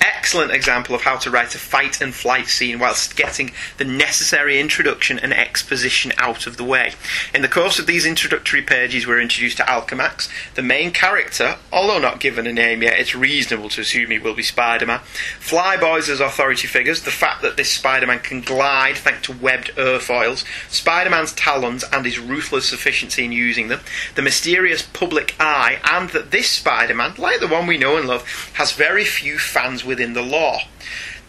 Excellent 0.00 0.52
example 0.52 0.94
of 0.94 1.02
how 1.02 1.16
to 1.16 1.30
write 1.30 1.54
a 1.54 1.58
fight 1.58 2.00
and 2.00 2.14
flight 2.14 2.46
scene 2.46 2.78
whilst 2.78 3.16
getting 3.16 3.50
the 3.78 3.84
necessary 3.84 4.58
introduction 4.58 5.18
and 5.18 5.32
exposition 5.32 6.12
out 6.16 6.46
of 6.46 6.56
the 6.56 6.64
way. 6.64 6.92
In 7.34 7.42
the 7.42 7.48
course 7.48 7.78
of 7.78 7.86
these 7.86 8.06
introductory 8.06 8.62
pages, 8.62 9.06
we're 9.06 9.20
introduced 9.20 9.58
to 9.58 9.64
Alchemax, 9.64 10.30
the 10.54 10.62
main 10.62 10.92
character, 10.92 11.56
although 11.72 11.98
not 11.98 12.20
given 12.20 12.46
a 12.46 12.52
name 12.52 12.82
yet, 12.82 12.98
it's 12.98 13.14
reasonable 13.14 13.68
to 13.70 13.80
assume 13.80 14.10
he 14.10 14.18
will 14.18 14.34
be 14.34 14.42
Spider 14.42 14.86
Man. 14.86 15.00
Flyboys 15.40 16.08
as 16.08 16.20
authority 16.20 16.66
figures, 16.66 17.02
the 17.02 17.10
fact 17.10 17.42
that 17.42 17.56
this 17.56 17.70
Spider 17.70 18.06
Man 18.06 18.20
can 18.20 18.40
glide 18.40 18.96
thanks 18.96 19.22
to 19.22 19.32
webbed 19.32 19.72
airfoils, 19.76 20.44
Spider 20.70 21.10
Man's 21.10 21.32
talons 21.32 21.84
and 21.92 22.06
his 22.06 22.18
ruthless 22.18 22.72
efficiency 22.72 23.24
in 23.24 23.32
using 23.32 23.68
them, 23.68 23.80
the 24.14 24.22
mysterious 24.22 24.82
public 24.82 25.34
eye, 25.40 25.78
and 25.84 26.10
that 26.10 26.30
this 26.30 26.48
Spider 26.48 26.94
Man, 26.94 27.14
like 27.18 27.40
the 27.40 27.48
one 27.48 27.66
we 27.66 27.76
know 27.76 27.96
and 27.96 28.06
love, 28.06 28.52
has 28.54 28.72
very 28.72 29.04
few 29.04 29.38
fans 29.38 29.84
within 29.90 30.14
the 30.14 30.22
law. 30.22 30.60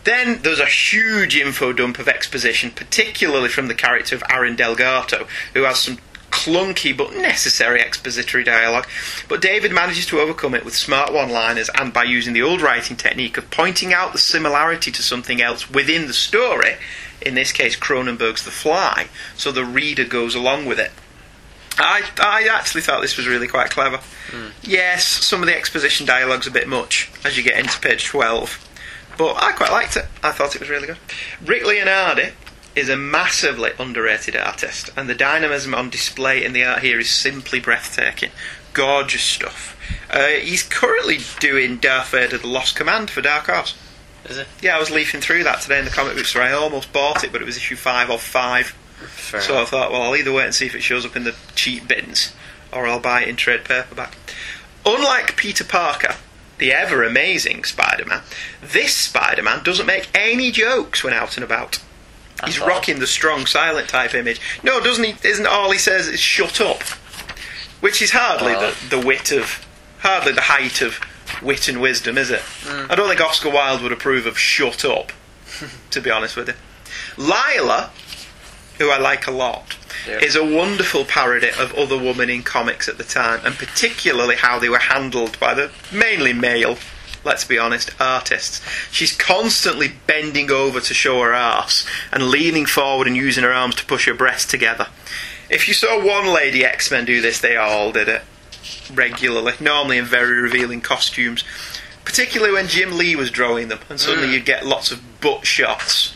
Then 0.03 0.41
there's 0.43 0.59
a 0.59 0.65
huge 0.65 1.35
info 1.35 1.73
dump 1.73 1.99
of 1.99 2.07
exposition, 2.07 2.71
particularly 2.71 3.49
from 3.49 3.67
the 3.67 3.75
character 3.75 4.15
of 4.15 4.23
Aaron 4.29 4.55
Delgado, 4.55 5.27
who 5.53 5.63
has 5.63 5.79
some 5.79 5.97
clunky 6.29 6.95
but 6.95 7.13
necessary 7.13 7.81
expository 7.81 8.43
dialogue, 8.43 8.87
but 9.27 9.41
David 9.41 9.71
manages 9.71 10.05
to 10.05 10.19
overcome 10.19 10.55
it 10.55 10.63
with 10.63 10.75
smart 10.75 11.11
one 11.11 11.29
liners 11.29 11.69
and 11.75 11.91
by 11.91 12.03
using 12.03 12.33
the 12.33 12.41
old 12.41 12.61
writing 12.61 12.95
technique 12.95 13.37
of 13.37 13.51
pointing 13.51 13.93
out 13.93 14.13
the 14.13 14.17
similarity 14.17 14.91
to 14.91 15.03
something 15.03 15.41
else 15.41 15.69
within 15.69 16.07
the 16.07 16.13
story, 16.13 16.77
in 17.21 17.35
this 17.35 17.51
case 17.51 17.75
Cronenberg's 17.75 18.45
The 18.45 18.51
Fly, 18.51 19.07
so 19.35 19.51
the 19.51 19.65
reader 19.65 20.05
goes 20.05 20.33
along 20.33 20.65
with 20.65 20.79
it. 20.79 20.91
I, 21.81 22.03
I 22.19 22.47
actually 22.51 22.81
thought 22.81 23.01
this 23.01 23.17
was 23.17 23.27
really 23.27 23.47
quite 23.47 23.69
clever. 23.69 23.99
Yes, 24.61 25.05
some 25.05 25.41
of 25.41 25.47
the 25.47 25.55
exposition 25.55 26.05
dialogue's 26.05 26.47
a 26.47 26.51
bit 26.51 26.67
much 26.67 27.11
as 27.25 27.37
you 27.37 27.43
get 27.43 27.59
into 27.59 27.79
page 27.79 28.05
12, 28.05 28.69
but 29.17 29.35
I 29.41 29.51
quite 29.51 29.71
liked 29.71 29.97
it. 29.97 30.05
I 30.23 30.31
thought 30.31 30.55
it 30.55 30.61
was 30.61 30.69
really 30.69 30.87
good. 30.87 30.97
Rick 31.45 31.63
Leonardi 31.63 32.31
is 32.75 32.89
a 32.89 32.95
massively 32.95 33.71
underrated 33.77 34.35
artist, 34.35 34.89
and 34.95 35.09
the 35.09 35.15
dynamism 35.15 35.75
on 35.75 35.89
display 35.89 36.43
in 36.43 36.53
the 36.53 36.63
art 36.63 36.81
here 36.81 36.99
is 36.99 37.09
simply 37.09 37.59
breathtaking. 37.59 38.31
Gorgeous 38.73 39.23
stuff. 39.23 39.77
Uh, 40.09 40.27
he's 40.27 40.63
currently 40.63 41.19
doing 41.39 41.77
Darth 41.77 42.11
Vader 42.11 42.37
The 42.37 42.47
Lost 42.47 42.75
Command 42.75 43.09
for 43.09 43.21
Dark 43.21 43.47
Horse. 43.47 43.75
Is 44.25 44.37
it? 44.37 44.47
Yeah, 44.61 44.77
I 44.77 44.79
was 44.79 44.91
leafing 44.91 45.19
through 45.19 45.43
that 45.43 45.61
today 45.61 45.79
in 45.79 45.85
the 45.85 45.91
comic 45.91 46.15
book 46.15 46.25
store. 46.25 46.43
I 46.43 46.53
almost 46.53 46.93
bought 46.93 47.23
it, 47.23 47.31
but 47.31 47.41
it 47.41 47.45
was 47.45 47.57
issue 47.57 47.75
5 47.75 48.09
of 48.11 48.21
5. 48.21 48.75
Fair 49.07 49.41
so 49.41 49.61
I 49.61 49.65
thought, 49.65 49.91
well, 49.91 50.01
I'll 50.01 50.15
either 50.15 50.31
wait 50.31 50.45
and 50.45 50.55
see 50.55 50.65
if 50.65 50.75
it 50.75 50.81
shows 50.81 51.05
up 51.05 51.15
in 51.15 51.23
the 51.23 51.35
cheap 51.55 51.87
bins, 51.87 52.33
or 52.71 52.87
I'll 52.87 52.99
buy 52.99 53.21
it 53.23 53.27
in 53.29 53.35
trade 53.35 53.63
paperback. 53.65 54.15
Unlike 54.85 55.37
Peter 55.37 55.63
Parker, 55.63 56.15
the 56.57 56.71
ever 56.73 57.03
amazing 57.03 57.63
Spider 57.63 58.05
Man, 58.05 58.21
this 58.61 58.95
Spider 58.95 59.43
Man 59.43 59.63
doesn't 59.63 59.85
make 59.85 60.09
any 60.15 60.51
jokes 60.51 61.03
when 61.03 61.13
out 61.13 61.37
and 61.37 61.43
about. 61.43 61.79
He's 62.45 62.57
thought- 62.57 62.67
rocking 62.67 62.99
the 62.99 63.07
strong 63.07 63.45
silent 63.45 63.89
type 63.89 64.13
image. 64.15 64.41
No, 64.63 64.79
doesn't 64.79 65.03
he? 65.03 65.15
Isn't 65.27 65.45
all 65.45 65.71
he 65.71 65.77
says 65.77 66.07
is 66.07 66.19
shut 66.19 66.59
up? 66.59 66.81
Which 67.81 68.01
is 68.01 68.11
hardly 68.11 68.53
Oh. 68.55 68.71
the, 68.89 68.97
the 68.97 69.05
wit 69.05 69.31
of, 69.31 69.65
hardly 69.99 70.33
the 70.33 70.41
height 70.41 70.81
of 70.81 70.99
wit 71.41 71.67
and 71.67 71.79
wisdom, 71.81 72.17
is 72.17 72.29
it? 72.31 72.41
Mm. 72.63 72.91
I 72.91 72.95
don't 72.95 73.07
think 73.07 73.21
Oscar 73.21 73.49
Wilde 73.49 73.81
would 73.83 73.91
approve 73.91 74.25
of 74.25 74.37
shut 74.39 74.83
up, 74.85 75.11
to 75.91 76.01
be 76.01 76.09
honest 76.11 76.35
with 76.35 76.47
you. 76.47 76.53
Lila, 77.17 77.91
who 78.81 78.89
I 78.89 78.97
like 78.97 79.27
a 79.27 79.31
lot, 79.31 79.75
Yeah. 80.07 80.17
is 80.19 80.35
a 80.35 80.43
wonderful 80.43 81.05
parody 81.05 81.49
of 81.51 81.73
other 81.75 81.97
women 81.97 82.29
in 82.29 82.41
comics 82.43 82.87
at 82.89 82.97
the 82.97 83.03
time, 83.03 83.39
and 83.45 83.55
particularly 83.57 84.35
how 84.35 84.57
they 84.59 84.69
were 84.69 84.79
handled 84.79 85.39
by 85.39 85.53
the 85.53 85.69
mainly 85.91 86.33
male, 86.33 86.77
let's 87.23 87.45
be 87.45 87.57
honest, 87.59 87.91
artists. 87.99 88.59
She's 88.91 89.11
constantly 89.15 89.89
bending 90.07 90.49
over 90.51 90.79
to 90.81 90.93
show 90.93 91.21
her 91.21 91.33
arse 91.35 91.85
and 92.11 92.29
leaning 92.29 92.65
forward 92.65 93.05
and 93.07 93.15
using 93.15 93.43
her 93.43 93.53
arms 93.53 93.75
to 93.75 93.85
push 93.85 94.05
her 94.07 94.13
breasts 94.15 94.49
together. 94.49 94.87
If 95.49 95.67
you 95.67 95.73
saw 95.75 96.03
one 96.03 96.25
lady 96.27 96.65
X 96.65 96.89
Men 96.89 97.05
do 97.05 97.21
this, 97.21 97.39
they 97.39 97.55
all 97.55 97.91
did 97.91 98.07
it 98.09 98.23
regularly, 98.93 99.53
normally 99.59 99.97
in 99.97 100.05
very 100.05 100.39
revealing 100.41 100.81
costumes. 100.81 101.43
Particularly 102.03 102.51
when 102.53 102.67
Jim 102.67 102.97
Lee 102.97 103.15
was 103.15 103.29
drawing 103.29 103.67
them, 103.67 103.79
and 103.87 103.99
suddenly 103.99 104.29
Mm. 104.29 104.33
you'd 104.33 104.45
get 104.45 104.65
lots 104.65 104.91
of 104.91 105.21
butt 105.21 105.45
shots. 105.45 106.13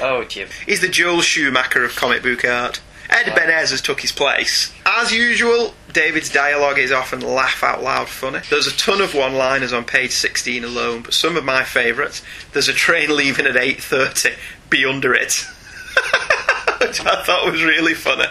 Oh, 0.00 0.24
Jim. 0.24 0.48
He's 0.66 0.80
the 0.80 0.88
Joel 0.88 1.22
Schumacher 1.22 1.84
of 1.84 1.96
comic 1.96 2.22
book 2.22 2.44
art. 2.44 2.80
Ed 3.08 3.34
Benes 3.34 3.70
has 3.70 3.80
took 3.80 4.00
his 4.00 4.12
place. 4.12 4.72
As 4.84 5.12
usual, 5.12 5.74
David's 5.92 6.30
dialogue 6.30 6.78
is 6.78 6.90
often 6.90 7.20
laugh 7.20 7.62
out 7.62 7.82
loud 7.82 8.08
funny. 8.08 8.40
There's 8.50 8.66
a 8.66 8.76
ton 8.76 9.00
of 9.00 9.14
one-liners 9.14 9.72
on 9.72 9.84
page 9.84 10.10
16 10.10 10.64
alone, 10.64 11.02
but 11.02 11.14
some 11.14 11.36
of 11.36 11.44
my 11.44 11.62
favourites. 11.62 12.22
There's 12.52 12.68
a 12.68 12.72
train 12.72 13.14
leaving 13.14 13.46
at 13.46 13.54
8:30. 13.54 14.34
Be 14.70 14.84
under 14.84 15.14
it. 15.14 15.32
Which 16.80 17.00
I 17.00 17.22
thought 17.24 17.50
was 17.50 17.62
really 17.62 17.94
funny. 17.94 18.26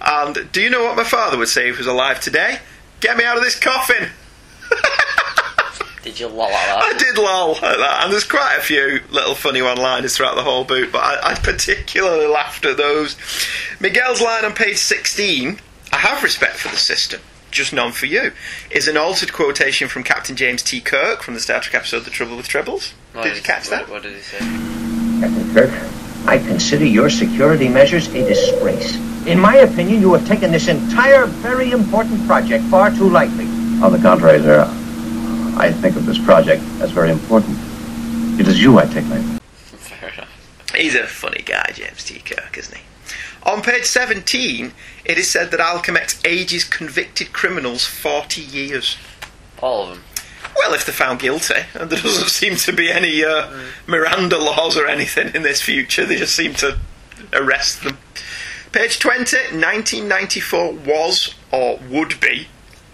And 0.00 0.50
do 0.52 0.60
you 0.60 0.70
know 0.70 0.84
what 0.84 0.96
my 0.96 1.04
father 1.04 1.38
would 1.38 1.48
say 1.48 1.68
if 1.68 1.76
he 1.76 1.80
was 1.80 1.86
alive 1.86 2.20
today? 2.20 2.58
Get 3.00 3.16
me 3.16 3.24
out 3.24 3.36
of 3.36 3.42
this 3.42 3.58
coffin. 3.58 4.10
Did 6.02 6.18
you 6.18 6.28
lol 6.28 6.48
at 6.48 6.82
I 6.82 6.98
did 6.98 7.18
lol 7.18 7.56
at 7.56 7.60
that, 7.76 8.00
and 8.04 8.12
there's 8.12 8.24
quite 8.24 8.56
a 8.58 8.62
few 8.62 9.00
little 9.10 9.34
funny 9.34 9.60
one-liners 9.60 10.16
throughout 10.16 10.34
the 10.34 10.42
whole 10.42 10.64
book, 10.64 10.90
but 10.92 11.02
I, 11.02 11.32
I 11.32 11.34
particularly 11.34 12.26
laughed 12.26 12.64
at 12.64 12.78
those. 12.78 13.16
Miguel's 13.80 14.22
line 14.22 14.46
on 14.46 14.54
page 14.54 14.78
16, 14.78 15.58
I 15.92 15.96
have 15.96 16.22
respect 16.22 16.56
for 16.56 16.68
the 16.68 16.78
system, 16.78 17.20
just 17.50 17.74
none 17.74 17.92
for 17.92 18.06
you, 18.06 18.32
is 18.70 18.88
an 18.88 18.96
altered 18.96 19.34
quotation 19.34 19.88
from 19.88 20.02
Captain 20.02 20.36
James 20.36 20.62
T. 20.62 20.80
Kirk 20.80 21.22
from 21.22 21.34
the 21.34 21.40
Star 21.40 21.60
Trek 21.60 21.74
episode 21.74 22.04
The 22.04 22.10
Trouble 22.10 22.38
with 22.38 22.48
Tribbles. 22.48 22.92
What 23.12 23.24
did 23.24 23.36
you 23.36 23.42
catch 23.42 23.70
what, 23.70 23.86
that? 23.86 23.88
What 23.90 24.02
did 24.02 24.14
he 24.14 24.22
say? 24.22 24.38
Captain 24.38 25.54
Kirk, 25.54 25.70
I 26.26 26.38
consider 26.38 26.86
your 26.86 27.10
security 27.10 27.68
measures 27.68 28.08
a 28.08 28.26
disgrace. 28.26 28.96
In 29.26 29.38
my 29.38 29.56
opinion, 29.56 30.00
you 30.00 30.14
have 30.14 30.26
taken 30.26 30.50
this 30.50 30.68
entire 30.68 31.26
very 31.26 31.72
important 31.72 32.26
project 32.26 32.64
far 32.64 32.90
too 32.90 33.10
lightly. 33.10 33.44
On 33.82 33.92
the 33.92 33.98
contrary, 33.98 34.38
sir, 34.38 34.64
I 35.56 35.72
think 35.72 35.96
of 35.96 36.06
this 36.06 36.18
project 36.18 36.62
as 36.80 36.90
very 36.90 37.10
important. 37.10 37.56
It 38.40 38.48
is 38.48 38.60
you 38.60 38.78
I 38.78 38.86
take 38.86 39.06
lightly. 39.08 39.38
Fair 39.40 40.10
enough. 40.10 40.74
He's 40.74 40.94
a 40.94 41.06
funny 41.06 41.42
guy, 41.42 41.70
James 41.74 42.04
T. 42.04 42.20
Kirk, 42.20 42.56
isn't 42.56 42.76
he? 42.76 42.82
On 43.42 43.62
page 43.62 43.84
17, 43.84 44.72
it 45.04 45.18
is 45.18 45.30
said 45.30 45.50
that 45.50 45.60
Alchemax 45.60 46.20
ages 46.26 46.64
convicted 46.64 47.32
criminals 47.32 47.86
40 47.86 48.40
years. 48.40 48.96
All 49.62 49.84
of 49.84 49.88
them. 49.90 50.04
Well, 50.56 50.74
if 50.74 50.84
they're 50.84 50.94
found 50.94 51.20
guilty, 51.20 51.54
and 51.74 51.90
there 51.90 52.00
doesn't 52.00 52.28
seem 52.28 52.56
to 52.56 52.72
be 52.72 52.90
any 52.90 53.24
uh, 53.24 53.50
Miranda 53.86 54.38
laws 54.38 54.76
or 54.76 54.86
anything 54.86 55.34
in 55.34 55.42
this 55.42 55.60
future, 55.60 56.04
they 56.04 56.16
just 56.16 56.36
seem 56.36 56.54
to 56.54 56.78
arrest 57.32 57.82
them. 57.82 57.98
Page 58.72 58.98
20, 58.98 59.36
1994 59.36 60.72
was, 60.72 61.34
or 61.50 61.80
would 61.90 62.20
be, 62.20 62.48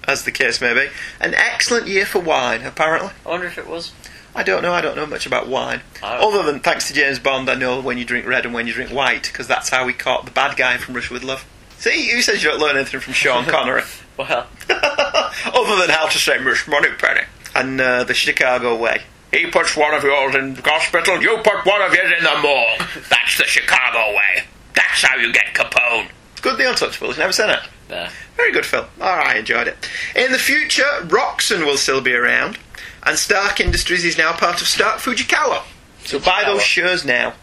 as 0.06 0.24
the 0.24 0.32
case 0.32 0.60
may 0.60 0.74
be, 0.74 0.88
an 1.20 1.34
excellent 1.34 1.86
year 1.86 2.06
for 2.06 2.20
wine, 2.20 2.62
apparently. 2.62 3.10
I 3.24 3.28
wonder 3.28 3.46
if 3.46 3.58
it 3.58 3.66
was. 3.66 3.92
I 4.34 4.42
don't 4.42 4.62
know, 4.62 4.72
I 4.72 4.82
don't 4.82 4.96
know 4.96 5.06
much 5.06 5.24
about 5.26 5.48
wine. 5.48 5.80
Other 6.02 6.42
than, 6.42 6.60
thanks 6.60 6.88
to 6.88 6.94
James 6.94 7.18
Bond, 7.18 7.48
I 7.48 7.54
know 7.54 7.80
when 7.80 7.96
you 7.96 8.04
drink 8.04 8.26
red 8.26 8.44
and 8.44 8.52
when 8.52 8.66
you 8.66 8.74
drink 8.74 8.90
white, 8.90 9.22
because 9.22 9.46
that's 9.48 9.70
how 9.70 9.86
we 9.86 9.94
caught 9.94 10.26
the 10.26 10.30
bad 10.30 10.56
guy 10.58 10.76
from 10.76 10.94
Russia 10.94 11.14
with 11.14 11.24
Love. 11.24 11.46
See, 11.78 12.10
who 12.10 12.20
says 12.20 12.42
you 12.42 12.50
don't 12.50 12.60
learn 12.60 12.76
anything 12.76 13.00
from 13.00 13.14
Sean 13.14 13.44
Connery? 13.46 13.82
Well, 14.18 14.46
Other 14.70 15.76
than 15.80 15.90
how 15.90 16.08
to 16.08 16.18
say 16.18 16.38
Miss 16.38 16.66
Moneypenny 16.68 17.22
and 17.54 17.80
uh, 17.80 18.04
the 18.04 18.14
Chicago 18.14 18.76
way. 18.76 19.02
He 19.32 19.46
puts 19.50 19.76
one 19.76 19.92
of 19.94 20.02
yours 20.04 20.34
in 20.34 20.54
the 20.54 20.62
hospital, 20.62 21.20
you 21.22 21.36
put 21.38 21.64
one 21.66 21.82
of 21.82 21.92
yours 21.94 22.12
in 22.18 22.24
the 22.24 22.38
morgue. 22.42 22.80
That's 23.08 23.38
the 23.38 23.44
Chicago 23.44 24.14
way. 24.16 24.44
That's 24.74 25.02
how 25.02 25.16
you 25.16 25.32
get 25.32 25.54
Capone. 25.54 26.08
Good, 26.42 26.58
The 26.58 26.64
Untouchables. 26.64 27.18
Never 27.18 27.32
seen 27.32 27.50
it. 27.50 27.60
Nah. 27.88 28.08
Very 28.36 28.52
good 28.52 28.66
film. 28.66 28.86
Oh, 29.00 29.04
I 29.04 29.36
enjoyed 29.36 29.68
it. 29.68 29.88
In 30.14 30.32
the 30.32 30.38
future, 30.38 30.82
Roxxon 31.02 31.64
will 31.64 31.76
still 31.76 32.00
be 32.00 32.14
around, 32.14 32.58
and 33.04 33.18
Stark 33.18 33.60
Industries 33.60 34.04
is 34.04 34.18
now 34.18 34.32
part 34.32 34.60
of 34.60 34.66
Stark 34.66 34.98
Fujikawa. 34.98 35.62
So 36.04 36.18
buy 36.18 36.44
those 36.44 36.62
shares 36.62 37.04
now. 37.04 37.34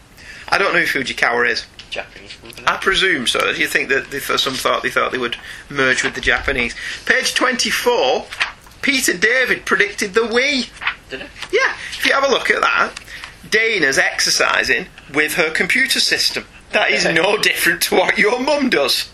I 0.48 0.58
don't 0.58 0.74
know 0.74 0.80
who 0.80 1.00
Fujikawa 1.00 1.50
is. 1.50 1.66
Japanese 1.90 2.34
company. 2.34 2.66
I 2.66 2.76
presume 2.76 3.26
so. 3.26 3.52
Do 3.52 3.60
you 3.60 3.68
think 3.68 3.88
that 3.88 4.10
they, 4.10 4.18
for 4.18 4.36
some 4.36 4.54
thought 4.54 4.82
they 4.82 4.90
thought 4.90 5.12
they 5.12 5.18
would 5.18 5.36
merge 5.70 6.02
with 6.02 6.14
the 6.14 6.20
Japanese? 6.20 6.74
Page 7.06 7.34
24, 7.34 8.26
Peter 8.82 9.16
David 9.16 9.64
predicted 9.64 10.14
the 10.14 10.22
Wii. 10.22 10.68
Did 11.08 11.22
it? 11.22 11.28
Yeah, 11.52 11.74
if 11.92 12.04
you 12.04 12.12
have 12.12 12.24
a 12.24 12.28
look 12.28 12.50
at 12.50 12.60
that, 12.60 13.00
Dana's 13.48 13.98
exercising 13.98 14.86
with 15.12 15.34
her 15.34 15.50
computer 15.50 16.00
system. 16.00 16.44
That 16.72 16.90
is 16.90 17.04
no 17.04 17.36
different 17.36 17.82
to 17.82 17.94
what 17.94 18.18
your 18.18 18.40
mum 18.40 18.68
does. 18.68 19.08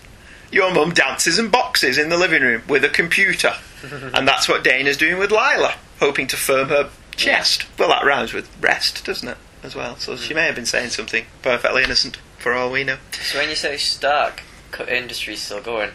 Your 0.51 0.73
mum 0.73 0.93
dances 0.93 1.39
and 1.39 1.51
boxes 1.51 1.97
in 1.99 2.09
the 2.09 2.17
living 2.19 2.43
room 2.43 2.63
with 2.69 2.85
a 2.85 2.89
computer. 2.89 3.55
and 4.15 4.27
that's 4.27 4.49
what 4.49 4.65
Dana's 4.65 4.97
doing 4.97 5.19
with 5.19 5.31
Lila, 5.31 5.75
hoping 6.01 6.27
to 6.29 6.37
firm 6.37 6.69
her 6.69 6.91
chest. 7.17 7.67
Well, 7.79 7.89
that 7.89 8.05
rhymes 8.05 8.33
with 8.33 8.51
rest, 8.61 9.05
doesn't 9.05 9.29
it? 9.29 9.39
As 9.63 9.75
well. 9.75 9.97
So 9.97 10.17
she 10.17 10.33
may 10.35 10.47
have 10.47 10.55
been 10.55 10.67
saying 10.67 10.91
something 10.91 11.27
perfectly 11.43 11.83
innocent, 11.85 12.17
for 12.39 12.55
all 12.55 12.71
we 12.73 12.83
know. 12.83 12.97
So 13.13 13.39
when 13.39 13.51
you 13.51 13.55
say 13.55 13.77
Stark 13.77 14.43
Industries 14.89 15.43
still 15.43 15.61
going, 15.61 15.91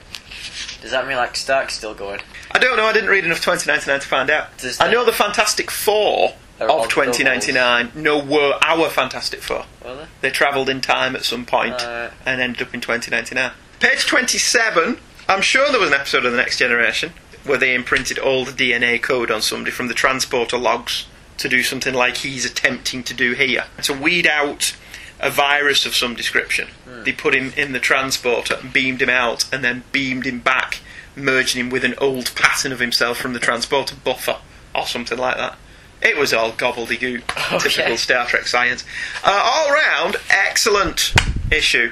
does 0.81 0.91
that 0.91 1.07
mean 1.07 1.17
like 1.17 1.35
Stark's 1.35 1.73
still 1.73 1.95
going? 1.95 2.21
I 2.51 2.59
don't 2.59 2.77
know, 2.77 2.85
I 2.85 2.93
didn't 2.93 3.09
read 3.09 3.25
enough 3.25 3.41
2099 3.43 3.99
to 4.01 4.07
find 4.07 4.29
out. 4.29 4.55
Does 4.59 4.79
I 4.79 4.91
know 4.91 5.03
the 5.03 5.11
Fantastic 5.11 5.71
Four 5.71 6.33
They're 6.59 6.69
of 6.69 6.87
2099 6.89 7.91
no 7.95 8.23
were 8.23 8.59
our 8.63 8.89
Fantastic 8.89 9.41
Four. 9.41 9.65
Were 9.83 9.95
they? 9.95 10.05
They 10.21 10.29
travelled 10.29 10.69
in 10.69 10.81
time 10.81 11.15
at 11.15 11.23
some 11.25 11.45
point 11.45 11.73
Uh, 11.81 12.11
and 12.25 12.39
ended 12.39 12.61
up 12.61 12.73
in 12.73 12.81
2099. 12.81 13.51
Page 13.85 14.07
27. 14.07 14.97
I'm 15.29 15.43
sure 15.43 15.69
there 15.69 15.79
was 15.79 15.89
an 15.89 15.95
episode 15.95 16.25
of 16.25 16.31
The 16.31 16.37
Next 16.39 16.57
Generation 16.57 17.13
where 17.43 17.59
they 17.59 17.75
imprinted 17.75 18.17
all 18.17 18.43
the 18.43 18.51
DNA 18.51 18.99
code 18.99 19.29
on 19.29 19.43
somebody 19.43 19.69
from 19.69 19.89
the 19.89 19.93
transporter 19.93 20.57
logs 20.57 21.05
to 21.37 21.47
do 21.47 21.61
something 21.61 21.93
like 21.93 22.17
he's 22.17 22.45
attempting 22.45 23.03
to 23.03 23.13
do 23.13 23.33
here. 23.33 23.65
To 23.83 23.93
weed 23.93 24.25
out 24.25 24.75
a 25.19 25.29
virus 25.29 25.85
of 25.85 25.93
some 25.93 26.15
description. 26.15 26.69
They 27.03 27.11
put 27.11 27.35
him 27.35 27.53
in 27.55 27.73
the 27.73 27.79
transporter 27.79 28.55
and 28.55 28.73
beamed 28.73 29.03
him 29.03 29.09
out 29.09 29.45
and 29.53 29.63
then 29.63 29.83
beamed 29.91 30.25
him 30.25 30.39
back, 30.39 30.79
merging 31.15 31.61
him 31.61 31.69
with 31.69 31.83
an 31.83 31.93
old 31.99 32.33
pattern 32.33 32.71
of 32.71 32.79
himself 32.79 33.19
from 33.19 33.33
the 33.33 33.39
transporter 33.39 33.95
buffer 34.03 34.39
or 34.73 34.87
something 34.87 35.19
like 35.19 35.37
that. 35.37 35.59
It 36.01 36.17
was 36.17 36.33
all 36.33 36.53
gobbledygook, 36.53 37.61
typical 37.61 37.97
Star 37.97 38.25
Trek 38.25 38.47
science. 38.47 38.83
Uh, 39.23 39.41
all 39.45 39.71
round, 39.71 40.15
excellent 40.31 41.13
issue. 41.51 41.91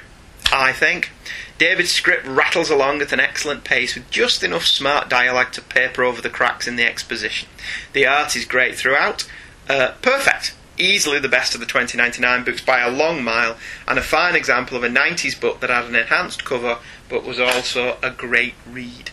I 0.51 0.73
think. 0.73 1.11
David's 1.57 1.91
script 1.91 2.25
rattles 2.25 2.69
along 2.69 3.01
at 3.01 3.11
an 3.11 3.19
excellent 3.19 3.63
pace 3.63 3.95
with 3.95 4.09
just 4.09 4.43
enough 4.43 4.65
smart 4.65 5.09
dialogue 5.09 5.51
to 5.53 5.61
paper 5.61 6.03
over 6.03 6.21
the 6.21 6.29
cracks 6.29 6.67
in 6.67 6.75
the 6.75 6.85
exposition. 6.85 7.47
The 7.93 8.05
art 8.05 8.35
is 8.35 8.45
great 8.45 8.75
throughout. 8.75 9.29
Uh, 9.69 9.93
perfect. 10.01 10.55
Easily 10.77 11.19
the 11.19 11.29
best 11.29 11.53
of 11.53 11.59
the 11.59 11.67
2099 11.67 12.43
books 12.43 12.61
by 12.61 12.79
a 12.79 12.89
long 12.89 13.23
mile, 13.23 13.57
and 13.87 13.99
a 13.99 14.01
fine 14.01 14.35
example 14.35 14.75
of 14.75 14.83
a 14.83 14.89
90s 14.89 15.39
book 15.39 15.59
that 15.59 15.69
had 15.69 15.85
an 15.85 15.95
enhanced 15.95 16.43
cover 16.43 16.79
but 17.07 17.23
was 17.23 17.39
also 17.39 17.97
a 18.01 18.09
great 18.09 18.55
read. 18.67 19.11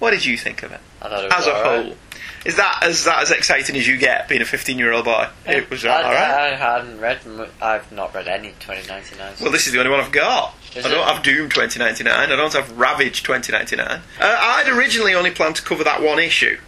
What 0.00 0.10
did 0.10 0.24
you 0.24 0.36
think 0.36 0.62
of 0.64 0.72
it? 0.72 0.80
I 1.00 1.08
thought 1.08 1.24
it 1.24 1.32
was 1.32 1.32
As 1.34 1.46
a 1.46 1.54
whole. 1.54 1.96
Is 2.44 2.56
that 2.56 2.80
as 2.82 3.04
that 3.04 3.22
as 3.22 3.30
exciting 3.30 3.76
as 3.76 3.86
you 3.86 3.96
get 3.96 4.28
being 4.28 4.40
a 4.40 4.44
15 4.44 4.78
year 4.78 4.92
old 4.92 5.04
boy? 5.04 5.28
It 5.46 5.68
was 5.70 5.84
I, 5.84 6.02
alright. 6.02 6.14
I 6.14 6.56
hadn't 6.56 7.00
read. 7.00 7.20
I've 7.60 7.90
not 7.92 8.14
read 8.14 8.28
any 8.28 8.50
2099. 8.60 9.34
Well, 9.40 9.50
this 9.50 9.66
is 9.66 9.72
the 9.72 9.78
only 9.78 9.90
one 9.90 10.00
I've 10.00 10.12
got. 10.12 10.54
Is 10.76 10.84
I 10.84 10.90
don't 10.90 11.08
it? 11.08 11.12
have 11.14 11.22
Doom 11.22 11.48
2099. 11.48 12.12
I 12.14 12.26
don't 12.36 12.52
have 12.52 12.78
Ravage 12.78 13.22
2099. 13.22 13.86
Uh, 13.88 14.00
I'd 14.20 14.68
originally 14.68 15.14
only 15.14 15.30
planned 15.30 15.56
to 15.56 15.62
cover 15.62 15.82
that 15.84 16.02
one 16.02 16.18
issue, 16.18 16.58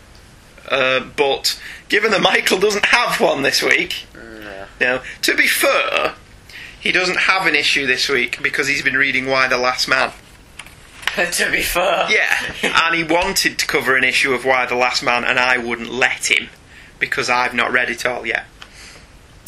uh, 0.68 1.00
but 1.00 1.60
given 1.88 2.10
that 2.12 2.20
Michael 2.22 2.58
doesn't 2.58 2.86
have 2.86 3.20
one 3.20 3.42
this 3.42 3.62
week, 3.62 4.06
No. 4.14 4.66
now 4.80 5.02
to 5.22 5.36
be 5.36 5.46
fair, 5.46 6.14
he 6.80 6.92
doesn't 6.92 7.18
have 7.18 7.46
an 7.46 7.54
issue 7.54 7.86
this 7.86 8.08
week 8.08 8.42
because 8.42 8.66
he's 8.68 8.82
been 8.82 8.96
reading 8.96 9.26
Y: 9.26 9.46
The 9.48 9.58
Last 9.58 9.86
Man. 9.88 10.12
to 11.32 11.50
be 11.50 11.60
fair. 11.62 12.06
Yeah, 12.08 12.52
and 12.62 12.94
he 12.94 13.02
wanted 13.04 13.58
to 13.58 13.66
cover 13.66 13.96
an 13.96 14.04
issue 14.04 14.32
of 14.32 14.44
Y: 14.44 14.64
The 14.66 14.76
Last 14.76 15.02
Man, 15.02 15.24
and 15.24 15.38
I 15.38 15.58
wouldn't 15.58 15.92
let 15.92 16.30
him 16.30 16.48
because 16.98 17.28
I've 17.28 17.54
not 17.54 17.70
read 17.72 17.90
it 17.90 18.06
all 18.06 18.26
yet. 18.26 18.46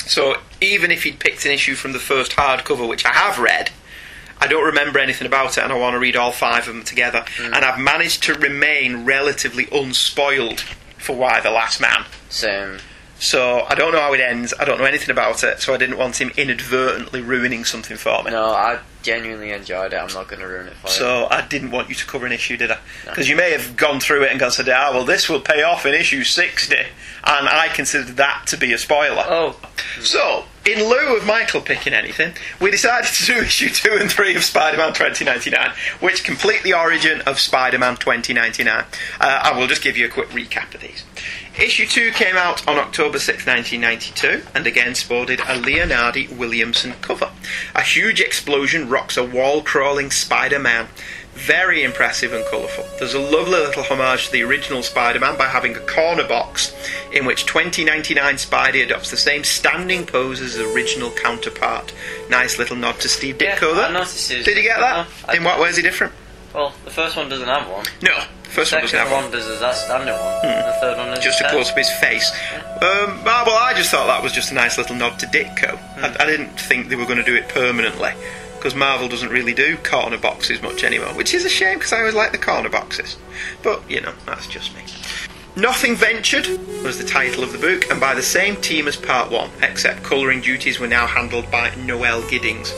So 0.06 0.38
even 0.60 0.90
if 0.90 1.04
he'd 1.04 1.20
picked 1.20 1.44
an 1.46 1.52
issue 1.52 1.74
from 1.74 1.92
the 1.92 1.98
first 2.00 2.32
hardcover, 2.32 2.88
which 2.88 3.04
I 3.06 3.12
have 3.12 3.38
read, 3.38 3.70
I 4.42 4.48
don't 4.48 4.64
remember 4.64 4.98
anything 4.98 5.28
about 5.28 5.56
it, 5.56 5.62
and 5.62 5.72
I 5.72 5.76
want 5.76 5.94
to 5.94 6.00
read 6.00 6.16
all 6.16 6.32
five 6.32 6.66
of 6.66 6.74
them 6.74 6.82
together. 6.82 7.24
Mm. 7.36 7.54
And 7.54 7.64
I've 7.64 7.78
managed 7.78 8.24
to 8.24 8.34
remain 8.34 9.04
relatively 9.04 9.68
unspoiled 9.70 10.60
for 10.98 11.14
Y: 11.14 11.40
The 11.40 11.52
Last 11.52 11.80
Man. 11.80 12.04
Same. 12.28 12.78
So 13.20 13.64
I 13.68 13.76
don't 13.76 13.92
know 13.92 14.00
how 14.00 14.12
it 14.14 14.20
ends. 14.20 14.52
I 14.58 14.64
don't 14.64 14.78
know 14.78 14.84
anything 14.84 15.10
about 15.10 15.44
it, 15.44 15.60
so 15.60 15.74
I 15.74 15.76
didn't 15.76 15.96
want 15.96 16.20
him 16.20 16.32
inadvertently 16.36 17.20
ruining 17.20 17.64
something 17.64 17.96
for 17.96 18.24
me. 18.24 18.32
No, 18.32 18.46
I 18.46 18.80
genuinely 19.02 19.50
enjoyed 19.50 19.92
it. 19.92 19.96
I'm 19.96 20.12
not 20.14 20.28
going 20.28 20.40
to 20.40 20.46
ruin 20.46 20.68
it 20.68 20.74
for 20.74 20.88
you. 20.88 20.92
So 20.92 21.28
I 21.30 21.46
didn't 21.46 21.70
want 21.70 21.88
you 21.88 21.94
to 21.94 22.06
cover 22.06 22.26
an 22.26 22.32
issue, 22.32 22.56
did 22.56 22.70
I? 22.70 22.78
Because 23.04 23.28
you 23.28 23.36
may 23.36 23.50
have 23.52 23.76
gone 23.76 24.00
through 24.00 24.24
it 24.24 24.30
and 24.30 24.40
gone, 24.40 24.50
said, 24.50 24.68
ah, 24.68 24.90
well, 24.92 25.04
this 25.04 25.28
will 25.28 25.40
pay 25.40 25.62
off 25.62 25.86
in 25.86 25.94
issue 25.94 26.24
60. 26.24 26.76
And 26.76 27.48
I 27.48 27.68
considered 27.68 28.16
that 28.16 28.44
to 28.48 28.56
be 28.56 28.72
a 28.72 28.78
spoiler. 28.78 29.24
Oh. 29.26 29.60
So, 30.00 30.44
in 30.64 30.78
lieu 30.88 31.16
of 31.16 31.26
Michael 31.26 31.60
picking 31.60 31.92
anything, 31.92 32.34
we 32.60 32.70
decided 32.70 33.10
to 33.12 33.26
do 33.26 33.34
issue 33.42 33.68
2 33.68 33.98
and 34.00 34.10
3 34.10 34.36
of 34.36 34.44
Spider 34.44 34.76
Man 34.76 34.92
2099, 34.92 35.72
which 36.00 36.24
complete 36.24 36.62
the 36.62 36.74
origin 36.74 37.20
of 37.22 37.38
Spider 37.38 37.78
Man 37.78 37.96
2099. 37.96 38.68
Uh, 38.78 38.84
I 39.20 39.58
will 39.58 39.66
just 39.66 39.82
give 39.82 39.96
you 39.96 40.06
a 40.06 40.10
quick 40.10 40.28
recap 40.30 40.74
of 40.74 40.80
these. 40.80 41.04
Issue 41.58 41.86
2 41.86 42.12
came 42.12 42.36
out 42.36 42.66
on 42.66 42.78
October 42.78 43.18
6, 43.18 43.46
1992, 43.46 44.42
and 44.54 44.66
again 44.66 44.94
sported 44.94 45.40
a 45.40 45.60
Leonardi 45.60 46.34
Williamson 46.36 46.94
cover. 47.02 47.30
A 47.74 47.82
huge 47.82 48.20
explosion 48.20 48.88
rocks 48.92 49.16
a 49.16 49.24
wall 49.24 49.62
crawling 49.62 50.10
Spider 50.10 50.58
Man. 50.58 50.86
Very 51.32 51.82
impressive 51.82 52.34
and 52.34 52.44
colourful. 52.46 52.84
There's 52.98 53.14
a 53.14 53.18
lovely 53.18 53.52
little 53.58 53.82
homage 53.82 54.26
to 54.26 54.32
the 54.32 54.42
original 54.42 54.82
Spider 54.82 55.18
Man 55.18 55.38
by 55.38 55.46
having 55.46 55.74
a 55.74 55.80
corner 55.80 56.28
box 56.28 56.74
in 57.10 57.24
which 57.24 57.46
2099 57.46 58.34
Spidey 58.34 58.84
adopts 58.84 59.10
the 59.10 59.16
same 59.16 59.42
standing 59.42 60.04
pose 60.04 60.42
as 60.42 60.52
his 60.54 60.74
original 60.74 61.10
counterpart. 61.10 61.94
Nice 62.28 62.58
little 62.58 62.76
nod 62.76 63.00
to 63.00 63.08
Steve 63.08 63.40
Yeah, 63.40 63.56
Ditko 63.56 63.74
there. 63.74 63.86
I 63.86 63.92
noticed. 63.92 64.28
Did 64.28 64.46
you 64.46 64.62
get 64.62 64.78
that? 64.80 65.08
No, 65.26 65.32
in 65.32 65.42
what 65.42 65.58
way 65.58 65.70
is 65.70 65.76
he 65.76 65.82
different? 65.82 66.12
Well, 66.54 66.74
the 66.84 66.90
first 66.90 67.16
one 67.16 67.30
doesn't 67.30 67.48
have 67.48 67.66
one. 67.66 67.86
No, 68.02 68.14
the 68.42 68.50
first 68.50 68.72
one 68.72 68.82
Second 68.82 68.82
doesn't 68.82 68.98
have 68.98 69.10
one. 69.10 69.22
one 69.22 69.32
does 69.32 69.46
is 69.46 69.60
that 69.60 69.74
standard 69.74 70.12
one. 70.12 70.42
The 70.42 70.76
third 70.82 70.98
one 70.98 71.08
is 71.16 71.24
just 71.24 71.40
a 71.40 71.48
close 71.48 71.70
up 71.70 71.78
his 71.78 71.90
face. 71.92 72.30
Um, 72.82 73.24
well, 73.24 73.56
I 73.56 73.72
just 73.74 73.90
thought 73.90 74.06
that 74.08 74.22
was 74.22 74.32
just 74.32 74.50
a 74.52 74.54
nice 74.54 74.76
little 74.76 74.96
nod 74.96 75.18
to 75.20 75.26
Ditko. 75.28 75.78
I, 75.96 76.14
I 76.22 76.26
didn't 76.26 76.60
think 76.60 76.90
they 76.90 76.96
were 76.96 77.06
going 77.06 77.16
to 77.16 77.24
do 77.24 77.34
it 77.34 77.48
permanently 77.48 78.10
because 78.62 78.76
Marvel 78.76 79.08
doesn't 79.08 79.30
really 79.30 79.52
do 79.52 79.76
corner 79.78 80.16
boxes 80.16 80.62
much 80.62 80.84
anymore, 80.84 81.12
which 81.14 81.34
is 81.34 81.44
a 81.44 81.48
shame 81.48 81.78
because 81.78 81.92
I 81.92 81.98
always 81.98 82.14
like 82.14 82.30
the 82.30 82.38
corner 82.38 82.68
boxes. 82.68 83.16
But 83.60 83.82
you 83.90 84.00
know, 84.00 84.12
that's 84.24 84.46
just 84.46 84.72
me. 84.76 84.82
Nothing 85.56 85.96
Ventured 85.96 86.46
was 86.84 86.96
the 86.96 87.04
title 87.04 87.42
of 87.42 87.50
the 87.50 87.58
book, 87.58 87.90
and 87.90 87.98
by 87.98 88.14
the 88.14 88.22
same 88.22 88.54
team 88.54 88.86
as 88.86 88.94
Part 88.94 89.32
1, 89.32 89.50
except 89.62 90.04
colouring 90.04 90.42
duties 90.42 90.78
were 90.78 90.86
now 90.86 91.08
handled 91.08 91.50
by 91.50 91.74
Noel 91.74 92.22
Giddings. 92.28 92.72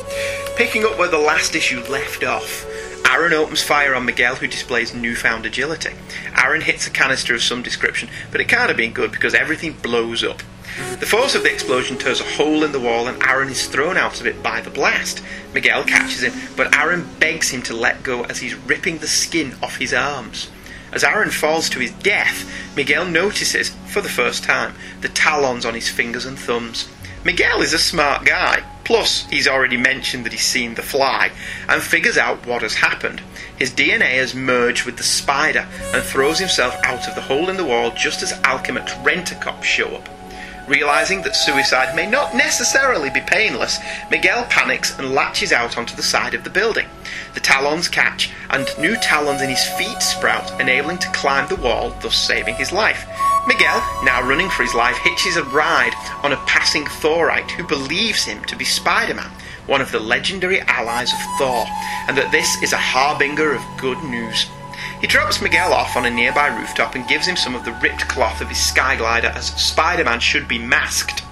Picking 0.57 0.87
up 0.87 0.99
where 0.99 1.11
the 1.11 1.19
last 1.19 1.55
issue 1.55 1.81
left 1.91 2.25
off, 2.25 2.65
Aaron 3.09 3.33
opens 3.33 3.63
fire 3.63 3.95
on 3.95 4.07
Miguel, 4.07 4.37
who 4.37 4.47
displays 4.47 4.95
newfound 4.95 5.47
agility. 5.47 5.93
Aaron 6.37 6.63
hits 6.63 6.87
a 6.87 6.91
canister 6.91 7.35
of 7.35 7.43
some 7.43 7.63
description, 7.63 8.09
but 8.31 8.41
it 8.41 8.49
can't 8.49 8.69
have 8.69 8.77
been 8.77 8.93
good 8.93 9.13
because 9.13 9.35
everything 9.35 9.73
blows 9.73 10.25
up. 10.25 10.43
The 10.99 11.07
force 11.07 11.35
of 11.35 11.45
the 11.45 11.53
explosion 11.53 11.99
tears 11.99 12.21
a 12.21 12.25
hole 12.25 12.65
in 12.65 12.73
the 12.73 12.81
wall, 12.81 13.07
and 13.07 13.23
Aaron 13.23 13.49
is 13.49 13.69
thrown 13.69 13.97
out 13.97 14.21
of 14.21 14.27
it 14.27 14.43
by 14.43 14.61
the 14.61 14.71
blast. 14.71 15.23
Miguel 15.53 15.85
catches 15.85 16.23
him, 16.23 16.33
but 16.57 16.75
Aaron 16.75 17.09
begs 17.21 17.51
him 17.51 17.63
to 17.63 17.75
let 17.75 18.03
go 18.03 18.25
as 18.25 18.39
he's 18.39 18.57
ripping 18.57 18.99
the 18.99 19.07
skin 19.07 19.55
off 19.63 19.77
his 19.77 19.95
arms. 19.95 20.51
As 20.93 21.05
Aaron 21.05 21.31
falls 21.31 21.69
to 21.71 21.79
his 21.81 21.93
death, 21.93 22.51
Miguel 22.77 23.05
notices, 23.05 23.71
for 23.87 24.01
the 24.01 24.09
first 24.09 24.43
time, 24.43 24.75
the 25.01 25.09
talons 25.09 25.65
on 25.65 25.75
his 25.75 25.89
fingers 25.89 26.27
and 26.27 26.39
thumbs. 26.39 26.89
Miguel 27.25 27.63
is 27.63 27.73
a 27.73 27.79
smart 27.79 28.27
guy, 28.27 28.63
plus 28.85 29.25
he's 29.31 29.49
already 29.49 29.79
mentioned 29.79 30.27
that 30.27 30.33
he's 30.33 30.45
seen 30.45 30.75
the 30.75 30.83
fly, 30.83 31.31
and 31.71 31.83
figures 31.83 32.19
out 32.19 32.47
what 32.47 32.61
has 32.61 32.75
happened. 32.75 33.23
His 33.57 33.71
DNA 33.71 34.17
has 34.19 34.35
merged 34.35 34.85
with 34.85 34.99
the 34.99 35.05
spider 35.05 35.67
and 35.95 36.03
throws 36.03 36.39
himself 36.39 36.77
out 36.85 37.09
of 37.09 37.15
the 37.15 37.23
hole 37.23 37.49
in 37.49 37.57
the 37.57 37.65
wall 37.65 37.93
just 37.97 38.23
as 38.23 38.35
Alchemax 38.43 39.03
rent-a-cops 39.03 39.67
show 39.67 39.97
up. 39.97 40.07
Realizing 40.69 41.23
that 41.23 41.35
suicide 41.35 41.97
may 41.97 42.07
not 42.07 42.35
necessarily 42.35 43.09
be 43.09 43.21
painless, 43.21 43.79
Miguel 44.11 44.45
panics 44.51 44.99
and 44.99 45.15
latches 45.15 45.53
out 45.53 45.79
onto 45.79 45.97
the 45.97 46.03
side 46.03 46.35
of 46.35 46.45
the 46.45 46.51
building. 46.51 46.89
The 47.33 47.41
talons 47.41 47.89
catch, 47.89 48.31
and 48.51 48.69
new 48.79 48.97
talons 48.97 49.41
in 49.41 49.49
his 49.49 49.65
feet 49.65 50.03
sprout, 50.03 50.61
enabling 50.61 50.99
to 50.99 51.11
climb 51.13 51.49
the 51.49 51.57
wall, 51.57 51.97
thus 52.03 52.17
saving 52.17 52.57
his 52.57 52.71
life. 52.71 53.07
Miguel, 53.47 53.83
now 54.05 54.23
running 54.27 54.49
for 54.49 54.63
his 54.63 54.75
life, 54.75 54.97
hitches 54.99 55.37
a 55.37 55.45
ride 55.45 55.93
on 56.23 56.33
a 56.33 56.45
passing 56.47 56.87
Thorite 56.87 57.51
who 57.51 57.67
believes 57.67 58.25
him 58.25 58.43
to 58.45 58.57
be 58.57 58.65
Spider 58.65 59.15
Man, 59.15 59.31
one 59.67 59.83
of 59.83 59.93
the 59.93 60.01
legendary 60.01 60.61
allies 60.63 61.13
of 61.13 61.19
Thor, 61.39 61.67
and 62.09 62.17
that 62.17 62.33
this 62.33 62.63
is 62.63 62.73
a 62.73 62.79
harbinger 62.79 63.53
of 63.53 63.63
good 63.77 64.03
news. 64.05 64.47
He 65.01 65.07
drops 65.07 65.43
Miguel 65.43 65.75
off 65.75 65.97
on 65.97 66.07
a 66.07 66.11
nearby 66.11 66.49
rooftop 66.49 66.95
and 66.95 67.07
gives 67.07 67.27
him 67.27 67.37
some 67.37 67.55
of 67.55 67.67
the 67.67 67.79
ripped 67.83 68.09
cloth 68.09 68.41
of 68.41 68.49
his 68.49 68.57
Skyglider 68.57 69.35
as 69.35 69.49
Spider 69.61 70.05
Man 70.05 70.21
should 70.21 70.49
be 70.49 70.59
masked. 70.59 71.23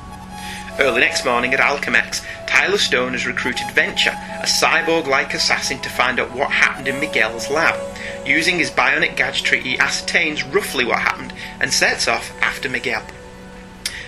Early 0.79 1.01
next 1.01 1.25
morning 1.25 1.55
at 1.55 1.61
Alchemax, 1.61 2.25
Tyler 2.47 2.79
Stone 2.79 3.13
has 3.13 3.27
recruited 3.27 3.71
Venture, 3.71 4.11
a 4.11 4.47
cyborg 4.47 5.07
like 5.07 5.33
assassin, 5.33 5.79
to 5.81 5.89
find 5.89 6.21
out 6.21 6.35
what 6.35 6.51
happened 6.51 6.89
in 6.89 7.01
Miguel's 7.01 7.51
lab. 7.51 7.92
Using 8.25 8.59
his 8.59 8.71
bionic 8.71 9.17
gadgetry, 9.17 9.61
he 9.61 9.79
ascertains 9.79 10.45
roughly 10.45 10.85
what 10.85 11.01
happened 11.01 11.33
and 11.61 11.73
sets 11.73 12.07
off 12.07 12.33
after 12.41 12.69
Miguel. 12.69 13.03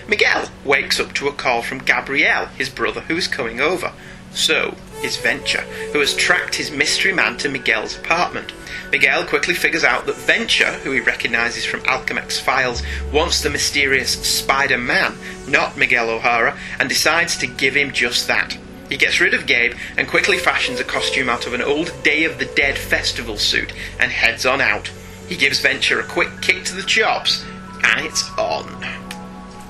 Miguel 0.07 0.49
wakes 0.63 0.99
up 0.99 1.13
to 1.13 1.27
a 1.27 1.33
call 1.33 1.61
from 1.61 1.79
Gabriel, 1.79 2.45
his 2.57 2.69
brother, 2.69 3.01
who 3.01 3.17
is 3.17 3.27
coming 3.27 3.59
over. 3.59 3.91
So 4.31 4.75
is 5.03 5.17
Venture, 5.17 5.61
who 5.91 5.99
has 5.99 6.15
tracked 6.15 6.55
his 6.55 6.71
mystery 6.71 7.13
man 7.13 7.37
to 7.37 7.49
Miguel's 7.49 7.97
apartment. 7.97 8.53
Miguel 8.91 9.25
quickly 9.25 9.53
figures 9.53 9.83
out 9.83 10.05
that 10.05 10.15
Venture, 10.15 10.73
who 10.83 10.91
he 10.91 10.99
recognizes 10.99 11.65
from 11.65 11.81
Alchemax 11.81 12.39
files, 12.39 12.83
wants 13.11 13.41
the 13.41 13.49
mysterious 13.49 14.11
Spider 14.11 14.77
Man, 14.77 15.17
not 15.47 15.77
Miguel 15.77 16.09
O'Hara, 16.09 16.57
and 16.79 16.87
decides 16.87 17.37
to 17.37 17.47
give 17.47 17.75
him 17.75 17.91
just 17.91 18.27
that. 18.27 18.57
He 18.89 18.97
gets 18.97 19.19
rid 19.19 19.33
of 19.33 19.45
Gabe 19.47 19.73
and 19.97 20.07
quickly 20.07 20.37
fashions 20.37 20.79
a 20.79 20.83
costume 20.83 21.29
out 21.29 21.47
of 21.47 21.53
an 21.53 21.61
old 21.61 21.91
Day 22.03 22.23
of 22.25 22.37
the 22.39 22.45
Dead 22.45 22.77
festival 22.77 23.37
suit 23.37 23.73
and 23.99 24.11
heads 24.11 24.45
on 24.45 24.61
out. 24.61 24.91
He 25.27 25.35
gives 25.35 25.59
Venture 25.59 25.99
a 25.99 26.03
quick 26.03 26.29
kick 26.41 26.63
to 26.65 26.75
the 26.75 26.83
chops, 26.83 27.43
and 27.83 28.05
it's 28.05 28.29
on. 28.37 28.65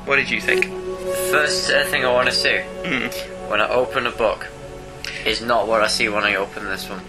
What 0.06 0.18
did 0.18 0.30
you 0.30 0.42
think? 0.42 0.66
First 1.32 1.72
uh, 1.72 1.86
thing 1.86 2.04
I 2.06 2.12
want 2.12 2.28
to 2.28 2.36
see 2.36 2.58
Hmm. 2.86 3.50
when 3.50 3.62
I 3.62 3.70
open 3.70 4.06
a 4.06 4.12
book 4.12 4.48
is 5.26 5.42
not 5.42 5.68
what 5.68 5.82
I 5.82 5.88
see 5.88 6.10
when 6.10 6.24
I 6.24 6.36
open 6.36 6.66
this 6.66 6.90
one. 6.90 7.02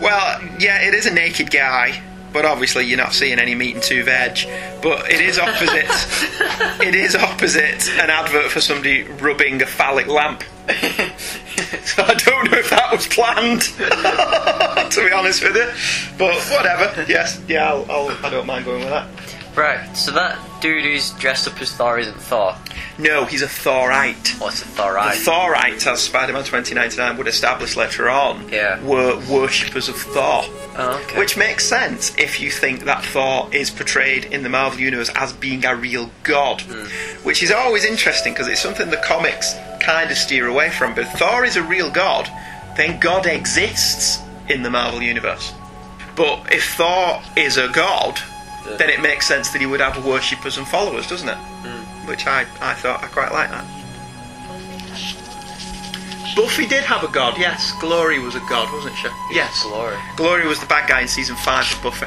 Well, 0.00 0.40
yeah, 0.58 0.80
it 0.82 0.94
is 0.94 1.06
a 1.06 1.12
naked 1.12 1.50
guy, 1.50 2.00
but 2.32 2.44
obviously 2.44 2.84
you're 2.84 2.96
not 2.96 3.12
seeing 3.12 3.38
any 3.38 3.54
meat 3.54 3.74
and 3.74 3.82
two 3.82 4.04
veg. 4.04 4.38
But 4.82 5.10
it 5.10 5.20
is 5.20 5.38
opposite. 5.38 5.86
it 6.86 6.94
is 6.94 7.14
opposite 7.16 7.88
an 7.98 8.10
advert 8.10 8.50
for 8.50 8.60
somebody 8.60 9.02
rubbing 9.02 9.62
a 9.62 9.66
phallic 9.66 10.06
lamp. 10.06 10.42
so 11.84 12.02
I 12.02 12.14
don't 12.14 12.50
know 12.50 12.58
if 12.58 12.70
that 12.70 12.88
was 12.92 13.06
planned, 13.08 13.62
to 14.92 15.04
be 15.04 15.12
honest 15.12 15.42
with 15.42 15.56
you. 15.56 15.68
But 16.16 16.40
whatever. 16.50 17.04
Yes, 17.08 17.40
yeah, 17.48 17.68
I'll, 17.68 17.90
I'll, 17.90 18.24
I 18.24 18.30
don't 18.30 18.46
mind 18.46 18.64
going 18.64 18.80
with 18.80 18.90
that. 18.90 19.08
Right, 19.56 19.94
so 19.96 20.12
that 20.12 20.38
dude 20.60 20.84
who's 20.84 21.10
dressed 21.12 21.48
up 21.48 21.60
as 21.60 21.72
Thor 21.72 21.98
isn't 21.98 22.16
Thor. 22.20 22.54
No, 22.98 23.24
he's 23.24 23.42
a 23.42 23.48
Thorite. 23.48 24.34
What's 24.38 24.62
a 24.62 24.64
Thorite? 24.66 25.16
The 25.18 25.24
Thorites, 25.30 25.86
as 25.86 26.00
Spider-Man 26.00 26.44
2099 26.44 27.16
would 27.16 27.26
establish 27.26 27.74
later 27.76 28.08
on, 28.08 28.48
Yeah. 28.48 28.80
were 28.80 29.16
worshippers 29.28 29.88
of 29.88 29.96
Thor. 29.96 30.44
Oh, 30.76 31.00
okay. 31.04 31.18
Which 31.18 31.36
makes 31.36 31.64
sense 31.66 32.12
if 32.16 32.40
you 32.40 32.50
think 32.50 32.84
that 32.84 33.04
Thor 33.04 33.48
is 33.52 33.70
portrayed 33.70 34.26
in 34.26 34.42
the 34.44 34.48
Marvel 34.48 34.80
Universe 34.80 35.10
as 35.16 35.32
being 35.32 35.64
a 35.64 35.74
real 35.74 36.10
god. 36.22 36.60
Hmm. 36.62 36.84
Which 37.24 37.42
is 37.42 37.50
always 37.50 37.84
interesting 37.84 38.32
because 38.32 38.46
it's 38.48 38.60
something 38.60 38.88
the 38.90 38.98
comics 38.98 39.54
kind 39.80 40.10
of 40.10 40.16
steer 40.16 40.46
away 40.46 40.70
from. 40.70 40.94
But 40.94 41.04
if 41.04 41.12
Thor 41.14 41.44
is 41.44 41.56
a 41.56 41.62
real 41.62 41.90
god, 41.90 42.30
then 42.76 43.00
God 43.00 43.26
exists 43.26 44.20
in 44.48 44.62
the 44.62 44.70
Marvel 44.70 45.02
Universe. 45.02 45.52
But 46.14 46.52
if 46.52 46.74
Thor 46.74 47.20
is 47.36 47.56
a 47.56 47.68
god, 47.68 48.20
then 48.78 48.90
it 48.90 49.00
makes 49.00 49.26
sense 49.26 49.50
that 49.50 49.60
he 49.60 49.66
would 49.66 49.80
have 49.80 50.04
worshippers 50.04 50.58
and 50.58 50.66
followers, 50.66 51.06
doesn't 51.06 51.28
it? 51.28 51.36
Hmm. 51.36 52.08
Which 52.08 52.26
I, 52.26 52.42
I 52.60 52.74
thought 52.74 53.02
I 53.02 53.06
quite 53.08 53.32
like 53.32 53.50
that. 53.50 53.64
Buffy 56.36 56.66
did 56.66 56.84
have 56.84 57.02
a 57.02 57.08
god, 57.08 57.36
yes. 57.38 57.72
Glory 57.80 58.18
was 58.20 58.34
a 58.34 58.40
god, 58.48 58.72
wasn't 58.72 58.96
she? 58.96 59.08
Yes. 59.32 59.62
Glory. 59.64 59.96
Glory 60.16 60.46
was 60.46 60.60
the 60.60 60.66
bad 60.66 60.88
guy 60.88 61.00
in 61.00 61.08
season 61.08 61.36
five 61.36 61.70
of 61.72 61.82
Buffy. 61.82 62.06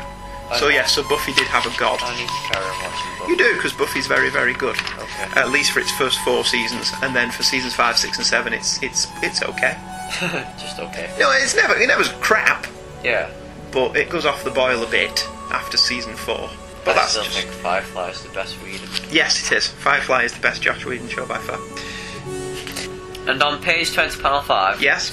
So 0.57 0.67
Okay. 0.67 0.75
yes, 0.75 0.93
so 0.93 1.03
Buffy 1.07 1.33
did 1.33 1.47
have 1.47 1.65
a 1.65 1.77
god. 1.79 1.99
I 2.01 2.15
need 2.17 2.27
to 2.27 2.53
carry 2.53 2.65
on 2.65 2.83
watching 2.83 3.11
Buffy. 3.19 3.31
You 3.31 3.37
do 3.37 3.53
because 3.55 3.73
Buffy's 3.73 4.07
very, 4.07 4.29
very 4.29 4.53
good. 4.53 4.77
Okay. 4.97 5.27
At 5.35 5.49
least 5.49 5.71
for 5.71 5.79
its 5.79 5.91
first 5.91 6.19
four 6.19 6.45
seasons, 6.45 6.91
and 7.01 7.15
then 7.15 7.31
for 7.31 7.43
seasons 7.43 7.73
five, 7.73 7.97
six, 7.97 8.17
and 8.17 8.25
seven, 8.25 8.53
it's 8.53 8.81
it's 8.81 9.07
it's 9.21 9.41
okay. 9.43 9.77
Just 10.59 10.79
okay. 10.79 11.13
No, 11.19 11.31
it's 11.31 11.55
never 11.55 11.75
it 11.75 11.87
never's 11.87 12.09
crap, 12.21 12.65
Yeah. 13.03 13.29
But 13.73 13.95
it 13.97 14.09
goes 14.09 14.25
off 14.25 14.43
the 14.43 14.51
boil 14.51 14.83
a 14.83 14.87
bit 14.89 15.27
after 15.51 15.77
season 15.77 16.13
four. 16.15 16.49
But 16.85 16.91
I 16.91 16.93
that's 16.95 17.11
still 17.11 17.23
just 17.23 17.37
think 17.39 17.49
Firefly 17.49 18.09
is 18.09 18.21
the 18.23 18.29
best 18.29 18.55
Whedon. 18.61 18.89
yes, 19.11 19.51
it 19.51 19.55
is. 19.55 19.67
Firefly 19.67 20.23
is 20.23 20.33
the 20.33 20.41
best 20.41 20.61
Joss 20.61 20.83
Whedon 20.85 21.07
show 21.07 21.25
by 21.25 21.37
far. 21.39 21.57
And 23.29 23.41
on 23.41 23.61
page 23.61 23.93
20, 23.93 24.21
panel 24.21 24.41
5, 24.41 24.81
Yes, 24.81 25.11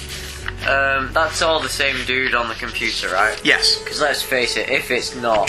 um, 0.68 1.12
that's 1.12 1.42
all 1.42 1.60
the 1.60 1.68
same 1.68 2.04
dude 2.06 2.34
on 2.34 2.48
the 2.48 2.54
computer, 2.56 3.08
right? 3.10 3.40
yes. 3.44 3.78
Because 3.78 4.00
let's 4.00 4.20
face 4.20 4.56
it, 4.56 4.68
if 4.68 4.90
it's 4.90 5.14
not, 5.14 5.48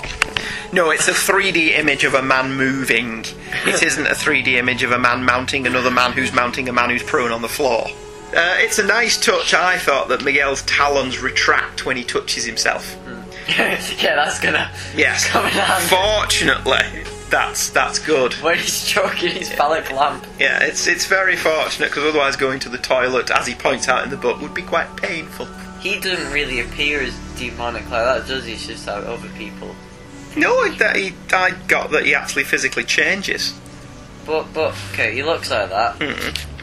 No, 0.72 0.92
it's 0.92 1.08
a 1.08 1.12
3D 1.12 1.78
image 1.78 2.04
of 2.04 2.14
a 2.14 2.22
man 2.22 2.54
moving. 2.54 3.26
It 3.66 3.82
isn't 3.84 4.06
a 4.06 4.12
3D 4.12 4.48
image 4.60 4.84
of 4.84 4.92
a 4.92 5.00
man 5.00 5.24
mounting 5.26 5.66
another 5.66 5.90
man 5.92 6.12
who's 6.14 6.32
mounting 6.34 6.70
a 6.70 6.74
man 6.74 6.92
who's 6.92 7.02
prone 7.04 7.32
on 7.32 7.42
the 7.42 7.50
floor. 7.50 7.88
Uh, 8.34 8.56
it's 8.60 8.80
a 8.80 8.84
nice 8.84 9.18
touch, 9.18 9.54
I 9.54 9.78
thought, 9.78 10.08
that 10.10 10.24
Miguel's 10.24 10.62
talons 10.64 11.20
retract 11.20 11.86
when 11.86 11.98
he 11.98 12.04
touches 12.04 12.46
himself. 12.46 12.98
yeah, 13.50 13.76
that's 14.16 14.40
gonna 14.40 14.72
Yes. 14.96 15.26
come 15.30 15.46
in 15.46 15.52
handy. 15.52 15.88
Fortunately, 15.88 17.04
that's 17.30 17.70
that's 17.72 18.00
good. 18.00 18.34
When 18.36 18.58
he's 18.58 18.72
stroking 18.74 19.32
his 19.32 19.52
phallic 19.52 19.92
lamp. 19.92 20.26
Yeah, 20.40 20.64
it's 20.64 20.88
it's 20.88 21.06
very 21.06 21.36
fortunate 21.36 21.90
because 21.90 22.06
otherwise 22.06 22.36
going 22.38 22.60
to 22.62 22.70
the 22.70 22.78
toilet, 22.78 23.30
as 23.32 23.48
he 23.48 23.56
points 23.56 23.88
out 23.90 24.04
in 24.04 24.10
the 24.10 24.18
book, 24.18 24.40
would 24.42 24.54
be 24.54 24.62
quite 24.62 24.96
painful. 24.96 25.48
He 25.82 26.00
doesn't 26.00 26.32
really 26.32 26.60
appear 26.62 27.02
as 27.02 27.18
demonic 27.38 27.90
like 27.90 28.06
that, 28.06 28.28
does 28.28 28.46
he? 28.46 28.54
It's 28.54 28.68
just 28.68 28.86
how 28.86 28.96
other 28.98 29.30
people. 29.30 29.76
No, 30.38 30.70
that 30.76 30.96
he, 30.96 31.14
I 31.34 31.52
got 31.68 31.92
that 31.92 32.06
he 32.06 32.14
actually 32.16 32.44
physically 32.44 32.84
changes. 32.86 33.54
But, 34.26 34.54
but, 34.54 34.76
okay, 34.94 35.14
he 35.16 35.24
looks 35.24 35.50
like 35.50 35.70
that. 35.70 36.00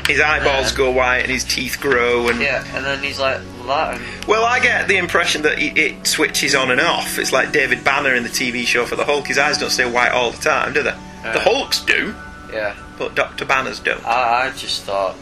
His 0.09 0.21
eyeballs 0.21 0.73
go 0.73 0.91
white 0.91 1.19
and 1.21 1.31
his 1.31 1.45
teeth 1.45 1.79
grow, 1.81 2.29
and 2.29 2.41
Yeah, 2.41 2.65
and 2.75 2.85
then 2.85 3.03
he's 3.03 3.19
like 3.21 3.41
that, 3.67 4.01
Well, 4.27 4.45
I 4.45 4.59
get 4.61 4.89
the 4.89 4.97
impression 4.97 5.43
that 5.43 5.59
it, 5.59 5.77
it 5.79 6.07
switches 6.07 6.55
on 6.55 6.71
and 6.71 6.81
off. 6.81 7.19
It's 7.19 7.33
like 7.33 7.53
David 7.53 7.85
Banner 7.85 8.15
in 8.15 8.23
the 8.23 8.29
TV 8.31 8.67
show 8.67 8.85
for 8.87 8.97
the 8.97 9.05
Hulk. 9.05 9.27
His 9.27 9.39
eyes 9.39 9.59
don't 9.59 9.71
stay 9.71 9.89
white 9.89 10.11
all 10.13 10.31
the 10.31 10.41
time, 10.43 10.73
do 10.73 10.83
they? 10.83 10.95
the 11.23 11.31
Uh. 11.39 11.41
Hulks 11.41 11.81
do, 11.85 12.15
yeah. 12.53 12.75
but 12.99 13.15
Dr. 13.15 13.45
Banner's 13.45 13.79
don't. 13.81 14.05
I, 14.07 14.47
I 14.47 14.51
just 14.57 14.83
thought 14.85 15.15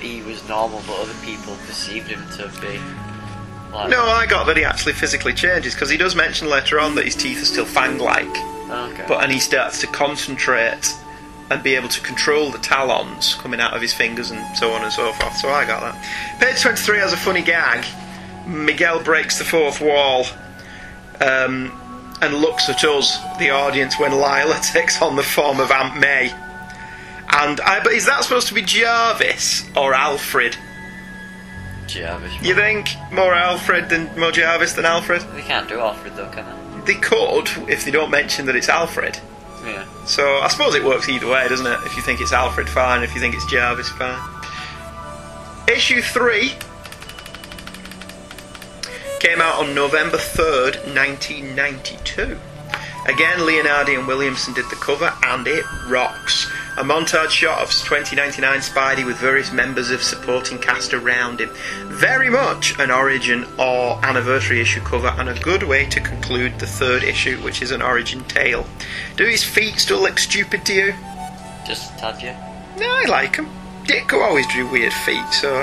he 0.00 0.22
was 0.22 0.46
normal, 0.48 0.82
but 0.86 0.98
other 0.98 1.14
people 1.24 1.54
perceived 1.66 2.08
him 2.08 2.22
to 2.36 2.48
be 2.60 2.80
like. 3.72 3.90
No, 3.90 4.02
I 4.04 4.26
got 4.26 4.46
that 4.46 4.56
he 4.56 4.64
actually 4.64 4.94
physically 4.94 5.34
changes 5.34 5.74
because 5.74 5.90
he 5.90 5.96
does 5.96 6.16
mention 6.16 6.48
later 6.48 6.80
on 6.80 6.94
that 6.96 7.04
his 7.04 7.14
teeth 7.14 7.40
are 7.42 7.44
still 7.46 7.64
fang-like, 7.66 8.26
Okay. 8.70 9.04
but 9.06 9.22
and 9.22 9.30
he 9.30 9.38
starts 9.38 9.80
to 9.82 9.86
concentrate 9.88 10.92
and 11.50 11.62
be 11.62 11.74
able 11.74 11.88
to 11.88 12.00
control 12.00 12.50
the 12.50 12.58
talons 12.58 13.34
coming 13.34 13.60
out 13.60 13.74
of 13.74 13.82
his 13.82 13.92
fingers 13.92 14.30
and 14.30 14.56
so 14.56 14.70
on 14.72 14.82
and 14.82 14.92
so 14.92 15.12
forth. 15.12 15.36
So 15.36 15.48
I 15.48 15.66
got 15.66 15.80
that. 15.80 16.40
Page 16.40 16.62
twenty-three 16.62 16.98
has 16.98 17.12
a 17.12 17.16
funny 17.16 17.42
gag. 17.42 17.84
Miguel 18.46 19.02
breaks 19.02 19.38
the 19.38 19.44
fourth 19.44 19.80
wall. 19.80 20.24
Um, 21.20 21.76
and 22.22 22.34
looks 22.34 22.68
at 22.68 22.84
us, 22.84 23.18
the 23.38 23.50
audience, 23.50 23.98
when 23.98 24.12
Lila 24.12 24.60
takes 24.72 25.00
on 25.00 25.16
the 25.16 25.22
form 25.22 25.60
of 25.60 25.70
Aunt 25.70 25.98
May. 25.98 26.30
And 27.32 27.60
I, 27.60 27.80
but 27.82 27.92
is 27.92 28.06
that 28.06 28.22
supposed 28.24 28.48
to 28.48 28.54
be 28.54 28.62
Jarvis 28.62 29.68
or 29.76 29.94
Alfred? 29.94 30.56
Jarvis. 31.86 32.32
You 32.42 32.54
think 32.54 32.90
more 33.12 33.34
Alfred 33.34 33.88
than 33.88 34.18
more 34.18 34.32
Jarvis 34.32 34.74
than 34.74 34.84
Alfred? 34.84 35.22
They 35.32 35.42
can't 35.42 35.68
do 35.68 35.80
Alfred 35.80 36.16
though, 36.16 36.28
can 36.30 36.44
They 36.84 36.94
They 36.94 37.00
could 37.00 37.48
if 37.68 37.84
they 37.84 37.90
don't 37.90 38.10
mention 38.10 38.46
that 38.46 38.56
it's 38.56 38.68
Alfred. 38.68 39.18
Yeah. 39.64 39.86
So 40.06 40.38
I 40.38 40.48
suppose 40.48 40.74
it 40.74 40.84
works 40.84 41.08
either 41.08 41.28
way, 41.28 41.46
doesn't 41.48 41.66
it? 41.66 41.80
If 41.84 41.96
you 41.96 42.02
think 42.02 42.20
it's 42.20 42.32
Alfred, 42.32 42.68
fine. 42.68 43.02
If 43.02 43.14
you 43.14 43.20
think 43.20 43.34
it's 43.34 43.46
Jarvis, 43.46 43.88
fine. 43.90 44.20
Issue 45.68 46.00
three 46.02 46.54
came 49.20 49.40
out 49.40 49.62
on 49.62 49.74
November 49.74 50.16
third, 50.16 50.80
nineteen 50.94 51.54
ninety-two. 51.54 52.38
Again, 53.06 53.38
Leonardi 53.40 53.98
and 53.98 54.06
Williamson 54.06 54.54
did 54.54 54.64
the 54.70 54.76
cover, 54.76 55.12
and 55.24 55.46
it 55.46 55.64
rocks. 55.86 56.50
A 56.78 56.82
montage 56.82 57.30
shot 57.30 57.60
of 57.60 57.70
2099 57.70 58.60
Spidey 58.60 59.04
with 59.04 59.16
various 59.16 59.52
members 59.52 59.90
of 59.90 60.02
supporting 60.02 60.58
cast 60.58 60.94
around 60.94 61.40
him. 61.40 61.50
Very 61.88 62.30
much 62.30 62.78
an 62.78 62.90
origin 62.90 63.44
or 63.58 64.02
anniversary 64.04 64.60
issue 64.60 64.80
cover, 64.80 65.08
and 65.18 65.28
a 65.28 65.38
good 65.40 65.64
way 65.64 65.84
to 65.86 66.00
conclude 66.00 66.58
the 66.58 66.66
third 66.66 67.02
issue, 67.02 67.36
which 67.38 67.60
is 67.60 67.70
an 67.70 67.82
origin 67.82 68.24
tale. 68.24 68.66
Do 69.16 69.26
his 69.26 69.44
feet 69.44 69.78
still 69.78 70.00
look 70.00 70.18
stupid 70.18 70.64
to 70.66 70.72
you? 70.72 70.94
Just 71.66 71.92
a 71.94 71.96
tad, 71.98 72.22
yeah. 72.22 72.38
No, 72.78 72.86
I 72.86 73.04
like 73.08 73.36
them. 73.36 73.50
Ditko 73.84 74.22
always 74.22 74.46
drew 74.46 74.70
weird 74.70 74.92
feet, 74.92 75.28
so 75.32 75.60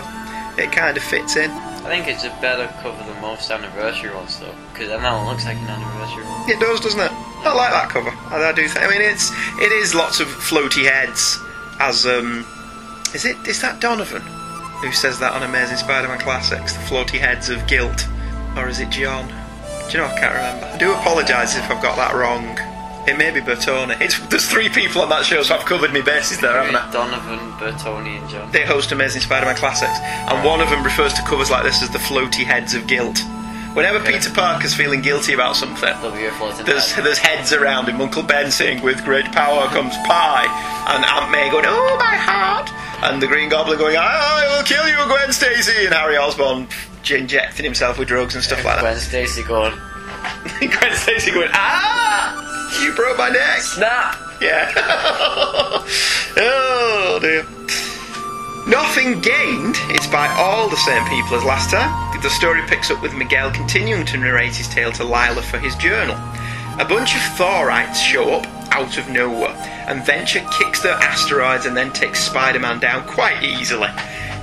it 0.58 0.72
kind 0.72 0.98
of 0.98 1.04
fits 1.04 1.36
in. 1.38 1.50
I 1.88 1.90
think 1.90 2.10
it's 2.10 2.26
a 2.26 2.30
better 2.42 2.68
cover 2.82 3.02
than 3.10 3.22
most 3.22 3.50
anniversary 3.50 4.14
ones 4.14 4.38
though, 4.42 4.54
because 4.74 4.90
that 4.90 5.02
one 5.02 5.26
looks 5.26 5.46
like 5.46 5.56
an 5.56 5.68
anniversary 5.68 6.26
one. 6.26 6.50
It 6.52 6.60
does, 6.60 6.82
doesn't 6.82 7.00
it? 7.00 7.12
I 7.48 7.54
like 7.56 7.72
that 7.72 7.88
cover. 7.90 8.10
I, 8.10 8.50
I 8.50 8.52
do. 8.52 8.68
Think, 8.68 8.86
I 8.86 8.90
mean, 8.90 9.02
it's 9.02 9.32
it 9.62 9.72
is 9.72 9.96
lots 9.96 10.20
of 10.20 10.28
floaty 10.28 10.84
heads. 10.84 11.40
As 11.80 12.06
um, 12.06 12.46
is 13.16 13.24
it? 13.24 13.38
Is 13.48 13.62
that 13.62 13.80
Donovan 13.80 14.22
who 14.84 14.92
says 14.92 15.18
that 15.20 15.32
on 15.32 15.44
Amazing 15.44 15.78
Spider-Man 15.78 16.20
Classics? 16.20 16.74
The 16.74 16.80
floaty 16.80 17.20
heads 17.20 17.48
of 17.48 17.66
guilt, 17.68 18.06
or 18.58 18.68
is 18.68 18.82
it 18.82 18.90
John? 18.90 19.30
Do 19.88 19.94
you 19.94 20.04
know? 20.04 20.08
I 20.08 20.20
can't 20.20 20.36
remember. 20.36 20.66
I 20.66 20.78
do 20.78 20.92
apologise 20.92 21.56
if 21.56 21.72
I've 21.72 21.82
got 21.82 21.96
that 21.96 22.14
wrong. 22.14 22.60
It 23.08 23.18
may 23.18 23.32
be 23.32 23.40
Bertone. 23.40 24.00
It's 24.02 24.20
there's 24.28 24.46
three 24.50 24.68
people 24.70 25.02
on 25.02 25.10
that 25.10 25.24
show, 25.26 25.42
so 25.42 25.56
I've 25.56 25.66
covered 25.66 25.94
my 25.94 26.02
bases 26.02 26.40
there, 26.40 26.52
haven't 26.52 26.76
I? 26.76 26.92
Donovan, 26.92 27.40
Bertoni, 27.54 28.20
and 28.20 28.30
John. 28.30 28.52
They 28.52 28.66
host 28.66 28.92
Amazing 28.92 29.22
Spider-Man 29.22 29.56
Classics, 29.56 29.98
and 30.02 30.44
one 30.46 30.60
of 30.60 30.70
them 30.70 30.84
refers 30.84 31.14
to 31.14 31.22
covers 31.24 31.50
like 31.50 31.64
this 31.64 31.82
as 31.82 31.90
the 31.90 32.00
floaty 32.00 32.44
heads 32.44 32.74
of 32.76 32.86
guilt. 32.86 33.18
Whenever 33.74 34.00
Peter 34.04 34.30
Parker's 34.32 34.74
feeling 34.74 35.02
guilty 35.02 35.34
about 35.34 35.56
something, 35.56 35.84
There'll 36.02 36.12
be 36.12 36.26
a 36.26 36.32
floating 36.32 36.66
there's 36.66 36.92
head. 36.92 37.06
there's 37.06 37.18
heads 37.20 37.54
around 37.54 37.88
him. 37.88 38.02
Uncle 38.02 38.24
Ben 38.24 38.50
saying, 38.52 38.82
"With 38.82 39.04
great 39.06 39.32
power 39.32 39.68
comes 39.68 39.96
pie," 40.08 40.48
and 40.90 41.06
Aunt 41.06 41.32
May 41.32 41.50
going, 41.50 41.66
"Oh 41.68 41.96
my 42.00 42.16
heart," 42.18 42.70
and 43.04 43.22
the 43.22 43.28
Green 43.28 43.48
Goblin 43.50 43.78
going, 43.78 43.96
"I 43.96 44.48
will 44.58 44.64
kill 44.64 44.86
you, 44.90 44.96
Gwen 45.06 45.32
Stacy," 45.32 45.86
and 45.86 45.94
Harry 45.94 46.18
Osborn 46.18 46.68
injecting 47.10 47.64
himself 47.64 47.98
with 48.00 48.08
drugs 48.10 48.36
and 48.36 48.44
stuff 48.44 48.66
like 48.66 48.76
that. 48.76 48.82
Gwen 48.82 49.00
Stacy 49.00 49.44
going. 49.44 49.74
Gwen 50.60 50.96
Stacy 50.96 51.32
going, 51.32 51.50
"Ah, 51.54 52.47
you 52.82 52.94
broke 52.94 53.18
my 53.18 53.30
neck." 53.30 53.62
snap! 53.62 54.18
Yeah. 54.42 54.72
oh 56.38 57.20
dear. 57.22 57.46
Nothing 58.68 59.22
Gained 59.22 59.78
is 59.98 60.08
by 60.08 60.28
all 60.38 60.68
the 60.68 60.76
same 60.78 61.04
people 61.08 61.36
as 61.36 61.44
last 61.44 61.72
time. 61.72 62.08
The 62.22 62.30
story 62.30 62.62
picks 62.68 62.92
up 62.92 63.02
with 63.02 63.14
Miguel 63.14 63.52
continuing 63.52 64.06
to 64.08 64.18
narrate 64.18 64.56
his 64.56 64.68
tale 64.68 64.92
to 64.94 65.04
Lila 65.04 65.42
for 65.42 65.58
his 65.58 65.76
journal. 65.76 66.16
A 66.80 66.86
bunch 66.86 67.16
of 67.16 67.22
Thorites 67.38 68.02
show 68.02 68.34
up 68.34 68.46
out 68.74 68.98
of 68.98 69.08
nowhere, 69.10 69.56
and 69.88 70.06
Venture 70.06 70.46
kicks 70.52 70.82
their 70.82 70.96
asteroids 70.96 71.66
and 71.66 71.78
then 71.78 71.94
takes 71.94 72.20
Spider 72.20 72.60
Man 72.60 72.80
down 72.80 73.08
quite 73.08 73.44
easily. 73.44 73.90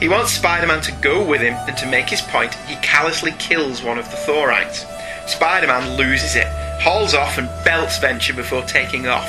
He 0.01 0.09
wants 0.09 0.33
Spider 0.33 0.67
Man 0.67 0.81
to 0.83 0.93
go 1.03 1.25
with 1.25 1.41
him, 1.41 1.55
and 1.69 1.77
to 1.77 1.87
make 1.87 2.09
his 2.09 2.23
point, 2.23 2.55
he 2.67 2.77
callously 2.77 3.33
kills 3.33 3.83
one 3.83 3.99
of 3.99 4.11
the 4.11 4.17
Thorites. 4.17 4.87
Spider 5.27 5.67
Man 5.67 5.97
loses 5.97 6.37
it, 6.37 6.47
hauls 6.81 7.15
off, 7.15 7.39
and 7.39 7.49
belts 7.65 7.99
Venture 7.99 8.35
before 8.35 8.63
taking 8.63 9.07
off. 9.07 9.29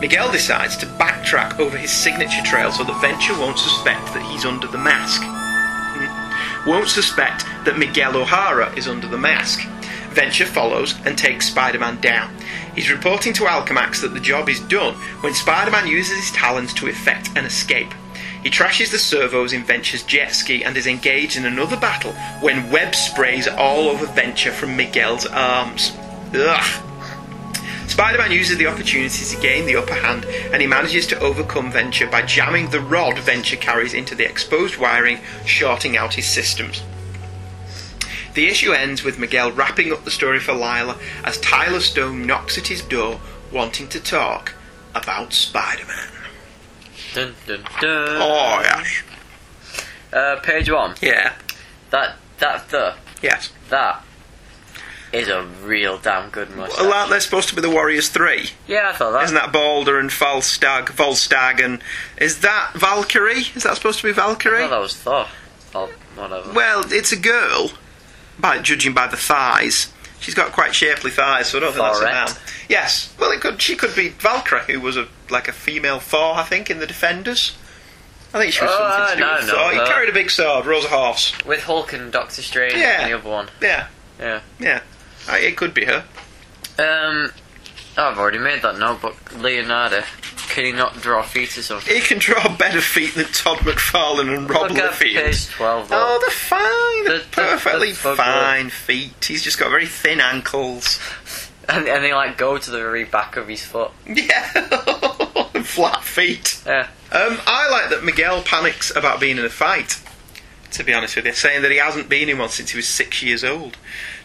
Miguel 0.00 0.32
decides 0.32 0.76
to 0.78 0.86
backtrack 0.86 1.58
over 1.58 1.76
his 1.76 1.90
signature 1.90 2.42
trail 2.42 2.72
so 2.72 2.84
that 2.84 3.00
Venture 3.00 3.38
won't 3.38 3.58
suspect 3.58 4.06
that 4.14 4.22
he's 4.30 4.44
under 4.44 4.66
the 4.66 4.78
mask. 4.78 5.22
Hmm. 5.24 6.68
Won't 6.68 6.88
suspect 6.88 7.44
that 7.64 7.78
Miguel 7.78 8.16
O'Hara 8.16 8.72
is 8.74 8.88
under 8.88 9.06
the 9.06 9.18
mask. 9.18 9.60
Venture 10.12 10.46
follows 10.46 10.94
and 11.04 11.16
takes 11.16 11.48
Spider 11.48 11.78
Man 11.78 12.00
down. 12.00 12.34
He's 12.74 12.90
reporting 12.90 13.32
to 13.34 13.44
Alchemax 13.44 14.00
that 14.02 14.12
the 14.12 14.20
job 14.20 14.48
is 14.48 14.60
done 14.60 14.94
when 15.22 15.34
Spider 15.34 15.70
Man 15.70 15.86
uses 15.86 16.16
his 16.18 16.32
talons 16.32 16.74
to 16.74 16.88
effect 16.88 17.30
an 17.36 17.44
escape. 17.44 17.92
He 18.42 18.50
trashes 18.50 18.90
the 18.90 18.98
servos 18.98 19.52
in 19.52 19.62
Venture's 19.62 20.02
jet 20.02 20.34
ski 20.34 20.64
and 20.64 20.76
is 20.76 20.86
engaged 20.86 21.36
in 21.36 21.44
another 21.44 21.76
battle 21.76 22.12
when 22.40 22.70
web 22.70 22.94
sprays 22.94 23.46
all 23.46 23.88
over 23.88 24.06
Venture 24.06 24.50
from 24.50 24.76
Miguel's 24.76 25.26
arms. 25.26 25.92
Ugh. 26.34 26.82
Spider 27.88 28.18
Man 28.18 28.32
uses 28.32 28.56
the 28.56 28.66
opportunity 28.66 29.24
to 29.24 29.40
gain 29.40 29.66
the 29.66 29.76
upper 29.76 29.94
hand 29.94 30.24
and 30.24 30.60
he 30.60 30.66
manages 30.66 31.06
to 31.08 31.20
overcome 31.20 31.70
Venture 31.70 32.06
by 32.06 32.22
jamming 32.22 32.70
the 32.70 32.80
rod 32.80 33.18
Venture 33.18 33.56
carries 33.56 33.94
into 33.94 34.14
the 34.14 34.28
exposed 34.28 34.76
wiring, 34.76 35.20
shorting 35.44 35.96
out 35.96 36.14
his 36.14 36.26
systems. 36.26 36.82
The 38.34 38.46
issue 38.46 38.72
ends 38.72 39.04
with 39.04 39.18
Miguel 39.18 39.52
wrapping 39.52 39.92
up 39.92 40.04
the 40.04 40.10
story 40.10 40.40
for 40.40 40.54
Lila 40.54 40.98
as 41.22 41.38
Tyler 41.38 41.80
Stone 41.80 42.26
knocks 42.26 42.56
at 42.56 42.68
his 42.68 42.82
door 42.82 43.20
wanting 43.52 43.88
to 43.88 44.00
talk 44.00 44.54
about 44.94 45.32
Spider 45.32 45.84
Man. 45.86 46.08
Dun, 47.14 47.34
dun, 47.46 47.62
dun. 47.80 48.08
Oh, 48.20 48.60
yeah. 48.62 48.84
Uh, 50.12 50.40
page 50.40 50.70
one. 50.70 50.94
Yeah. 51.00 51.34
That 51.90 52.16
that 52.38 52.68
the 52.70 52.94
Yes. 53.22 53.50
that 53.70 54.02
is 55.12 55.28
a 55.28 55.42
real 55.62 55.98
damn 55.98 56.30
good 56.30 56.50
mustache. 56.56 56.80
Well, 56.80 56.92
aren't 56.92 57.10
they 57.10 57.20
supposed 57.20 57.48
to 57.50 57.54
be 57.54 57.60
the 57.60 57.70
Warriors 57.70 58.08
3? 58.08 58.50
Yeah, 58.66 58.90
I 58.90 58.92
thought 58.96 59.12
that. 59.12 59.24
Isn't 59.24 59.34
that 59.36 59.52
Balder 59.52 59.98
and 59.98 60.08
Falstag, 60.10 60.86
Volstagg, 60.86 61.62
and 61.62 61.82
is 62.16 62.40
that 62.40 62.72
Valkyrie? 62.74 63.44
Is 63.54 63.64
that 63.64 63.76
supposed 63.76 64.00
to 64.00 64.04
be 64.06 64.10
I 64.10 64.14
Valkyrie? 64.14 64.60
thought 64.62 64.70
that 64.70 64.80
was 64.80 64.96
Thor. 64.96 65.26
Oh, 65.74 65.90
whatever. 66.16 66.52
Well, 66.52 66.84
it's 66.90 67.12
a 67.12 67.16
girl, 67.18 67.72
by 68.38 68.58
judging 68.58 68.94
by 68.94 69.06
the 69.06 69.16
thighs. 69.18 69.92
She's 70.22 70.34
got 70.34 70.52
quite 70.52 70.74
shapely 70.74 71.10
thighs, 71.10 71.48
so 71.48 71.58
I 71.58 71.60
don't 71.60 71.72
think 71.74 71.84
that's 71.84 72.00
a 72.00 72.04
man. 72.04 72.28
Yes, 72.68 73.12
well, 73.18 73.30
it 73.32 73.40
could. 73.40 73.60
She 73.60 73.76
could 73.76 73.94
be 73.94 74.08
Valkyrie, 74.10 74.62
who 74.72 74.80
was 74.80 74.96
a 74.96 75.08
like 75.28 75.48
a 75.48 75.52
female 75.52 75.98
Thor, 75.98 76.36
I 76.36 76.44
think, 76.44 76.70
in 76.70 76.78
the 76.78 76.86
Defenders. 76.86 77.56
I 78.32 78.38
think 78.38 78.52
she 78.54 78.62
was 78.64 78.70
Oh, 78.72 78.78
something 79.06 79.16
to 79.18 79.22
do 79.22 79.28
no, 79.28 79.36
with 79.36 79.46
no, 79.48 79.54
Thor. 79.54 79.72
He 79.72 79.78
carried 79.92 80.08
a 80.08 80.12
big 80.12 80.30
sword, 80.30 80.64
rose 80.64 80.84
a 80.86 80.88
horse. 80.88 81.34
With 81.44 81.64
Hulk 81.64 81.92
and 81.92 82.10
Doctor 82.10 82.40
Strange 82.40 82.74
Yeah. 82.74 83.02
and 83.02 83.12
the 83.12 83.18
other 83.18 83.28
one. 83.28 83.48
Yeah, 83.60 83.88
Yeah. 84.18 84.40
yeah. 84.58 84.80
Uh, 85.28 85.34
It 85.34 85.56
could 85.56 85.74
be 85.74 85.84
her. 85.84 86.04
Um, 86.78 87.32
I've 87.98 88.16
already 88.18 88.38
made 88.38 88.62
that 88.62 88.78
note, 88.78 89.02
but 89.02 89.14
Leonardo, 89.36 90.02
can 90.48 90.64
he 90.64 90.72
not 90.72 91.00
draw 91.00 91.22
feet 91.22 91.56
or 91.56 91.62
something? 91.62 91.94
He 91.94 92.00
can 92.00 92.18
draw 92.18 92.54
better 92.56 92.80
feet 92.80 93.14
than 93.14 93.26
Todd 93.26 93.58
McFarlane 93.58 94.36
and 94.36 94.48
Rob 94.50 94.70
Look 94.70 94.78
at 94.78 94.92
Liefeld. 94.92 95.14
page 95.24 95.48
12 95.48 95.88
though. 95.88 95.96
Oh, 95.98 96.18
they're 96.20 96.30
fine. 96.30 97.04
They're 97.04 97.18
The- 97.18 97.24
the- 97.24 97.56
perfectly 97.56 97.92
fine 97.92 98.70
feet. 98.70 99.24
He's 99.24 99.42
just 99.42 99.58
got 99.58 99.70
very 99.70 99.86
thin 99.86 100.20
ankles. 100.20 100.98
And, 101.68 101.86
and 101.88 102.02
they 102.04 102.12
like 102.12 102.36
go 102.38 102.58
to 102.58 102.70
the 102.70 102.78
very 102.78 103.04
back 103.04 103.36
of 103.36 103.46
his 103.48 103.64
foot. 103.64 103.92
Yeah, 104.06 104.48
flat 105.62 106.02
feet. 106.02 106.60
Yeah. 106.66 106.88
Um, 107.12 107.38
I 107.46 107.68
like 107.70 107.90
that 107.90 108.02
Miguel 108.04 108.42
panics 108.42 108.94
about 108.94 109.20
being 109.20 109.38
in 109.38 109.44
a 109.44 109.50
fight. 109.50 110.00
To 110.72 110.84
be 110.84 110.94
honest 110.94 111.16
with 111.16 111.26
you, 111.26 111.34
saying 111.34 111.60
that 111.62 111.70
he 111.70 111.76
hasn't 111.76 112.08
been 112.08 112.30
in 112.30 112.38
one 112.38 112.48
since 112.48 112.70
he 112.70 112.78
was 112.78 112.88
six 112.88 113.22
years 113.22 113.44
old. 113.44 113.76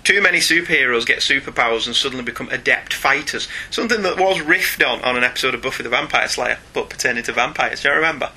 Too 0.07 0.21
many 0.21 0.37
superheroes 0.37 1.05
get 1.05 1.19
superpowers 1.19 1.85
and 1.85 1.93
suddenly 1.93 2.23
become 2.23 2.47
adept 2.47 2.93
fighters. 2.93 3.49
Something 3.69 4.03
that 4.03 4.17
was 4.17 4.37
riffed 4.37 4.81
on 4.87 5.01
on 5.03 5.17
an 5.17 5.23
episode 5.25 5.53
of 5.53 5.61
Buffy 5.61 5.83
the 5.83 5.89
Vampire 5.89 6.29
Slayer, 6.29 6.59
but 6.71 6.89
pertaining 6.89 7.23
to 7.23 7.33
vampires. 7.33 7.81
Do 7.81 7.89
you 7.89 7.95
remember? 7.95 8.31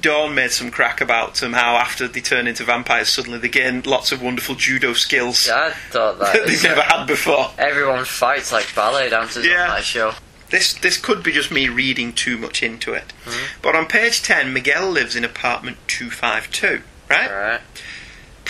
Dawn 0.00 0.34
made 0.34 0.50
some 0.50 0.72
crack 0.72 1.00
about 1.00 1.40
um, 1.44 1.52
how 1.52 1.76
after 1.76 2.08
they 2.08 2.20
turn 2.20 2.48
into 2.48 2.64
vampires, 2.64 3.08
suddenly 3.08 3.38
they 3.38 3.48
gain 3.48 3.82
lots 3.82 4.10
of 4.10 4.20
wonderful 4.20 4.56
judo 4.56 4.92
skills 4.92 5.46
Yeah, 5.46 5.66
I 5.66 5.70
thought 5.92 6.18
that. 6.20 6.32
that 6.32 6.46
they've 6.48 6.62
never 6.64 6.80
had 6.82 7.06
before. 7.06 7.50
Everyone 7.56 8.04
fights 8.04 8.50
like 8.50 8.72
ballet 8.74 9.10
dancers 9.10 9.46
Yeah. 9.46 9.62
on 9.64 9.68
that 9.76 9.84
show. 9.84 10.14
This 10.50 10.74
this 10.74 10.96
could 10.96 11.22
be 11.22 11.30
just 11.30 11.52
me 11.52 11.68
reading 11.68 12.12
too 12.12 12.36
much 12.36 12.64
into 12.64 12.94
it. 12.94 13.12
Mm-hmm. 13.26 13.58
But 13.62 13.76
on 13.76 13.86
page 13.86 14.22
10, 14.22 14.52
Miguel 14.52 14.90
lives 14.90 15.14
in 15.14 15.24
apartment 15.24 15.76
252, 15.86 16.82
right? 17.08 17.30
Right. 17.30 17.60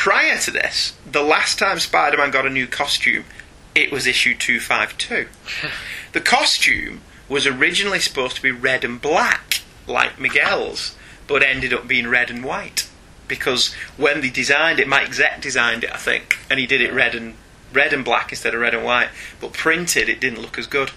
Prior 0.00 0.38
to 0.38 0.50
this, 0.50 0.94
the 1.04 1.20
last 1.20 1.58
time 1.58 1.78
Spider 1.78 2.16
Man 2.16 2.30
got 2.30 2.46
a 2.46 2.48
new 2.48 2.66
costume, 2.66 3.26
it 3.74 3.92
was 3.92 4.06
issue 4.06 4.34
252. 4.34 5.28
the 6.12 6.22
costume 6.22 7.02
was 7.28 7.46
originally 7.46 8.00
supposed 8.00 8.36
to 8.36 8.42
be 8.42 8.50
red 8.50 8.82
and 8.82 8.98
black, 8.98 9.60
like 9.86 10.18
Miguel's, 10.18 10.96
but 11.26 11.42
ended 11.42 11.74
up 11.74 11.86
being 11.86 12.08
red 12.08 12.30
and 12.30 12.42
white. 12.42 12.88
Because 13.28 13.74
when 13.98 14.22
they 14.22 14.30
designed 14.30 14.80
it, 14.80 14.88
Mike 14.88 15.10
Zeck 15.10 15.42
designed 15.42 15.84
it, 15.84 15.92
I 15.92 15.98
think, 15.98 16.38
and 16.48 16.58
he 16.58 16.66
did 16.66 16.80
it 16.80 16.94
red 16.94 17.14
and 17.14 17.34
red 17.70 17.92
and 17.92 18.02
black 18.02 18.32
instead 18.32 18.54
of 18.54 18.62
red 18.62 18.72
and 18.72 18.82
white. 18.86 19.10
But 19.38 19.52
printed, 19.52 20.08
it 20.08 20.18
didn't 20.18 20.40
look 20.40 20.58
as 20.58 20.66
good. 20.66 20.92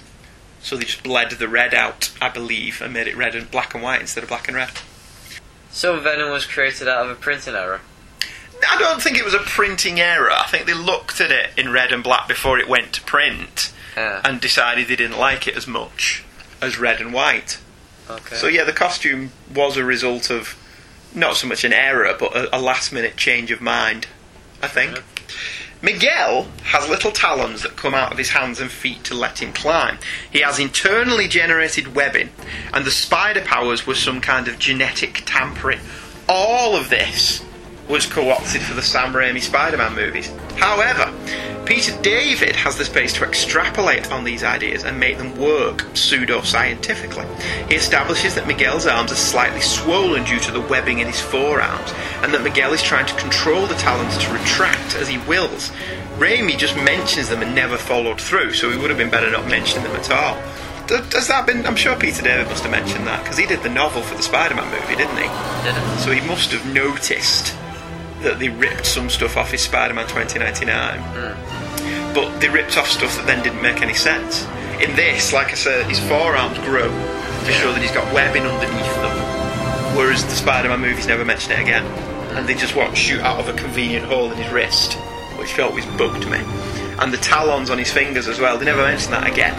So 0.61 0.77
they 0.77 0.85
just 0.85 1.03
bled 1.03 1.29
the 1.31 1.49
red 1.49 1.73
out, 1.73 2.13
I 2.21 2.29
believe, 2.29 2.81
and 2.81 2.93
made 2.93 3.09
it 3.09 3.17
red 3.17 3.35
and 3.35 3.51
black 3.51 3.73
and 3.73 3.83
white 3.83 3.99
instead 3.99 4.23
of 4.23 4.29
black 4.29 4.47
and 4.47 4.55
red. 4.55 4.71
So 5.71 5.99
Venom 5.99 6.31
was 6.31 6.45
created 6.45 6.87
out 6.87 7.03
of 7.03 7.11
a 7.11 7.15
printing 7.15 7.53
error. 7.55 7.81
I 8.69 8.77
don't 8.79 9.01
think 9.01 9.17
it 9.17 9.25
was 9.25 9.33
a 9.33 9.39
printing 9.39 9.99
error. 9.99 10.31
I 10.31 10.47
think 10.47 10.65
they 10.65 10.73
looked 10.73 11.19
at 11.21 11.31
it 11.31 11.51
in 11.57 11.71
red 11.71 11.91
and 11.91 12.03
black 12.03 12.27
before 12.27 12.59
it 12.59 12.67
went 12.67 12.93
to 12.93 13.01
print 13.01 13.71
Yeah. 13.95 14.21
and 14.23 14.39
decided 14.41 14.87
they 14.87 14.95
didn't 14.95 15.17
like 15.19 15.47
it 15.47 15.55
as 15.55 15.67
much 15.67 16.23
as 16.61 16.77
red 16.77 16.99
and 17.01 17.13
white. 17.13 17.59
Okay. 18.09 18.35
So 18.35 18.47
yeah, 18.47 18.63
the 18.63 18.73
costume 18.73 19.31
was 19.53 19.77
a 19.77 19.83
result 19.83 20.29
of 20.29 20.55
not 21.15 21.35
so 21.37 21.47
much 21.47 21.63
an 21.63 21.73
error, 21.73 22.15
but 22.19 22.35
a, 22.35 22.55
a 22.57 22.59
last 22.59 22.91
minute 22.91 23.17
change 23.17 23.51
of 23.51 23.61
mind. 23.61 24.07
I 24.61 24.67
think. 24.67 25.01
Miguel 25.81 26.47
has 26.63 26.87
little 26.87 27.11
talons 27.11 27.61
that 27.63 27.75
come 27.75 27.93
out 27.93 28.11
of 28.13 28.17
his 28.17 28.29
hands 28.29 28.61
and 28.61 28.71
feet 28.71 29.03
to 29.03 29.13
let 29.13 29.41
him 29.41 29.51
climb. 29.51 29.97
He 30.31 30.39
has 30.39 30.57
internally 30.57 31.27
generated 31.27 31.93
webbing, 31.93 32.29
and 32.73 32.85
the 32.85 32.91
spider 32.91 33.41
powers 33.41 33.85
were 33.85 33.95
some 33.95 34.21
kind 34.21 34.47
of 34.47 34.57
genetic 34.59 35.23
tampering. 35.25 35.79
All 36.29 36.77
of 36.77 36.89
this 36.89 37.43
was 37.93 38.05
co-opted 38.07 38.63
for 38.63 38.73
the 38.73 38.81
Sam 38.81 39.13
Raimi 39.13 39.39
Spider-Man 39.39 39.93
movies. 39.93 40.33
However, 40.57 41.13
Peter 41.63 41.95
David 42.01 42.55
has 42.55 42.75
the 42.75 42.85
space 42.85 43.13
to 43.13 43.23
extrapolate 43.23 44.11
on 44.11 44.23
these 44.23 44.43
ideas 44.43 44.83
and 44.83 44.99
make 44.99 45.19
them 45.19 45.37
work 45.37 45.85
pseudo-scientifically. 45.93 47.27
He 47.69 47.75
establishes 47.75 48.33
that 48.33 48.47
Miguel's 48.47 48.87
arms 48.87 49.11
are 49.11 49.15
slightly 49.15 49.61
swollen 49.61 50.23
due 50.23 50.39
to 50.39 50.51
the 50.51 50.61
webbing 50.61 50.99
in 50.99 51.07
his 51.07 51.21
forearms, 51.21 51.93
and 52.23 52.33
that 52.33 52.41
Miguel 52.41 52.73
is 52.73 52.81
trying 52.81 53.05
to 53.05 53.15
control 53.15 53.67
the 53.67 53.75
talons 53.75 54.17
to 54.17 54.33
retract 54.33 54.95
as 54.95 55.07
he 55.07 55.19
wills. 55.19 55.71
Raimi 56.17 56.57
just 56.57 56.75
mentions 56.75 57.29
them 57.29 57.43
and 57.43 57.53
never 57.53 57.77
followed 57.77 58.19
through, 58.19 58.53
so 58.53 58.71
he 58.71 58.77
would 58.77 58.89
have 58.89 58.97
been 58.97 59.11
better 59.11 59.29
not 59.29 59.47
mentioning 59.47 59.83
them 59.83 59.95
at 59.95 60.09
all. 60.09 60.33
Has 60.89 61.27
that 61.27 61.45
been? 61.45 61.63
I'm 61.67 61.75
sure 61.75 61.95
Peter 61.95 62.23
David 62.23 62.47
must 62.47 62.63
have 62.63 62.71
mentioned 62.71 63.05
that 63.05 63.21
because 63.21 63.37
he 63.37 63.45
did 63.45 63.61
the 63.61 63.69
novel 63.69 64.01
for 64.01 64.15
the 64.15 64.23
Spider-Man 64.23 64.69
movie, 64.71 64.95
didn't 64.95 65.17
he? 65.17 65.29
So 66.01 66.11
he 66.11 66.27
must 66.27 66.51
have 66.51 66.65
noticed 66.73 67.55
that 68.23 68.39
they 68.39 68.49
ripped 68.49 68.85
some 68.85 69.09
stuff 69.09 69.37
off 69.37 69.51
his 69.51 69.61
Spider-Man 69.61 70.07
2099. 70.07 70.99
Hmm. 70.99 72.13
But 72.13 72.39
they 72.39 72.49
ripped 72.49 72.77
off 72.77 72.87
stuff 72.87 73.15
that 73.17 73.27
then 73.27 73.43
didn't 73.43 73.61
make 73.61 73.81
any 73.81 73.93
sense. 73.93 74.45
In 74.81 74.95
this, 74.95 75.33
like 75.33 75.51
I 75.51 75.55
said, 75.55 75.85
his 75.87 75.99
forearms 75.99 76.57
grow 76.59 76.89
to 76.89 77.51
show 77.51 77.71
that 77.71 77.81
he's 77.81 77.91
got 77.91 78.11
webbing 78.13 78.43
underneath 78.43 78.95
them, 78.95 79.97
whereas 79.97 80.23
the 80.23 80.31
Spider-Man 80.31 80.81
movies 80.81 81.07
never 81.07 81.25
mention 81.25 81.51
it 81.51 81.59
again, 81.59 81.83
hmm. 81.83 82.37
and 82.37 82.47
they 82.47 82.55
just 82.55 82.75
want 82.75 82.97
shoot 82.97 83.21
out 83.21 83.39
of 83.39 83.49
a 83.49 83.53
convenient 83.53 84.05
hole 84.05 84.31
in 84.31 84.37
his 84.37 84.51
wrist, 84.51 84.93
which 85.37 85.57
always 85.59 85.85
bugged 85.97 86.29
me. 86.29 86.39
And 86.99 87.11
the 87.11 87.17
talons 87.17 87.69
on 87.69 87.77
his 87.77 87.91
fingers 87.91 88.27
as 88.27 88.39
well. 88.39 88.57
They 88.57 88.65
never 88.65 88.83
mention 88.83 89.11
that 89.11 89.27
again. 89.27 89.53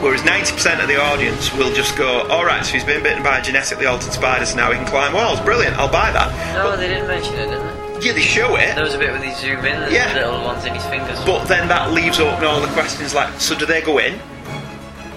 Whereas 0.00 0.22
90% 0.22 0.80
of 0.80 0.88
the 0.88 0.98
audience 1.00 1.52
will 1.52 1.72
just 1.74 1.96
go, 1.96 2.22
alright, 2.30 2.64
so 2.64 2.72
he's 2.72 2.84
been 2.84 3.02
bitten 3.02 3.22
by 3.22 3.38
a 3.38 3.42
genetically 3.42 3.84
altered 3.84 4.12
spider, 4.12 4.46
so 4.46 4.56
now 4.56 4.70
he 4.72 4.78
can 4.78 4.86
climb 4.86 5.12
walls. 5.12 5.40
Brilliant, 5.40 5.76
I'll 5.76 5.92
buy 5.92 6.10
that. 6.10 6.56
Oh, 6.56 6.70
no, 6.70 6.76
they 6.76 6.88
didn't 6.88 7.06
mention 7.06 7.34
it, 7.34 7.48
did 7.48 7.60
they? 7.60 8.06
Yeah, 8.06 8.12
they 8.14 8.20
show 8.22 8.56
it. 8.56 8.74
There 8.76 8.84
was 8.84 8.94
a 8.94 8.98
bit 8.98 9.12
when 9.12 9.20
they 9.20 9.34
zoom 9.34 9.58
in, 9.58 9.78
there's 9.80 9.92
Yeah. 9.92 10.14
little 10.14 10.42
ones 10.42 10.64
in 10.64 10.74
his 10.74 10.84
fingers. 10.86 11.18
But 11.26 11.44
then 11.48 11.68
that 11.68 11.92
leaves 11.92 12.18
open 12.18 12.44
all 12.46 12.60
the 12.62 12.68
questions 12.68 13.12
like, 13.12 13.28
so 13.38 13.54
do 13.54 13.66
they 13.66 13.82
go 13.82 13.98
in? 13.98 14.18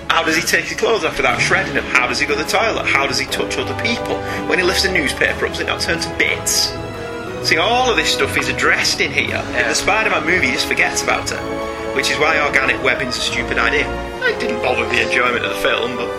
How 0.09 0.21
does 0.21 0.35
he 0.35 0.41
take 0.41 0.65
his 0.65 0.77
clothes 0.77 1.05
off 1.05 1.15
without 1.15 1.39
shredding 1.39 1.73
them? 1.75 1.85
How 1.85 2.05
does 2.05 2.19
he 2.19 2.25
go 2.25 2.35
to 2.35 2.43
the 2.43 2.49
toilet? 2.49 2.85
How 2.85 3.07
does 3.07 3.17
he 3.17 3.25
touch 3.27 3.57
other 3.57 3.73
people? 3.81 4.17
When 4.47 4.59
he 4.59 4.65
lifts 4.65 4.83
a 4.83 4.91
newspaper 4.91 5.45
up, 5.45 5.53
does 5.53 5.61
it 5.61 5.67
not 5.67 5.79
turn 5.79 5.99
to 6.01 6.09
bits? 6.17 6.73
See, 7.43 7.57
all 7.57 7.89
of 7.89 7.95
this 7.95 8.13
stuff 8.13 8.37
is 8.37 8.49
addressed 8.49 8.99
in 8.99 9.11
here. 9.11 9.41
In 9.57 9.67
the 9.67 9.73
Spider-Man 9.73 10.25
movie, 10.25 10.47
he 10.47 10.53
just 10.53 10.67
forgets 10.67 11.01
about 11.01 11.31
it. 11.31 11.39
Which 11.95 12.11
is 12.11 12.17
why 12.19 12.39
organic 12.41 12.83
webbing's 12.83 13.17
a 13.17 13.21
stupid 13.21 13.57
idea. 13.57 13.85
It 14.25 14.39
didn't 14.39 14.61
bother 14.61 14.87
the 14.87 15.05
enjoyment 15.05 15.43
of 15.43 15.51
the 15.51 15.61
film, 15.61 15.97
but 15.97 16.09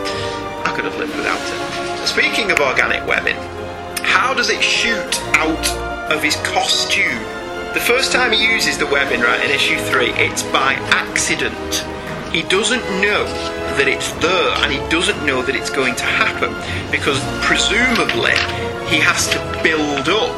I 0.66 0.72
could 0.76 0.84
have 0.84 0.96
lived 0.98 1.16
without 1.16 1.40
it. 1.40 2.07
Speaking 2.07 2.50
of 2.50 2.61
organic 2.61 3.07
webbing, 3.07 3.36
how 4.05 4.34
does 4.34 4.50
it 4.50 4.62
shoot 4.62 5.20
out 5.36 5.66
of 6.12 6.22
his 6.22 6.36
costume? 6.36 7.18
The 7.72 7.80
first 7.80 8.12
time 8.12 8.32
he 8.32 8.46
uses 8.46 8.76
the 8.76 8.86
webbing, 8.86 9.20
right, 9.20 9.42
in 9.42 9.50
issue 9.50 9.78
three, 9.78 10.11
it's 10.11 10.42
by 10.42 10.74
accident. 10.92 11.74
He 12.30 12.42
doesn't 12.42 12.84
know 13.00 13.24
that 13.78 13.88
it's 13.88 14.12
there 14.20 14.50
and 14.62 14.70
he 14.70 14.78
doesn't 14.90 15.24
know 15.24 15.42
that 15.42 15.57
it's 15.57 15.70
going 15.70 15.94
to 15.96 16.05
happen 16.05 16.52
because 16.90 17.18
presumably 17.40 18.36
he 18.92 19.00
has 19.00 19.28
to 19.28 19.38
build 19.62 20.09
up 20.09 20.36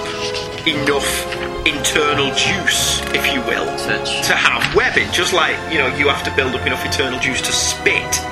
enough 0.67 1.46
internal 1.67 2.29
juice, 2.35 3.01
if 3.13 3.33
you 3.33 3.41
will, 3.43 3.67
to 3.77 4.35
have 4.35 4.75
webbing. 4.75 5.11
Just 5.13 5.33
like 5.33 5.57
you 5.73 5.79
know, 5.79 5.89
you 5.97 6.09
have 6.09 6.23
to 6.25 6.35
build 6.37 6.55
up 6.55 6.67
enough 6.67 6.85
internal 6.85 7.19
juice 7.19 7.41
to 7.43 7.53
spit 7.53 8.23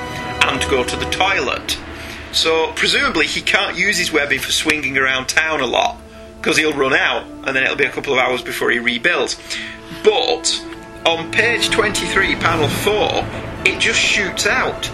and 0.44 0.60
go 0.70 0.84
to 0.84 0.96
the 0.96 1.06
toilet. 1.06 1.78
So 2.32 2.72
presumably 2.74 3.26
he 3.26 3.40
can't 3.40 3.76
use 3.76 3.98
his 3.98 4.12
webbing 4.12 4.38
for 4.38 4.52
swinging 4.52 4.96
around 4.96 5.28
town 5.28 5.60
a 5.60 5.66
lot 5.66 5.98
because 6.36 6.56
he'll 6.56 6.76
run 6.76 6.94
out, 6.94 7.26
and 7.46 7.56
then 7.56 7.64
it'll 7.64 7.76
be 7.76 7.84
a 7.84 7.90
couple 7.90 8.12
of 8.12 8.18
hours 8.18 8.42
before 8.42 8.70
he 8.70 8.78
rebuilds. 8.78 9.40
But 10.04 10.62
on 11.06 11.32
page 11.32 11.70
23, 11.70 12.36
panel 12.36 12.68
4, 12.68 13.64
it 13.66 13.80
just 13.80 13.98
shoots 13.98 14.46
out. 14.46 14.90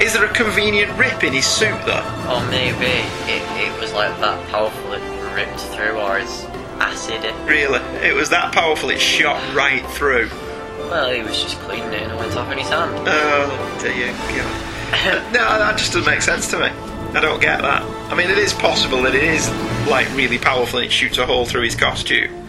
Is 0.00 0.14
there 0.14 0.24
a 0.24 0.32
convenient 0.32 0.96
rip 0.98 1.22
in 1.22 1.32
his 1.32 1.46
suit 1.46 1.78
though? 1.84 2.04
Or 2.30 2.44
maybe 2.50 2.86
it, 3.30 3.42
it 3.60 3.80
was 3.80 3.92
like 3.92 4.18
that 4.20 4.48
powerful 4.48 4.92
it 4.92 5.02
ripped 5.34 5.60
through, 5.60 5.98
or 5.98 6.18
it's 6.18 6.45
acid. 6.80 7.24
Really? 7.46 7.80
It 8.06 8.14
was 8.14 8.30
that 8.30 8.52
powerful 8.52 8.90
it 8.90 9.00
shot 9.00 9.54
right 9.54 9.84
through. 9.90 10.30
Well, 10.78 11.10
he 11.10 11.22
was 11.22 11.42
just 11.42 11.58
cleaning 11.60 11.92
it 11.92 12.02
and 12.02 12.12
it 12.12 12.18
went 12.18 12.36
off 12.36 12.50
in 12.52 12.58
his 12.58 12.68
hand. 12.68 12.92
Oh, 13.08 13.78
dear 13.80 14.12
God. 14.12 15.32
no, 15.32 15.58
that 15.58 15.76
just 15.78 15.92
doesn't 15.92 16.10
make 16.10 16.22
sense 16.22 16.48
to 16.50 16.58
me. 16.58 16.66
I 16.66 17.20
don't 17.20 17.40
get 17.40 17.62
that. 17.62 17.82
I 18.10 18.14
mean, 18.14 18.30
it 18.30 18.38
is 18.38 18.52
possible 18.52 19.02
that 19.02 19.14
it 19.14 19.24
is 19.24 19.48
like 19.88 20.08
really 20.14 20.38
powerful 20.38 20.78
and 20.78 20.86
it 20.86 20.92
shoots 20.92 21.18
a 21.18 21.26
hole 21.26 21.44
through 21.46 21.62
his 21.62 21.74
costume, 21.74 22.48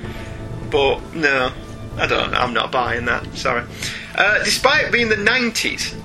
but 0.70 1.00
no, 1.16 1.52
I 1.96 2.06
don't. 2.06 2.34
I'm 2.34 2.54
not 2.54 2.72
buying 2.72 3.06
that. 3.06 3.34
Sorry. 3.36 3.64
Uh, 4.16 4.44
despite 4.44 4.92
being 4.92 5.10
the 5.10 5.16
90s, 5.16 5.96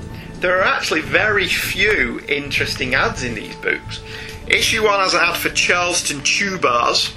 there 0.41 0.59
are 0.59 0.64
actually 0.64 1.01
very 1.01 1.47
few 1.47 2.20
interesting 2.29 2.95
ads 2.95 3.23
in 3.25 3.35
these 3.35 3.55
books. 3.57 4.01
Issue 4.47 4.85
one 4.85 5.01
has 5.01 5.14
an 5.14 5.20
ad 5.23 5.37
for 5.37 5.51
Charleston 5.51 6.23
Chew 6.23 6.59
Bars. 6.59 7.12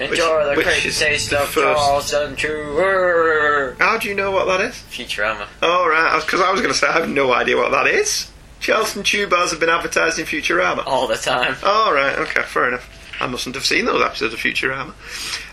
Enjoy 0.00 0.44
the 0.50 0.54
which 0.56 0.66
great 0.66 0.84
is 0.86 0.98
taste 0.98 1.30
the 1.30 1.40
of 1.42 1.48
first- 1.48 1.64
Charleston 1.78 2.36
Chew. 2.36 3.74
How 3.78 3.98
do 3.98 4.08
you 4.08 4.14
know 4.14 4.30
what 4.30 4.46
that 4.46 4.60
is? 4.60 4.74
Futurama. 4.90 5.46
Oh, 5.62 5.86
right, 5.88 6.20
because 6.24 6.40
I 6.40 6.50
was 6.50 6.60
going 6.60 6.72
to 6.72 6.78
say 6.78 6.86
I 6.88 6.92
have 6.92 7.08
no 7.08 7.32
idea 7.32 7.56
what 7.56 7.70
that 7.72 7.86
is. 7.86 8.30
Charleston 8.60 9.02
Chew 9.04 9.26
Bars 9.26 9.50
have 9.50 9.60
been 9.60 9.68
advertised 9.70 10.18
in 10.18 10.26
Futurama. 10.26 10.86
All 10.86 11.06
the 11.06 11.16
time. 11.16 11.56
Oh, 11.62 11.92
right, 11.94 12.18
okay, 12.18 12.42
fair 12.42 12.68
enough. 12.68 12.88
I 13.20 13.26
mustn't 13.26 13.54
have 13.54 13.64
seen 13.66 13.84
those 13.84 14.02
episodes 14.02 14.34
of 14.34 14.40
Futurama. 14.40 14.92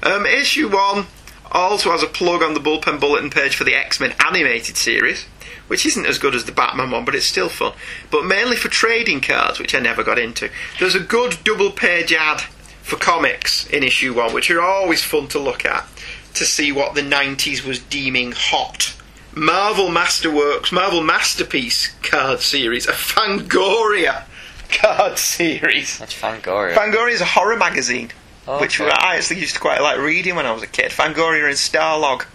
Um, 0.03 0.25
issue 0.25 0.69
1 0.69 1.05
also 1.51 1.91
has 1.91 2.03
a 2.03 2.07
plug 2.07 2.41
on 2.41 2.53
the 2.53 2.59
Bullpen 2.59 2.99
Bulletin 2.99 3.29
page 3.29 3.55
for 3.55 3.63
the 3.63 3.75
X 3.75 3.99
Men 3.99 4.13
animated 4.25 4.75
series, 4.77 5.25
which 5.67 5.85
isn't 5.85 6.05
as 6.05 6.17
good 6.19 6.35
as 6.35 6.45
the 6.45 6.51
Batman 6.51 6.91
one, 6.91 7.05
but 7.05 7.15
it's 7.15 7.25
still 7.25 7.49
fun. 7.49 7.73
But 8.11 8.25
mainly 8.25 8.55
for 8.57 8.67
trading 8.69 9.21
cards, 9.21 9.59
which 9.59 9.73
I 9.75 9.79
never 9.79 10.03
got 10.03 10.19
into. 10.19 10.49
There's 10.79 10.95
a 10.95 10.99
good 10.99 11.37
double 11.43 11.71
page 11.71 12.11
ad 12.13 12.43
for 12.87 12.95
comics 12.95 13.67
in 13.67 13.83
issue 13.83 14.13
1, 14.13 14.33
which 14.33 14.49
are 14.49 14.61
always 14.61 15.03
fun 15.03 15.27
to 15.27 15.39
look 15.39 15.65
at 15.65 15.85
to 16.33 16.45
see 16.45 16.71
what 16.71 16.95
the 16.95 17.01
90s 17.01 17.65
was 17.65 17.79
deeming 17.79 18.31
hot. 18.31 18.95
Marvel 19.35 19.89
Masterworks, 19.89 20.71
Marvel 20.71 21.03
Masterpiece 21.03 21.93
card 22.01 22.39
series, 22.39 22.87
a 22.87 22.93
Fangoria 22.93 24.23
card 24.69 25.17
series. 25.17 25.99
That's 25.99 26.13
Fangoria. 26.13 26.73
Fangoria 26.75 27.11
is 27.11 27.21
a 27.21 27.25
horror 27.25 27.57
magazine, 27.57 28.09
Oh, 28.47 28.61
which. 28.61 28.79
I 28.79 29.17
actually 29.17 29.41
used 29.41 29.55
to 29.55 29.59
quite 29.59 29.81
like 29.81 29.97
reading 29.99 30.35
when 30.35 30.45
I 30.45 30.53
was 30.53 30.63
a 30.63 30.67
kid. 30.67 30.91
Fangoria 30.91 31.45
and 31.47 31.55
Starlog 31.55 32.25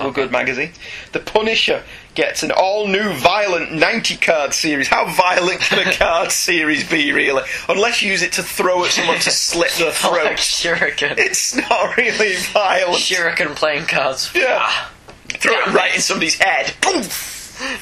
oh, 0.00 0.04
were 0.04 0.10
a 0.10 0.12
good 0.12 0.32
magazine. 0.32 0.72
The 1.12 1.20
Punisher 1.20 1.84
gets 2.14 2.42
an 2.42 2.50
all 2.50 2.86
new 2.86 3.12
violent 3.14 3.72
90 3.72 4.16
card 4.16 4.54
series. 4.54 4.88
How 4.88 5.06
violent 5.12 5.60
can 5.60 5.86
a 5.86 5.92
card 5.96 6.32
series 6.32 6.88
be, 6.88 7.12
really? 7.12 7.42
Unless 7.68 8.02
you 8.02 8.10
use 8.10 8.22
it 8.22 8.32
to 8.32 8.42
throw 8.42 8.84
at 8.84 8.90
someone 8.90 9.18
to 9.18 9.30
slit 9.30 9.70
their 9.78 9.88
oh, 9.88 9.92
throat. 9.92 10.24
like. 10.24 10.36
Shuriken. 10.36 11.14
It's 11.18 11.54
not 11.54 11.96
really 11.96 12.36
violent. 12.36 12.98
Shuriken 13.00 13.54
playing 13.56 13.86
cards. 13.86 14.30
Yeah. 14.34 14.58
Ah. 14.60 14.92
Throw 15.28 15.52
it 15.54 15.66
right 15.68 15.94
in 15.94 16.00
somebody's 16.00 16.34
head. 16.38 16.74
Boom! 16.82 17.04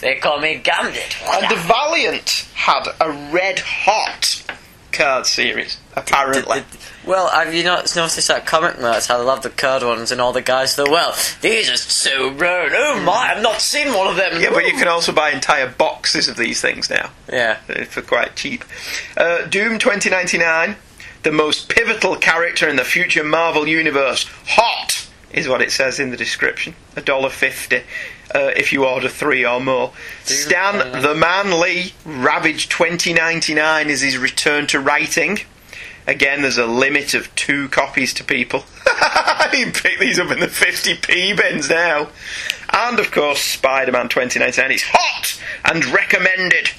They 0.00 0.16
call 0.16 0.40
me 0.40 0.56
Gambit. 0.56 1.16
And 1.26 1.50
the 1.50 1.60
Valiant 1.62 2.46
had 2.54 2.88
a 3.00 3.10
red 3.32 3.60
hot 3.60 4.42
card 4.92 5.26
series, 5.26 5.78
apparently. 5.96 6.64
Well, 7.08 7.28
have 7.30 7.54
you 7.54 7.64
not 7.64 7.96
noticed 7.96 8.28
that 8.28 8.44
comic 8.44 8.78
merch? 8.78 9.06
How 9.06 9.16
they 9.16 9.24
love 9.24 9.42
the 9.42 9.48
card 9.48 9.82
ones 9.82 10.12
and 10.12 10.20
all 10.20 10.32
the 10.34 10.42
guys 10.42 10.76
that 10.76 10.90
well, 10.90 11.14
these 11.40 11.70
are 11.70 11.76
so 11.78 12.30
rare. 12.32 12.68
Oh 12.74 13.00
my, 13.00 13.32
I've 13.34 13.42
not 13.42 13.62
seen 13.62 13.94
one 13.94 14.06
of 14.08 14.16
them. 14.16 14.40
Yeah, 14.42 14.50
but 14.50 14.66
you 14.66 14.72
can 14.74 14.88
also 14.88 15.12
buy 15.12 15.30
entire 15.30 15.68
boxes 15.70 16.28
of 16.28 16.36
these 16.36 16.60
things 16.60 16.90
now 16.90 17.10
Yeah. 17.32 17.60
uh, 17.68 17.84
for 17.84 18.02
quite 18.02 18.36
cheap. 18.36 18.62
Uh, 19.16 19.46
Doom 19.46 19.78
2099, 19.78 20.76
the 21.22 21.32
most 21.32 21.70
pivotal 21.70 22.16
character 22.16 22.68
in 22.68 22.76
the 22.76 22.84
future 22.84 23.24
Marvel 23.24 23.66
universe. 23.66 24.26
Hot 24.48 25.08
is 25.32 25.48
what 25.48 25.62
it 25.62 25.72
says 25.72 25.98
in 25.98 26.10
the 26.10 26.16
description. 26.18 26.74
A 26.94 27.00
dollar 27.00 27.30
fifty. 27.30 27.82
Uh, 28.34 28.50
if 28.54 28.74
you 28.74 28.84
order 28.84 29.08
three 29.08 29.46
or 29.46 29.58
more. 29.60 29.92
Stan 30.24 31.00
the 31.00 31.14
Man 31.14 31.58
Lee, 31.58 31.94
Ravage 32.04 32.68
2099 32.68 33.88
is 33.88 34.02
his 34.02 34.18
return 34.18 34.66
to 34.66 34.78
writing. 34.78 35.38
Again, 36.08 36.40
there's 36.40 36.56
a 36.58 36.66
limit 36.66 37.12
of 37.12 37.32
two 37.34 37.68
copies 37.68 38.14
to 38.14 38.24
people. 38.24 38.64
you 39.52 39.64
can 39.64 39.72
pick 39.72 39.98
these 40.00 40.18
up 40.18 40.30
in 40.32 40.40
the 40.40 40.46
50p 40.46 41.36
bins 41.36 41.68
now. 41.68 42.08
And 42.72 42.98
of 42.98 43.10
course, 43.12 43.40
Spider 43.40 43.92
Man 43.92 44.08
2099 44.08 44.72
is 44.72 44.82
hot 44.86 45.38
and 45.64 45.84
recommended. 45.84 46.70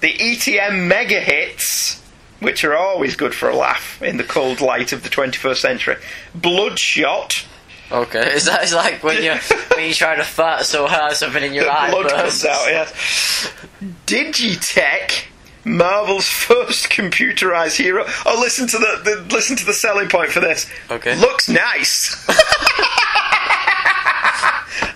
The 0.00 0.12
ETM 0.12 0.86
mega 0.86 1.20
hits, 1.20 2.00
which 2.38 2.62
are 2.64 2.76
always 2.76 3.16
good 3.16 3.34
for 3.34 3.48
a 3.50 3.56
laugh 3.56 4.00
in 4.00 4.16
the 4.18 4.24
cold 4.24 4.60
light 4.60 4.92
of 4.92 5.02
the 5.02 5.08
21st 5.10 5.56
century. 5.56 5.96
Bloodshot. 6.34 7.44
Okay, 7.92 8.34
is 8.34 8.44
that 8.44 8.62
is 8.62 8.72
like 8.72 9.02
when 9.02 9.20
you 9.20 9.32
when 9.74 9.88
you 9.88 9.94
try 9.94 10.14
to 10.14 10.22
fart 10.22 10.64
so 10.64 10.86
hard 10.86 11.14
something 11.14 11.42
in 11.42 11.52
your 11.52 11.64
The 11.64 11.72
eye 11.72 11.90
blood 11.90 12.08
bursts? 12.08 12.44
comes 12.44 12.56
out, 12.56 12.66
yes. 12.68 13.52
Digitek, 14.06 15.24
Marvel's 15.64 16.28
first 16.28 16.90
computerized 16.90 17.76
hero. 17.76 18.04
Oh, 18.26 18.38
listen 18.40 18.66
to 18.68 18.78
the, 18.78 19.00
the 19.04 19.34
listen 19.34 19.56
to 19.56 19.64
the 19.64 19.74
selling 19.74 20.08
point 20.08 20.30
for 20.30 20.40
this. 20.40 20.70
Okay. 20.90 21.16
Looks 21.16 21.48
nice. 21.48 22.26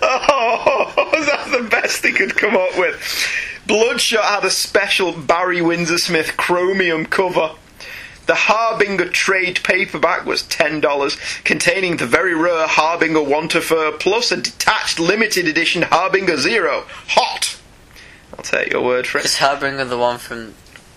oh, 0.01 0.93
was 1.13 1.25
that 1.27 1.49
the 1.51 1.67
best 1.69 2.03
they 2.03 2.11
could 2.11 2.35
come 2.35 2.55
up 2.55 2.77
with? 2.77 3.01
Bloodshot 3.67 4.23
had 4.23 4.45
a 4.45 4.51
special 4.51 5.11
Barry 5.11 5.61
Windsor 5.61 5.97
Smith 5.97 6.37
chromium 6.37 7.05
cover. 7.05 7.51
The 8.27 8.35
Harbinger 8.35 9.09
trade 9.09 9.59
paperback 9.63 10.25
was 10.25 10.41
$10, 10.43 11.43
containing 11.43 11.97
the 11.97 12.07
very 12.07 12.33
rare 12.33 12.67
Harbinger 12.67 13.21
Wanter 13.21 13.61
Fur 13.61 13.91
plus 13.91 14.31
a 14.31 14.37
detached 14.37 14.99
limited 14.99 15.47
edition 15.47 15.83
Harbinger 15.83 16.37
Zero. 16.37 16.85
Hot! 17.09 17.59
Take 18.45 18.71
your 18.71 18.83
word 18.83 19.07
for 19.07 19.17
it. 19.17 19.25
Is 19.25 19.37
Harbinger 19.37 19.85
the 19.85 19.97
one 19.97 20.19
from? 20.19 20.53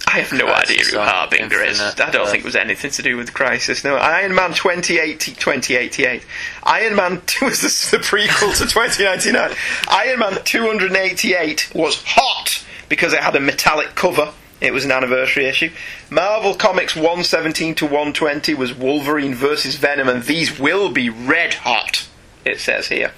I 0.06 0.20
have 0.20 0.32
no 0.32 0.46
Crisis 0.46 0.70
idea 0.70 0.84
who 0.84 1.06
Harbinger 1.06 1.62
is. 1.62 1.80
I 1.80 2.10
don't 2.10 2.28
think 2.28 2.42
it 2.42 2.44
was 2.44 2.56
anything 2.56 2.90
to 2.92 3.02
do 3.02 3.16
with 3.16 3.32
Crisis. 3.32 3.84
No, 3.84 3.96
Iron 3.96 4.34
Man 4.34 4.52
2080, 4.52 5.32
2088. 5.32 6.24
Iron 6.64 6.96
Man 6.96 7.22
2 7.24 7.44
was 7.46 7.60
the, 7.62 7.96
the 7.96 8.02
prequel 8.02 8.52
to 8.58 8.66
2099. 8.66 9.56
Iron 9.90 10.18
Man 10.18 10.38
288 10.44 11.72
was 11.74 12.02
hot 12.06 12.64
because 12.88 13.14
it 13.14 13.20
had 13.20 13.34
a 13.34 13.40
metallic 13.40 13.94
cover. 13.94 14.32
It 14.60 14.72
was 14.72 14.84
an 14.84 14.92
anniversary 14.92 15.46
issue. 15.46 15.70
Marvel 16.10 16.54
Comics 16.54 16.94
117 16.94 17.76
to 17.76 17.84
120 17.84 18.54
was 18.54 18.74
Wolverine 18.74 19.34
versus 19.34 19.76
Venom, 19.76 20.08
and 20.08 20.24
these 20.24 20.58
will 20.58 20.90
be 20.90 21.08
red 21.08 21.54
hot. 21.54 22.08
It 22.48 22.60
says 22.60 22.88
here. 22.88 23.12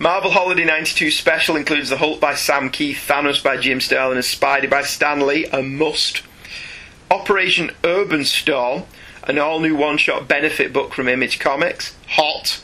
Marvel 0.00 0.32
Holiday 0.32 0.64
92 0.64 1.12
special 1.12 1.54
includes 1.54 1.88
The 1.88 1.98
Hulk 1.98 2.20
by 2.20 2.34
Sam 2.34 2.68
Kieth, 2.68 3.06
Thanos 3.06 3.42
by 3.42 3.56
Jim 3.56 3.80
Starlin, 3.80 4.16
and 4.16 4.24
Spidey 4.24 4.68
by 4.68 4.82
Stan 4.82 5.24
Lee, 5.24 5.46
a 5.52 5.62
must. 5.62 6.22
Operation 7.08 7.70
Urban 7.84 8.24
Storm, 8.24 8.82
an 9.22 9.38
all 9.38 9.60
new 9.60 9.76
one 9.76 9.98
shot 9.98 10.26
benefit 10.26 10.72
book 10.72 10.92
from 10.92 11.06
Image 11.06 11.38
Comics. 11.38 11.94
Hot. 12.08 12.60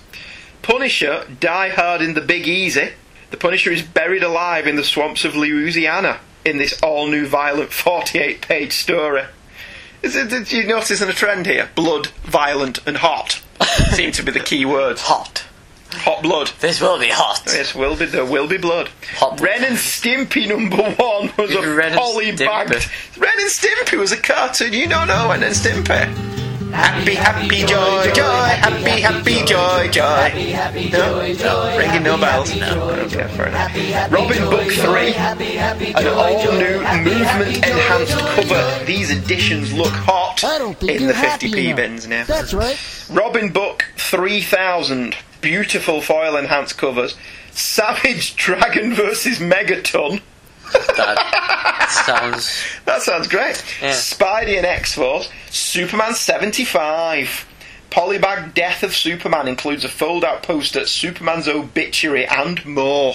Punisher, 0.62 1.24
Die 1.38 1.68
Hard 1.68 2.02
in 2.02 2.14
the 2.14 2.20
Big 2.20 2.48
Easy. 2.48 2.90
The 3.30 3.36
Punisher 3.36 3.70
is 3.70 3.82
buried 3.82 4.24
alive 4.24 4.66
in 4.66 4.74
the 4.74 4.82
swamps 4.82 5.24
of 5.24 5.36
Louisiana 5.36 6.18
in 6.44 6.58
this 6.58 6.82
all 6.82 7.06
new 7.06 7.28
violent 7.28 7.72
48 7.72 8.40
page 8.40 8.72
story. 8.72 9.22
Is 10.02 10.16
it, 10.16 10.30
did 10.30 10.50
you 10.50 10.66
notice 10.66 11.00
a 11.00 11.12
trend 11.12 11.46
here? 11.46 11.70
Blood, 11.76 12.08
violent, 12.24 12.84
and 12.86 12.96
hot 12.96 13.40
seem 13.92 14.10
to 14.12 14.22
be 14.24 14.32
the 14.32 14.40
key 14.40 14.64
words. 14.64 15.02
Hot. 15.02 15.44
Hot 15.92 16.22
blood. 16.22 16.50
This 16.60 16.80
will 16.80 16.98
be 16.98 17.08
hot. 17.08 17.42
Yes, 17.46 17.74
will 17.74 17.96
be 17.96 18.06
there 18.06 18.24
will 18.24 18.46
be 18.46 18.58
blood. 18.58 18.90
Hot 19.16 19.40
Ren 19.40 19.64
and 19.64 19.76
Stimpy 19.76 20.48
number 20.48 20.76
one 20.76 21.32
was 21.38 21.54
a 21.54 21.74
Ren 21.74 21.92
and 21.92 22.00
polybagged. 22.00 23.16
Ren 23.18 23.32
and 23.38 23.50
Stimpy 23.50 23.98
was 23.98 24.12
a 24.12 24.16
cartoon. 24.16 24.72
You 24.72 24.88
don't 24.88 25.08
know 25.08 25.30
Ren 25.30 25.42
and 25.42 25.54
Stimpy. 25.54 26.38
Happy, 26.72 27.14
happy, 27.14 27.64
joy, 27.64 28.12
joy. 28.12 28.22
Happy, 28.22 29.00
happy 29.00 29.44
joy, 29.46 29.88
joy. 29.90 30.02
happy, 30.02 30.50
happy, 30.50 30.90
joy, 30.90 31.34
joy. 31.34 31.44
No, 31.44 31.78
ringing 31.78 32.02
no 32.02 32.18
bells. 32.18 32.54
No, 32.54 32.90
okay, 32.90 33.26
fair 33.28 33.48
enough. 33.48 34.12
Robin 34.12 34.44
Book 34.50 34.70
Three, 34.72 35.14
an 35.14 36.06
all-new 36.06 36.80
movement-enhanced 37.04 38.18
cover. 38.18 38.84
These 38.84 39.10
editions 39.10 39.72
look 39.72 39.92
hot 39.92 40.44
I 40.44 40.58
don't 40.58 40.78
think 40.78 41.00
in 41.00 41.06
the 41.06 41.14
50p 41.14 41.74
bins 41.74 42.06
now. 42.06 42.24
That's 42.24 42.52
right. 42.52 42.78
Robin 43.10 43.50
Book 43.50 43.86
3000. 43.96 45.16
Beautiful 45.40 46.00
foil 46.00 46.36
enhanced 46.36 46.78
covers. 46.78 47.16
Savage 47.52 48.36
Dragon 48.36 48.94
versus 48.94 49.38
Megaton. 49.38 50.20
That 50.72 51.88
sounds. 52.06 52.62
That 52.84 53.02
sounds 53.02 53.26
great. 53.28 53.62
Yeah. 53.80 53.92
Spidey 53.92 54.56
and 54.56 54.66
X 54.66 54.94
Force. 54.94 55.30
Superman 55.50 56.14
75. 56.14 57.46
Polybag 57.90 58.52
Death 58.52 58.82
of 58.82 58.94
Superman 58.94 59.48
includes 59.48 59.82
a 59.82 59.88
fold 59.88 60.22
out 60.22 60.42
poster, 60.42 60.84
Superman's 60.84 61.48
obituary, 61.48 62.26
and 62.26 62.64
more. 62.66 63.14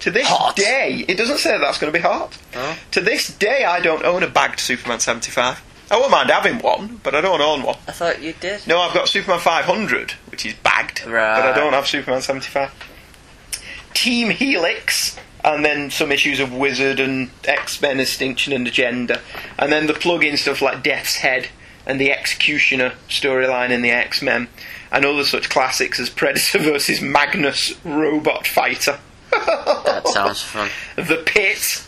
To 0.00 0.10
this 0.10 0.28
day, 0.54 1.06
it 1.08 1.16
doesn't 1.16 1.38
say 1.38 1.56
that's 1.56 1.78
going 1.78 1.90
to 1.90 1.98
be 1.98 2.02
hot. 2.02 2.36
Oh. 2.54 2.78
To 2.90 3.00
this 3.00 3.28
day, 3.34 3.64
I 3.64 3.80
don't 3.80 4.04
own 4.04 4.22
a 4.22 4.28
bagged 4.28 4.60
Superman 4.60 5.00
75. 5.00 5.62
I 5.90 5.96
won't 5.98 6.10
mind 6.10 6.28
having 6.30 6.58
one, 6.58 7.00
but 7.02 7.14
I 7.14 7.22
don't 7.22 7.40
own 7.40 7.62
one. 7.62 7.76
I 7.88 7.92
thought 7.92 8.20
you 8.20 8.34
did. 8.34 8.66
No, 8.66 8.78
I've 8.80 8.92
got 8.94 9.08
Superman 9.08 9.40
500, 9.40 10.12
which 10.44 10.54
is 10.54 10.58
bagged, 10.60 11.02
but 11.04 11.12
I 11.14 11.52
don't 11.54 11.72
have 11.72 11.86
Superman 11.86 12.22
75. 12.22 12.72
Team 13.92 14.30
Helix, 14.30 15.18
and 15.44 15.64
then 15.64 15.90
some 15.90 16.12
issues 16.12 16.40
of 16.40 16.52
Wizard 16.52 17.00
and 17.00 17.30
X 17.44 17.80
Men 17.82 18.00
Extinction 18.00 18.52
and 18.52 18.66
Agenda, 18.66 19.20
and 19.58 19.70
then 19.70 19.86
the 19.86 19.94
plug-in 19.94 20.36
stuff 20.36 20.62
like 20.62 20.82
Death's 20.82 21.16
Head 21.16 21.48
and 21.86 22.00
the 22.00 22.12
Executioner 22.12 22.94
storyline 23.08 23.70
in 23.70 23.82
the 23.82 23.90
X 23.90 24.22
Men, 24.22 24.48
and 24.90 25.04
other 25.04 25.24
such 25.24 25.50
classics 25.50 26.00
as 26.00 26.08
Predator 26.08 26.58
versus 26.60 27.00
Magnus 27.00 27.74
Robot 27.84 28.46
Fighter. 28.46 28.98
That 29.30 30.08
sounds 30.08 30.42
fun. 30.42 30.70
The 30.96 31.22
Pit 31.24 31.84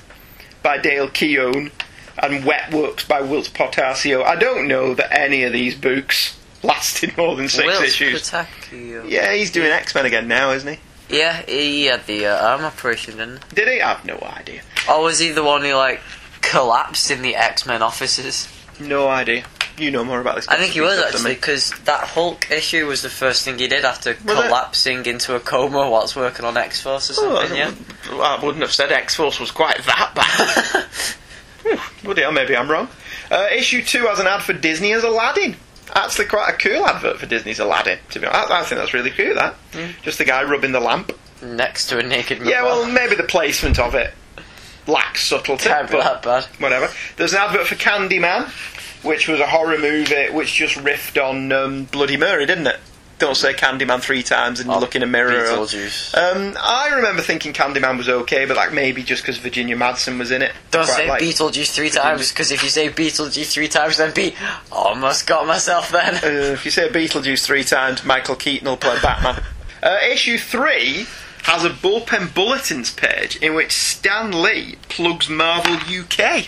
by 0.63 0.79
Dale 0.79 1.09
Keown 1.09 1.71
and 2.19 2.45
Wetworks 2.45 3.07
by 3.09 3.23
Whilce 3.23 3.49
Portacio. 3.49 4.23
I 4.23 4.37
don't 4.37 4.69
know 4.69 4.95
that 4.95 5.13
any 5.13 5.43
of 5.43 5.53
these 5.53 5.75
books 5.75 6.37
lasted 6.63 7.17
more 7.17 7.37
than 7.37 7.49
six 7.49 7.67
Whilce 7.67 7.83
issues. 7.85 8.31
Pataki- 8.31 9.11
Yeah, 9.11 9.33
he's 9.33 9.51
doing 9.51 9.71
X 9.71 9.95
Men 9.95 10.07
again 10.07 10.29
now, 10.29 10.51
isn't 10.53 10.75
he? 10.75 11.17
Yeah, 11.17 11.43
he 11.47 11.87
had 11.87 12.07
the 12.07 12.27
uh, 12.27 12.47
arm 12.53 12.65
operation, 12.65 13.17
didn't 13.19 13.45
he? 13.51 13.55
Did 13.57 13.69
he? 13.69 13.83
I've 13.83 14.05
no 14.05 14.19
idea. 14.23 14.63
Or 14.89 15.03
was 15.03 15.19
he 15.19 15.31
the 15.31 15.43
one 15.43 15.63
who, 15.63 15.75
like, 15.75 16.01
collapsed 16.41 17.11
in 17.11 17.23
the 17.23 17.37
X 17.37 17.67
Men 17.67 17.83
offices? 17.83 18.49
No 18.81 19.09
idea. 19.09 19.45
You 19.79 19.91
know 19.91 20.05
more 20.05 20.21
about 20.21 20.37
this. 20.37 20.49
I 20.49 20.57
think 20.57 20.73
he 20.73 20.81
was 20.81 20.99
actually, 20.99 21.35
because 21.35 21.71
that 21.85 22.05
Hulk 22.09 22.51
issue 22.51 22.87
was 22.87 23.01
the 23.03 23.09
first 23.11 23.45
thing 23.45 23.59
he 23.59 23.69
did 23.69 23.85
after 23.85 24.11
Was 24.11 24.39
it? 24.39 24.47
collapsing 24.49 25.07
into 25.07 25.35
a 25.35 25.41
coma 25.41 25.89
whilst 25.91 26.15
working 26.15 26.45
on 26.45 26.57
X 26.59 26.81
Force 26.83 27.11
or 27.11 27.15
Oh, 27.25 27.41
something, 27.41 27.57
yeah? 27.57 27.73
I 28.11 28.39
wouldn't 28.45 28.63
have 28.63 28.73
said 28.73 28.93
X 28.93 29.15
Force 29.15 29.41
was 29.41 29.51
quite 29.51 29.79
that 29.85 30.13
bad. 30.15 31.79
Bloody 32.05 32.23
hell, 32.23 32.33
maybe 32.33 32.57
I'm 32.57 32.71
wrong. 32.71 32.89
Uh, 33.31 33.47
issue 33.55 33.83
two 33.83 34.05
has 34.07 34.19
an 34.19 34.27
ad 34.27 34.43
for 34.43 34.53
Disney 34.53 34.93
as 34.93 35.05
Aladdin. 35.05 35.57
Actually, 35.95 36.26
quite 36.26 36.55
a 36.55 36.57
cool 36.57 36.86
advert 36.86 37.18
for 37.18 37.26
Disney's 37.26 37.59
Aladdin. 37.59 37.99
To 38.11 38.20
be 38.20 38.26
honest, 38.26 38.51
I, 38.51 38.61
I 38.61 38.64
think 38.64 38.80
that's 38.80 38.95
really 38.95 39.11
cool. 39.11 39.34
That 39.34 39.55
just 40.03 40.18
the 40.18 40.24
guy 40.24 40.43
rubbing 40.45 40.72
the 40.72 40.80
lamp. 40.80 41.12
Next 41.43 41.88
to 41.88 41.99
a 41.99 42.03
naked 42.03 42.38
Yeah, 42.47 42.62
well, 42.62 42.90
maybe 42.90 43.16
the 43.16 43.24
placement 43.24 43.78
of 43.78 43.95
it 43.95 44.14
lacks 44.86 45.24
subtlety. 45.24 45.68
Can't 45.68 45.88
be 45.88 45.97
but 45.97 46.03
that 46.03 46.22
bad. 46.22 46.45
Whatever. 46.61 46.88
There's 47.16 47.32
an 47.32 47.40
advert 47.40 47.66
for 47.66 47.74
Candyman, 47.74 48.49
which 49.05 49.28
was 49.28 49.40
a 49.40 49.47
horror 49.47 49.78
movie 49.78 50.30
which 50.30 50.55
just 50.55 50.76
riffed 50.76 51.22
on 51.22 51.53
um, 51.53 51.84
Bloody 51.84 52.16
Mary, 52.16 52.47
didn't 52.47 52.66
it? 52.66 52.80
Don't 53.19 53.37
say 53.37 53.53
Candyman 53.55 54.01
three 54.01 54.23
times 54.25 54.59
and 54.59 54.69
you 54.69 54.77
look 54.79 54.97
in 54.97 55.03
a 55.03 55.07
mirror. 55.07 55.31
or- 55.45 55.67
Um, 56.15 56.57
I 56.61 56.89
remember 56.97 57.23
thinking 57.23 57.53
Candyman 57.53 57.97
was 57.97 58.09
okay, 58.09 58.47
but 58.47 58.57
like 58.57 58.73
maybe 58.73 59.03
just 59.05 59.23
because 59.23 59.39
Virginia 59.39 59.77
Madsen 59.77 60.19
was 60.19 60.31
in 60.33 60.43
it. 60.43 60.53
Don't 60.73 60.87
say 60.87 61.09
like- 61.09 61.23
Beetlejuice 61.23 61.71
three 61.73 61.91
times, 61.91 62.31
because 62.33 62.51
if 62.51 62.63
you 62.65 62.69
say 62.69 62.89
Beetlejuice 62.89 63.53
three 63.53 63.69
times, 63.69 63.99
then 63.99 64.13
be 64.13 64.35
almost 64.73 65.27
got 65.29 65.47
myself 65.47 65.91
then. 65.91 66.17
Uh, 66.17 66.53
if 66.53 66.65
you 66.65 66.71
say 66.73 66.89
Beetlejuice 66.89 67.45
three 67.45 67.65
times, 67.65 68.05
Michael 68.05 68.35
Keaton 68.37 68.69
will 68.69 68.77
play 68.77 68.99
Batman. 69.01 69.43
uh, 69.83 69.99
issue 70.11 70.37
three 70.39 71.07
has 71.45 71.65
a 71.65 71.71
bullpen 71.71 72.33
bulletins 72.35 72.91
page 72.93 73.37
in 73.37 73.55
which 73.55 73.73
Stan 73.73 74.43
Lee 74.43 74.77
plugs 74.89 75.29
Marvel 75.29 75.75
UK. 75.75 76.47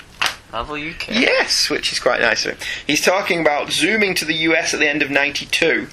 Marvel 0.55 0.77
UK. 0.77 1.09
Yes, 1.09 1.69
which 1.69 1.91
is 1.91 1.99
quite 1.99 2.21
nice 2.21 2.47
of 2.47 2.53
him. 2.53 2.59
He's 2.87 3.01
talking 3.01 3.41
about 3.41 3.73
zooming 3.73 4.15
to 4.15 4.25
the 4.25 4.37
US 4.49 4.73
at 4.73 4.79
the 4.79 4.89
end 4.89 5.03
of 5.03 5.11
92. 5.11 5.89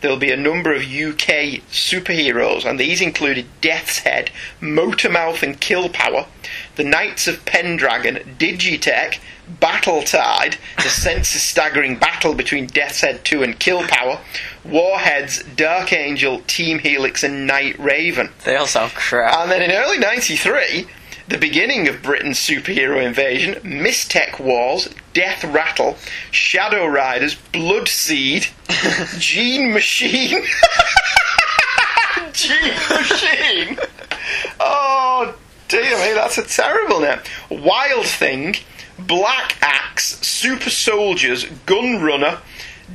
There'll 0.00 0.16
be 0.16 0.30
a 0.30 0.38
number 0.38 0.72
of 0.72 0.80
UK 0.80 1.60
superheroes, 1.70 2.64
and 2.64 2.80
these 2.80 3.02
included 3.02 3.44
Death's 3.60 3.98
Head, 3.98 4.30
Motormouth 4.58 5.42
and 5.42 5.60
Killpower, 5.60 6.28
the 6.76 6.84
Knights 6.84 7.28
of 7.28 7.44
Pendragon, 7.44 8.36
Digitek, 8.38 9.18
Battletide, 9.60 10.56
the 10.78 10.82
senses 10.88 11.42
staggering 11.42 11.98
battle 11.98 12.32
between 12.32 12.68
Death's 12.68 13.02
Head 13.02 13.22
2 13.22 13.42
and 13.42 13.60
Killpower, 13.60 14.20
Warheads, 14.64 15.44
Dark 15.44 15.92
Angel, 15.92 16.40
Team 16.46 16.78
Helix, 16.78 17.22
and 17.22 17.46
Night 17.46 17.78
Raven. 17.78 18.30
They 18.46 18.56
all 18.56 18.66
sound 18.66 18.92
crap. 18.92 19.36
And 19.36 19.50
then 19.50 19.60
in 19.60 19.72
early 19.72 19.98
93, 19.98 20.86
the 21.28 21.38
beginning 21.38 21.88
of 21.88 22.02
Britain's 22.02 22.38
superhero 22.38 23.04
invasion, 23.04 23.58
Mys-Tech 23.64 24.38
Wars, 24.38 24.88
Death 25.12 25.44
Rattle, 25.44 25.96
Shadow 26.30 26.86
Riders, 26.86 27.34
Blood 27.52 27.88
Seed, 27.88 28.46
Gene 29.18 29.72
Machine. 29.72 30.44
Gene 32.32 32.74
Machine! 32.90 33.78
Oh, 34.60 35.34
dear 35.68 35.96
me, 35.98 36.12
that's 36.14 36.38
a 36.38 36.44
terrible 36.44 37.00
name. 37.00 37.18
Wild 37.50 38.06
Thing, 38.06 38.56
Black 38.98 39.56
Axe, 39.60 40.20
Super 40.20 40.70
Soldiers, 40.70 41.44
Gun 41.66 42.02
Runner, 42.02 42.38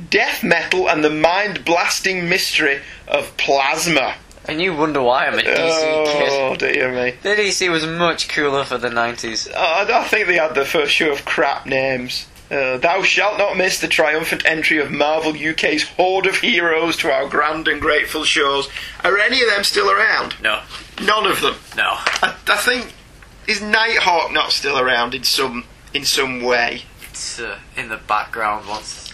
Death 0.08 0.42
Metal, 0.42 0.88
and 0.88 1.04
the 1.04 1.10
mind 1.10 1.64
blasting 1.64 2.28
mystery 2.28 2.80
of 3.06 3.36
Plasma. 3.36 4.14
And 4.48 4.60
you 4.60 4.74
wonder 4.74 5.00
why 5.02 5.26
I'm 5.26 5.38
a 5.38 5.42
DC 5.42 5.54
Oh, 5.56 6.56
kid. 6.58 6.72
dear 6.74 6.90
me. 6.92 7.14
The 7.22 7.30
DC 7.30 7.70
was 7.70 7.86
much 7.86 8.28
cooler 8.28 8.64
for 8.64 8.76
the 8.78 8.88
90s. 8.88 9.50
Oh, 9.54 9.86
I 9.88 10.04
think 10.08 10.26
they 10.26 10.34
had 10.36 10.54
the 10.54 10.64
first 10.64 10.92
show 10.92 11.12
of 11.12 11.24
crap 11.24 11.64
names. 11.66 12.26
Uh, 12.50 12.76
thou 12.76 13.02
shalt 13.02 13.38
not 13.38 13.56
miss 13.56 13.80
the 13.80 13.88
triumphant 13.88 14.42
entry 14.44 14.76
of 14.78 14.90
Marvel 14.90 15.32
UK's 15.34 15.84
horde 15.84 16.26
of 16.26 16.36
heroes 16.36 16.96
to 16.98 17.10
our 17.10 17.26
grand 17.28 17.66
and 17.66 17.80
grateful 17.80 18.24
shows. 18.24 18.68
Are 19.02 19.16
any 19.16 19.40
of 19.42 19.48
them 19.48 19.64
still 19.64 19.90
around? 19.90 20.34
No. 20.42 20.60
None 21.02 21.26
of 21.26 21.40
them. 21.40 21.54
No. 21.76 21.94
I, 21.96 22.34
I 22.48 22.56
think 22.58 22.92
is 23.46 23.62
Nighthawk 23.62 24.32
not 24.32 24.52
still 24.52 24.78
around 24.78 25.14
in 25.14 25.24
some 25.24 25.64
in 25.94 26.04
some 26.04 26.42
way? 26.42 26.82
It's 27.10 27.38
uh, 27.40 27.58
in 27.76 27.88
the 27.88 27.96
background 27.96 28.68
once 28.68 29.11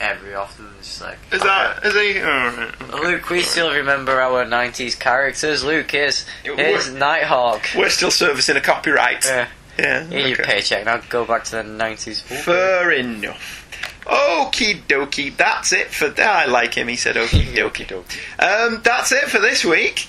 every 0.00 0.34
often. 0.34 0.68
It's 0.78 1.00
like. 1.00 1.18
Is 1.32 1.42
that 1.42 1.84
is 1.84 1.94
he? 1.94 2.20
Oh, 2.20 2.26
right. 2.26 3.02
Luke, 3.02 3.30
we 3.30 3.42
still 3.42 3.72
remember 3.72 4.20
our 4.20 4.44
90s 4.44 4.98
characters. 4.98 5.64
Luke, 5.64 5.90
here's, 5.90 6.26
here's 6.42 6.90
Nighthawk. 6.90 7.68
We're 7.76 7.90
still 7.90 8.10
servicing 8.10 8.56
a 8.56 8.60
copyright. 8.60 9.24
Yeah. 9.24 9.48
Yeah. 9.78 10.04
Here's 10.04 10.30
your 10.30 10.40
okay. 10.40 10.52
paycheck. 10.54 10.84
Now 10.84 10.98
go 11.08 11.24
back 11.24 11.44
to 11.44 11.56
the 11.56 11.62
90s. 11.62 12.22
Fair 12.22 12.92
enough. 12.92 13.62
Okie 14.06 14.82
dokie, 14.86 15.36
that's 15.36 15.72
it 15.72 15.88
for. 15.88 16.14
I 16.20 16.46
like 16.46 16.74
him. 16.74 16.86
He 16.88 16.96
said 16.96 17.16
okie 17.16 17.54
dokie. 17.54 17.86
Um, 18.38 18.80
that's 18.84 19.10
it 19.10 19.24
for 19.24 19.40
this 19.40 19.64
week. 19.64 20.08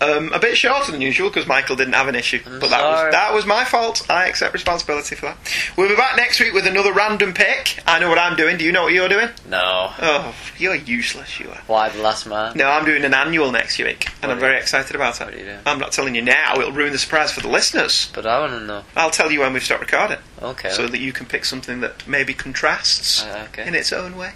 Um, 0.00 0.32
a 0.32 0.38
bit 0.38 0.56
shorter 0.56 0.90
than 0.92 1.00
usual 1.02 1.28
because 1.28 1.46
Michael 1.46 1.76
didn't 1.76 1.92
have 1.92 2.08
an 2.08 2.14
issue, 2.14 2.40
but 2.44 2.70
that 2.70 2.82
was 2.82 3.12
that 3.12 3.34
was 3.34 3.44
my 3.44 3.64
fault. 3.64 4.06
I 4.08 4.26
accept 4.28 4.54
responsibility 4.54 5.14
for 5.14 5.26
that. 5.26 5.36
We'll 5.76 5.88
be 5.90 5.96
back 5.96 6.16
next 6.16 6.40
week 6.40 6.54
with 6.54 6.66
another 6.66 6.92
random 6.92 7.34
pick. 7.34 7.82
I 7.86 7.98
know 7.98 8.08
what 8.08 8.18
I'm 8.18 8.34
doing. 8.36 8.56
Do 8.56 8.64
you 8.64 8.72
know 8.72 8.84
what 8.84 8.92
you're 8.94 9.08
doing? 9.10 9.28
No. 9.48 9.90
Oh, 10.00 10.34
you're 10.58 10.74
useless. 10.74 11.38
You 11.38 11.50
are. 11.50 11.60
Y: 11.68 11.88
The 11.90 12.00
Last 12.02 12.26
Man? 12.26 12.56
No, 12.56 12.70
I'm 12.70 12.86
doing 12.86 13.04
an 13.04 13.12
annual 13.12 13.52
next 13.52 13.78
week, 13.78 14.08
and 14.22 14.32
I'm 14.32 14.38
very 14.38 14.56
excited 14.58 14.96
about 14.96 15.18
What 15.20 15.28
are 15.28 15.32
you 15.36 15.38
it. 15.42 15.44
doing? 15.44 15.58
I'm 15.66 15.78
not 15.78 15.92
telling 15.92 16.14
you 16.14 16.22
now; 16.22 16.54
it'll 16.58 16.72
ruin 16.72 16.92
the 16.92 16.98
surprise 16.98 17.32
for 17.32 17.40
the 17.40 17.48
listeners. 17.48 18.10
But 18.14 18.26
I 18.26 18.40
want 18.40 18.52
to 18.52 18.60
know. 18.66 18.82
I'll 18.96 19.10
tell 19.10 19.30
you 19.30 19.40
when 19.40 19.52
we've 19.52 19.62
stopped 19.62 19.82
recording. 19.82 20.18
Okay. 20.42 20.70
so 20.70 20.86
that 20.88 21.00
you 21.00 21.12
can 21.12 21.26
pick 21.26 21.44
something 21.44 21.80
that 21.80 22.08
maybe 22.08 22.32
contrasts 22.32 23.22
Uh, 23.24 23.46
okay. 23.50 23.68
in 23.68 23.74
its 23.74 23.92
own 23.92 24.16
way. 24.16 24.32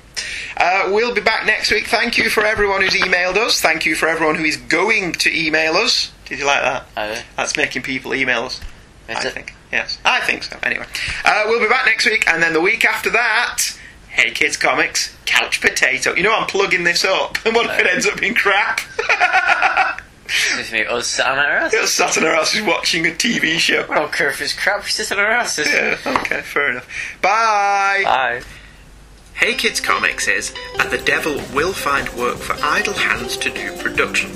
Uh, 0.59 0.91
we'll 0.93 1.15
be 1.15 1.23
back 1.23 1.47
next 1.47 1.71
week. 1.71 1.87
Thank 1.87 2.19
you 2.19 2.29
for 2.29 2.45
everyone 2.45 2.83
who's 2.83 2.93
emailed 2.95 3.37
us. 3.39 3.59
Thank 3.63 3.87
you 3.87 3.95
for 3.95 4.07
everyone 4.07 4.35
who 4.35 4.45
is 4.45 4.59
going 4.59 5.13
to 5.15 5.35
email 5.35 5.54
us. 5.57 6.13
Did 6.27 6.39
you 6.39 6.47
like 6.47 6.63
that? 6.63 6.87
I. 6.97 7.23
That's 7.37 7.57
making 7.57 7.83
people 7.83 8.15
email 8.15 8.45
us. 8.45 8.61
Is 9.09 9.17
I 9.17 9.29
it? 9.29 9.33
think. 9.33 9.55
Yes, 9.73 9.99
I 10.05 10.21
think 10.21 10.43
so. 10.45 10.57
Anyway, 10.63 10.87
uh, 11.25 11.45
we'll 11.47 11.61
be 11.61 11.69
back 11.69 11.87
next 11.87 12.07
week, 12.07 12.27
and 12.29 12.43
then 12.43 12.53
the 12.53 12.61
week 12.61 12.85
after 12.85 13.11
that. 13.11 13.79
Hey 14.09 14.31
Kids 14.31 14.57
Comics, 14.57 15.13
Couch 15.27 15.61
Potato. 15.61 16.15
You 16.15 16.23
know 16.23 16.33
I'm 16.33 16.47
plugging 16.47 16.85
this 16.85 17.05
up, 17.05 17.37
and 17.45 17.55
what 17.55 17.67
if 17.69 17.81
it 17.81 17.87
ends 17.89 18.07
up 18.07 18.21
being 18.21 18.35
crap? 18.35 18.81
Excuse 20.25 20.71
me, 20.73 20.85
us 20.87 21.09
sat 21.09 21.27
on 21.27 21.39
our 21.39 21.51
asses. 21.51 21.81
It's 21.83 21.93
sat 21.93 22.17
on 22.17 22.25
our 22.25 22.35
asses 22.35 22.63
watching 22.63 23.07
a 23.07 23.11
TV 23.11 23.59
show. 23.59 23.85
I 23.91 23.97
don't 23.97 24.13
care 24.13 24.31
if 24.31 24.41
it's 24.41 24.53
crap, 24.53 24.85
we 24.85 24.89
sit 24.91 25.11
on 25.13 25.19
our 25.19 25.31
asses. 25.31 25.67
Yeah, 25.69 25.99
okay, 26.07 26.43
fair 26.43 26.71
enough. 26.71 26.89
Bye! 27.21 28.03
Bye. 28.05 28.43
Hey 29.35 29.55
Kids 29.55 29.81
Comics 29.81 30.29
is, 30.29 30.55
and 30.79 30.93
the 30.93 30.99
devil 30.99 31.35
will 31.53 31.73
find 31.73 32.09
work 32.11 32.37
for 32.39 32.55
idle 32.65 32.95
hands 32.95 33.37
to 33.39 33.51
do 33.51 33.77
production. 33.79 34.31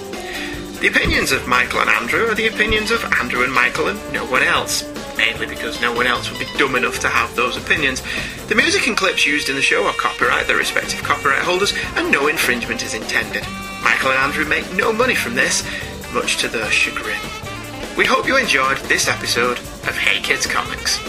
The 0.82 0.90
opinions 0.90 1.32
of 1.32 1.48
Michael 1.48 1.80
and 1.80 1.90
Andrew 1.90 2.26
are 2.26 2.36
the 2.36 2.48
opinions 2.48 2.92
of 2.92 3.02
Andrew 3.22 3.46
and 3.46 3.54
Michael 3.54 3.88
and 3.88 3.98
no 4.12 4.26
one 4.26 4.44
else. 4.44 4.84
Mainly 5.16 5.46
because 5.46 5.80
no 5.80 5.94
one 5.94 6.06
else 6.06 6.30
would 6.30 6.40
be 6.40 6.58
dumb 6.58 6.76
enough 6.76 7.00
to 7.00 7.08
have 7.08 7.34
those 7.34 7.56
opinions. 7.56 8.04
The 8.50 8.56
music 8.56 8.88
and 8.88 8.98
clips 8.98 9.26
used 9.26 9.48
in 9.48 9.56
the 9.56 9.62
show 9.62 9.86
are 9.86 9.94
copyright 9.94 10.48
their 10.48 10.58
respective 10.58 11.02
copyright 11.02 11.44
holders, 11.44 11.74
and 11.96 12.12
no 12.12 12.28
infringement 12.28 12.84
is 12.84 12.94
intended. 12.94 13.44
Michael 13.82 14.12
and 14.12 14.20
Andrew 14.20 14.44
make 14.44 14.70
no 14.74 14.92
money 14.92 15.16
from 15.16 15.36
this, 15.36 15.64
much 16.14 16.40
to 16.40 16.50
their 16.50 16.70
chagrin. 16.70 17.22
We 17.98 18.04
hope 18.04 18.28
you 18.28 18.36
enjoyed 18.36 18.80
this 18.90 19.08
episode 19.08 19.60
of 19.88 19.96
Hey 19.96 20.20
Kids 20.20 20.46
Comics. 20.46 21.00